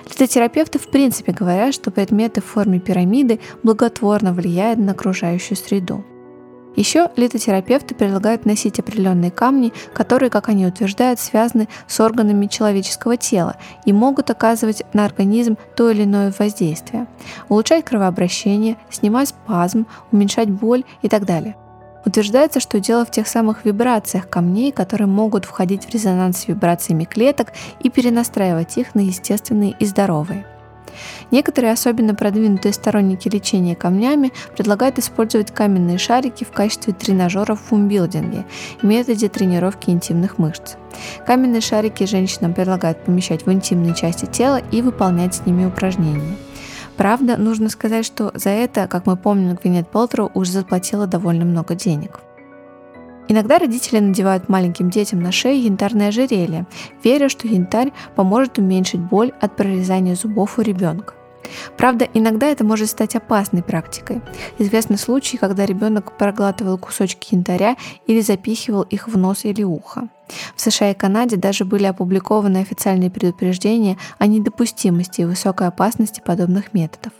Литотерапевты 0.08 0.78
в 0.78 0.88
принципе 0.88 1.32
говорят, 1.32 1.74
что 1.74 1.90
предметы 1.90 2.40
в 2.40 2.46
форме 2.46 2.80
пирамиды 2.80 3.40
благотворно 3.62 4.32
влияют 4.32 4.78
на 4.78 4.92
окружающую 4.92 5.56
среду. 5.56 6.02
Еще 6.76 7.10
литотерапевты 7.16 7.94
предлагают 7.94 8.44
носить 8.44 8.78
определенные 8.78 9.30
камни, 9.30 9.72
которые, 9.92 10.30
как 10.30 10.48
они 10.48 10.66
утверждают, 10.66 11.18
связаны 11.18 11.68
с 11.86 11.98
органами 12.00 12.46
человеческого 12.46 13.16
тела 13.16 13.56
и 13.84 13.92
могут 13.92 14.30
оказывать 14.30 14.82
на 14.92 15.04
организм 15.04 15.56
то 15.74 15.90
или 15.90 16.04
иное 16.04 16.32
воздействие, 16.38 17.06
улучшать 17.48 17.84
кровообращение, 17.84 18.76
снимать 18.90 19.30
спазм, 19.30 19.86
уменьшать 20.12 20.50
боль 20.50 20.84
и 21.02 21.08
так 21.08 21.24
далее– 21.24 21.56
Утверждается, 22.06 22.60
что 22.60 22.78
дело 22.78 23.04
в 23.04 23.10
тех 23.10 23.26
самых 23.26 23.64
вибрациях 23.64 24.28
камней, 24.28 24.70
которые 24.70 25.08
могут 25.08 25.44
входить 25.44 25.84
в 25.84 25.90
резонанс 25.90 26.38
с 26.38 26.48
вибрациями 26.48 27.02
клеток 27.02 27.48
и 27.80 27.90
перенастраивать 27.90 28.78
их 28.78 28.94
на 28.94 29.00
естественные 29.00 29.74
и 29.80 29.84
здоровые. 29.84 30.46
Некоторые 31.30 31.72
особенно 31.72 32.14
продвинутые 32.14 32.72
сторонники 32.72 33.28
лечения 33.28 33.74
камнями 33.74 34.32
предлагают 34.54 34.98
использовать 34.98 35.52
каменные 35.52 35.98
шарики 35.98 36.44
в 36.44 36.50
качестве 36.50 36.92
тренажеров 36.92 37.60
в 37.60 37.64
фумбилдинге 37.64 38.44
и 38.82 38.86
методе 38.86 39.28
тренировки 39.28 39.90
интимных 39.90 40.38
мышц. 40.38 40.76
Каменные 41.26 41.60
шарики 41.60 42.04
женщинам 42.04 42.54
предлагают 42.54 43.04
помещать 43.04 43.46
в 43.46 43.52
интимные 43.52 43.94
части 43.94 44.26
тела 44.26 44.60
и 44.70 44.82
выполнять 44.82 45.34
с 45.34 45.46
ними 45.46 45.64
упражнения. 45.66 46.36
Правда, 46.96 47.36
нужно 47.36 47.68
сказать, 47.68 48.06
что 48.06 48.32
за 48.34 48.50
это, 48.50 48.88
как 48.88 49.06
мы 49.06 49.16
помним, 49.16 49.54
Гвинет 49.54 49.88
Полтроу 49.88 50.30
уже 50.32 50.52
заплатила 50.52 51.06
довольно 51.06 51.44
много 51.44 51.74
денег. 51.74 52.20
Иногда 53.28 53.58
родители 53.58 53.98
надевают 53.98 54.48
маленьким 54.48 54.90
детям 54.90 55.20
на 55.20 55.32
шею 55.32 55.62
янтарное 55.62 56.08
ожерелье, 56.08 56.66
веря, 57.02 57.28
что 57.28 57.48
янтарь 57.48 57.92
поможет 58.14 58.58
уменьшить 58.58 59.00
боль 59.00 59.32
от 59.40 59.56
прорезания 59.56 60.14
зубов 60.14 60.58
у 60.58 60.62
ребенка. 60.62 61.14
Правда, 61.76 62.08
иногда 62.12 62.48
это 62.48 62.64
может 62.64 62.90
стать 62.90 63.14
опасной 63.14 63.62
практикой. 63.62 64.20
Известны 64.58 64.96
случаи, 64.96 65.36
когда 65.36 65.66
ребенок 65.66 66.16
проглатывал 66.16 66.78
кусочки 66.78 67.34
янтаря 67.34 67.76
или 68.06 68.20
запихивал 68.20 68.82
их 68.82 69.08
в 69.08 69.16
нос 69.16 69.44
или 69.44 69.62
ухо. 69.62 70.08
В 70.56 70.60
США 70.60 70.90
и 70.90 70.94
Канаде 70.94 71.36
даже 71.36 71.64
были 71.64 71.84
опубликованы 71.84 72.58
официальные 72.58 73.10
предупреждения 73.10 73.96
о 74.18 74.26
недопустимости 74.26 75.20
и 75.20 75.24
высокой 75.24 75.68
опасности 75.68 76.20
подобных 76.24 76.74
методов. 76.74 77.12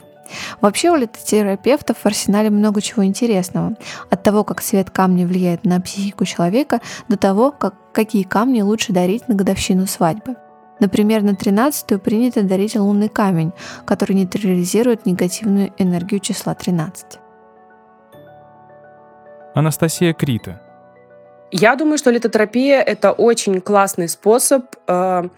Вообще 0.60 0.90
у 0.90 0.96
литотерапевтов 0.96 1.98
в 1.98 2.06
арсенале 2.06 2.50
много 2.50 2.80
чего 2.80 3.04
интересного. 3.04 3.76
От 4.10 4.22
того, 4.22 4.44
как 4.44 4.62
цвет 4.62 4.90
камня 4.90 5.26
влияет 5.26 5.64
на 5.64 5.80
психику 5.80 6.24
человека, 6.24 6.80
до 7.08 7.16
того, 7.16 7.50
как, 7.52 7.74
какие 7.92 8.22
камни 8.22 8.62
лучше 8.62 8.92
дарить 8.92 9.28
на 9.28 9.34
годовщину 9.34 9.86
свадьбы. 9.86 10.36
Например, 10.78 11.22
на 11.22 11.30
13-ю 11.30 11.98
принято 11.98 12.42
дарить 12.42 12.76
лунный 12.76 13.08
камень, 13.08 13.52
который 13.86 14.12
нейтрализирует 14.12 15.06
негативную 15.06 15.72
энергию 15.78 16.20
числа 16.20 16.54
13. 16.54 17.18
Анастасия 19.54 20.12
Крита. 20.12 20.60
Я 21.50 21.76
думаю, 21.76 21.96
что 21.96 22.10
литотерапия— 22.10 22.82
это 22.86 23.12
очень 23.12 23.60
классный 23.60 24.08
способ 24.08 24.64
э, 24.86 25.28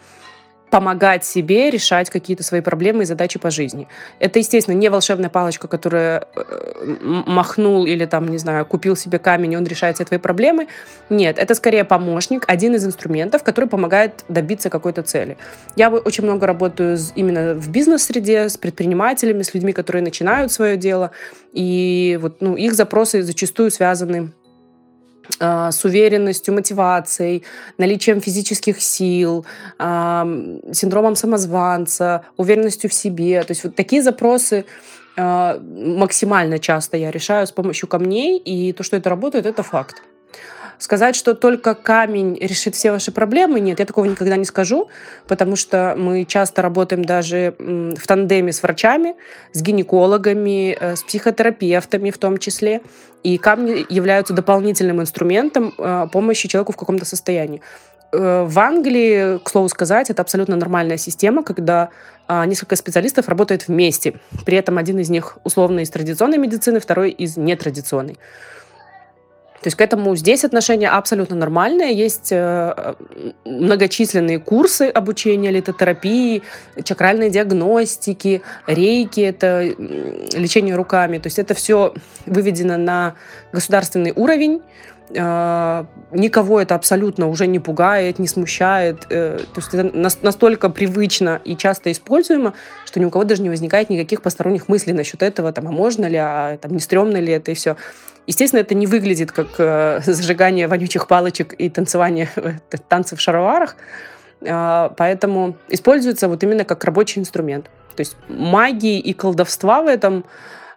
помогать 0.70 1.24
себе 1.24 1.70
решать 1.70 2.10
какие-то 2.10 2.42
свои 2.42 2.60
проблемы 2.60 3.02
и 3.02 3.06
задачи 3.06 3.38
по 3.38 3.50
жизни. 3.50 3.88
Это, 4.18 4.38
естественно, 4.38 4.74
не 4.74 4.88
волшебная 4.88 5.30
палочка, 5.30 5.68
которая 5.68 6.26
э, 6.34 6.94
махнул 7.26 7.86
или 7.86 8.04
там, 8.04 8.28
не 8.28 8.38
знаю, 8.38 8.66
купил 8.66 8.96
себе 8.96 9.18
камень, 9.18 9.52
и 9.52 9.56
он 9.56 9.64
решает 9.64 9.96
все 9.96 10.04
твои 10.04 10.18
проблемы. 10.18 10.68
Нет, 11.10 11.38
это 11.38 11.54
скорее 11.54 11.84
помощник, 11.84 12.44
один 12.46 12.74
из 12.74 12.84
инструментов, 12.84 13.42
который 13.42 13.68
помогает 13.68 14.24
добиться 14.28 14.70
какой-то 14.70 15.02
цели. 15.02 15.36
Я 15.76 15.90
очень 15.90 16.24
много 16.24 16.46
работаю 16.46 16.98
именно 17.14 17.54
в 17.54 17.68
бизнес-среде, 17.70 18.48
с 18.48 18.56
предпринимателями, 18.56 19.42
с 19.42 19.54
людьми, 19.54 19.72
которые 19.72 20.02
начинают 20.02 20.52
свое 20.52 20.76
дело, 20.76 21.10
и 21.52 22.18
вот 22.20 22.40
ну, 22.40 22.56
их 22.56 22.74
запросы 22.74 23.22
зачастую 23.22 23.70
связаны 23.70 24.32
с 25.38 25.84
уверенностью, 25.84 26.54
мотивацией, 26.54 27.44
наличием 27.76 28.20
физических 28.20 28.80
сил, 28.80 29.44
синдромом 29.78 31.16
самозванца, 31.16 32.24
уверенностью 32.36 32.88
в 32.90 32.94
себе. 32.94 33.42
То 33.44 33.52
есть 33.52 33.64
вот 33.64 33.76
такие 33.76 34.02
запросы 34.02 34.64
а, 35.18 35.60
максимально 35.60 36.60
часто 36.60 36.96
я 36.96 37.10
решаю 37.10 37.46
с 37.46 37.52
помощью 37.52 37.88
камней, 37.88 38.38
и 38.38 38.72
то, 38.72 38.84
что 38.84 38.96
это 38.96 39.10
работает, 39.10 39.46
это 39.46 39.64
факт. 39.64 40.02
Сказать, 40.78 41.16
что 41.16 41.34
только 41.34 41.74
камень 41.74 42.38
решит 42.40 42.74
все 42.74 42.92
ваши 42.92 43.10
проблемы, 43.10 43.58
нет, 43.58 43.80
я 43.80 43.86
такого 43.86 44.04
никогда 44.04 44.36
не 44.36 44.44
скажу, 44.44 44.88
потому 45.26 45.56
что 45.56 45.94
мы 45.98 46.24
часто 46.24 46.62
работаем 46.62 47.04
даже 47.04 47.54
в 47.58 48.06
тандеме 48.06 48.52
с 48.52 48.62
врачами, 48.62 49.16
с 49.52 49.60
гинекологами, 49.60 50.76
э, 50.78 50.96
с 50.96 51.02
психотерапевтами 51.02 52.10
в 52.10 52.18
том 52.18 52.38
числе. 52.38 52.80
И 53.24 53.36
камни 53.38 53.84
являются 53.88 54.32
дополнительным 54.32 55.00
инструментом 55.00 55.74
э, 55.76 56.06
помощи 56.12 56.46
человеку 56.46 56.72
в 56.72 56.76
каком-то 56.76 57.04
состоянии. 57.04 57.60
Э, 58.12 58.44
в 58.44 58.58
Англии, 58.58 59.38
к 59.38 59.50
слову 59.50 59.68
сказать, 59.68 60.10
это 60.10 60.22
абсолютно 60.22 60.54
нормальная 60.56 60.96
система, 60.96 61.42
когда 61.42 61.90
а, 62.30 62.44
несколько 62.44 62.76
специалистов 62.76 63.28
работают 63.28 63.68
вместе. 63.68 64.20
При 64.44 64.58
этом 64.58 64.76
один 64.76 64.98
из 64.98 65.08
них 65.08 65.38
условно 65.44 65.80
из 65.80 65.90
традиционной 65.90 66.36
медицины, 66.36 66.78
второй 66.78 67.10
из 67.10 67.38
нетрадиционной. 67.38 68.18
То 69.60 69.66
есть 69.66 69.76
к 69.76 69.80
этому 69.80 70.14
здесь 70.16 70.44
отношение 70.44 70.88
абсолютно 70.88 71.36
нормальное. 71.36 71.90
Есть 71.90 72.30
э, 72.30 72.94
многочисленные 73.44 74.38
курсы 74.38 74.88
обучения 74.88 75.50
литотерапии, 75.50 76.42
чакральной 76.84 77.30
диагностики, 77.30 78.42
рейки, 78.66 79.20
это 79.20 79.62
лечение 79.62 80.76
руками. 80.76 81.18
То 81.18 81.26
есть 81.26 81.38
это 81.38 81.54
все 81.54 81.94
выведено 82.26 82.76
на 82.76 83.14
государственный 83.52 84.12
уровень. 84.14 84.62
Э, 85.10 85.84
никого 86.12 86.60
это 86.60 86.74
абсолютно 86.74 87.28
уже 87.28 87.46
не 87.46 87.58
пугает, 87.58 88.18
не 88.18 88.28
смущает. 88.28 89.06
Э, 89.10 89.38
то 89.38 89.60
есть 89.60 89.74
это 89.74 90.16
настолько 90.22 90.68
привычно 90.68 91.40
и 91.44 91.56
часто 91.56 91.90
используемо, 91.90 92.54
что 92.84 93.00
ни 93.00 93.04
у 93.04 93.10
кого 93.10 93.24
даже 93.24 93.42
не 93.42 93.50
возникает 93.50 93.90
никаких 93.90 94.22
посторонних 94.22 94.68
мыслей 94.68 94.92
насчет 94.92 95.22
этого, 95.22 95.52
там, 95.52 95.68
а 95.68 95.72
можно 95.72 96.06
ли, 96.06 96.16
а 96.16 96.58
там, 96.58 96.72
не 96.72 96.80
стрёмно 96.80 97.16
ли 97.16 97.32
это 97.32 97.50
и 97.50 97.54
все. 97.54 97.76
Естественно, 98.28 98.60
это 98.60 98.74
не 98.74 98.86
выглядит 98.86 99.32
как 99.32 99.48
э, 99.56 100.00
зажигание 100.06 100.68
вонючих 100.68 101.06
палочек 101.06 101.54
и 101.54 101.70
танцевание 101.70 102.28
танцы 102.88 103.16
в 103.16 103.20
шароварах, 103.20 103.74
А, 104.42 104.90
поэтому 104.96 105.56
используется 105.68 106.28
вот 106.28 106.42
именно 106.42 106.64
как 106.64 106.84
рабочий 106.84 107.20
инструмент. 107.20 107.70
То 107.96 108.00
есть 108.02 108.16
магии 108.28 109.00
и 109.00 109.14
колдовства 109.14 109.82
в 109.82 109.86
этом, 109.86 110.24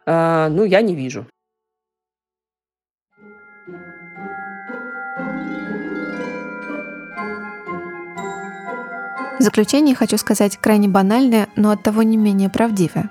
а, 0.06 0.48
ну, 0.50 0.64
я 0.64 0.82
не 0.82 0.96
вижу. 0.96 1.26
В 9.40 9.44
заключение 9.44 9.94
хочу 9.94 10.18
сказать 10.18 10.56
крайне 10.56 10.88
банальное, 10.88 11.48
но 11.58 11.72
от 11.72 11.84
того 11.84 12.02
не 12.04 12.16
менее 12.16 12.50
правдивое. 12.50 13.10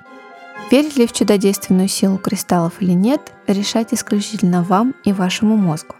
Верить 0.71 0.97
ли 0.97 1.07
в 1.07 1.13
чудодейственную 1.13 1.89
силу 1.89 2.17
кристаллов 2.17 2.75
или 2.81 2.93
нет, 2.93 3.33
решать 3.49 3.93
исключительно 3.93 4.63
вам 4.63 4.95
и 5.05 5.13
вашему 5.13 5.57
мозгу. 5.57 5.97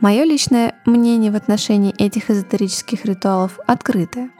Мое 0.00 0.24
личное 0.24 0.74
мнение 0.84 1.30
в 1.30 1.36
отношении 1.36 1.94
этих 1.96 2.28
эзотерических 2.28 3.04
ритуалов 3.04 3.60
открытое. 3.66 4.30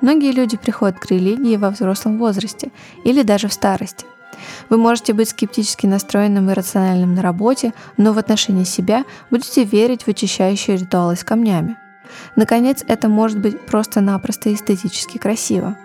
Многие 0.00 0.30
люди 0.30 0.56
приходят 0.56 0.98
к 0.98 1.10
религии 1.10 1.56
во 1.56 1.70
взрослом 1.70 2.18
возрасте 2.18 2.70
или 3.04 3.22
даже 3.22 3.48
в 3.48 3.52
старости. 3.52 4.06
Вы 4.68 4.76
можете 4.76 5.12
быть 5.12 5.30
скептически 5.30 5.86
настроенным 5.86 6.48
и 6.48 6.54
рациональным 6.54 7.14
на 7.14 7.22
работе, 7.22 7.74
но 7.96 8.12
в 8.12 8.18
отношении 8.18 8.64
себя 8.64 9.04
будете 9.30 9.64
верить 9.64 10.04
в 10.04 10.08
очищающие 10.08 10.76
ритуалы 10.76 11.16
с 11.16 11.24
камнями– 11.24 11.76
Наконец, 12.36 12.84
это 12.86 13.08
может 13.08 13.38
быть 13.38 13.60
просто-напросто 13.60 14.52
эстетически 14.52 15.18
красиво. 15.18 15.76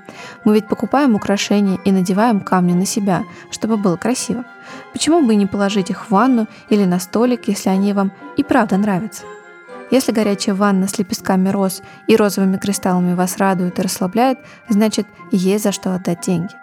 Мы 0.43 0.55
ведь 0.55 0.67
покупаем 0.67 1.15
украшения 1.15 1.80
и 1.86 1.91
надеваем 1.91 2.39
камни 2.39 2.73
на 2.73 2.86
себя, 2.86 3.23
чтобы 3.51 3.78
было 3.78 3.97
красиво. 3.97 4.45
Почему 4.93 5.26
бы 5.26 5.36
не 5.36 5.45
положить 5.45 5.89
их 5.89 6.05
в 6.05 6.11
ванну 6.11 6.47
или 6.69 6.86
на 6.86 6.99
столик, 6.99 7.47
если 7.47 7.69
они 7.69 7.93
вам 7.93 8.11
и 8.38 8.43
правда 8.43 8.78
нравятся? 8.78 9.23
Если 9.91 10.11
горячая 10.11 10.55
ванна 10.55 10.88
с 10.88 10.97
лепестками 10.97 11.49
роз 11.49 11.82
и 12.07 12.15
розовыми 12.15 12.57
кристаллами 12.57 13.13
вас 13.13 13.38
радует 13.38 13.78
и 13.78 13.82
расслабляет, 13.82 14.39
значит, 14.67 15.07
есть 15.32 15.63
за 15.63 15.71
что 15.71 15.93
отдать 15.93 16.21
деньги. 16.21 16.53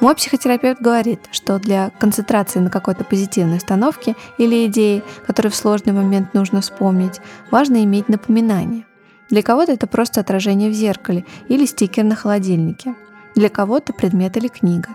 Мой 0.00 0.14
психотерапевт 0.14 0.80
говорит, 0.80 1.20
что 1.30 1.58
для 1.58 1.90
концентрации 1.90 2.58
на 2.58 2.70
какой-то 2.70 3.04
позитивной 3.04 3.58
установке 3.58 4.16
или 4.38 4.66
идее, 4.66 5.02
которую 5.26 5.52
в 5.52 5.56
сложный 5.56 5.92
момент 5.92 6.34
нужно 6.34 6.60
вспомнить, 6.60 7.20
важно 7.50 7.84
иметь 7.84 8.08
напоминание. 8.08 8.84
Для 9.28 9.42
кого-то 9.42 9.72
это 9.72 9.86
просто 9.86 10.20
отражение 10.20 10.70
в 10.70 10.74
зеркале 10.74 11.24
или 11.48 11.66
стикер 11.66 12.04
на 12.04 12.16
холодильнике. 12.16 12.94
Для 13.34 13.48
кого-то 13.48 13.92
предмет 13.92 14.36
или 14.36 14.48
книга. 14.48 14.90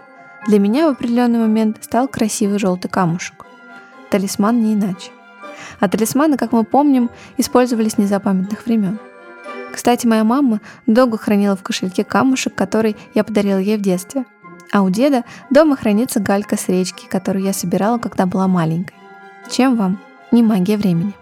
Для 0.47 0.59
меня 0.59 0.87
в 0.87 0.91
определенный 0.91 1.39
момент 1.39 1.77
стал 1.81 2.07
красивый 2.07 2.59
желтый 2.59 2.89
камушек. 2.89 3.45
Талисман 4.09 4.61
не 4.61 4.73
иначе. 4.73 5.11
А 5.79 5.89
талисманы, 5.89 6.37
как 6.37 6.51
мы 6.51 6.63
помним, 6.63 7.09
использовались 7.37 7.93
с 7.93 7.97
незапамятных 7.97 8.65
времен. 8.65 8.99
Кстати, 9.71 10.07
моя 10.07 10.23
мама 10.23 10.61
долго 10.85 11.17
хранила 11.17 11.55
в 11.55 11.63
кошельке 11.63 12.03
камушек, 12.03 12.55
который 12.55 12.95
я 13.13 13.23
подарила 13.23 13.59
ей 13.59 13.77
в 13.77 13.81
детстве– 13.81 14.25
а 14.71 14.81
у 14.81 14.89
деда 14.89 15.23
дома 15.49 15.75
хранится 15.75 16.19
галька 16.19 16.57
с 16.57 16.67
речки, 16.67 17.07
которую 17.07 17.43
я 17.43 17.53
собирала, 17.53 17.97
когда 17.97 18.25
была 18.25 18.47
маленькой. 18.47 18.95
Чем 19.49 19.75
вам 19.75 19.99
не 20.31 20.43
магия 20.43 20.77
времени? 20.77 21.13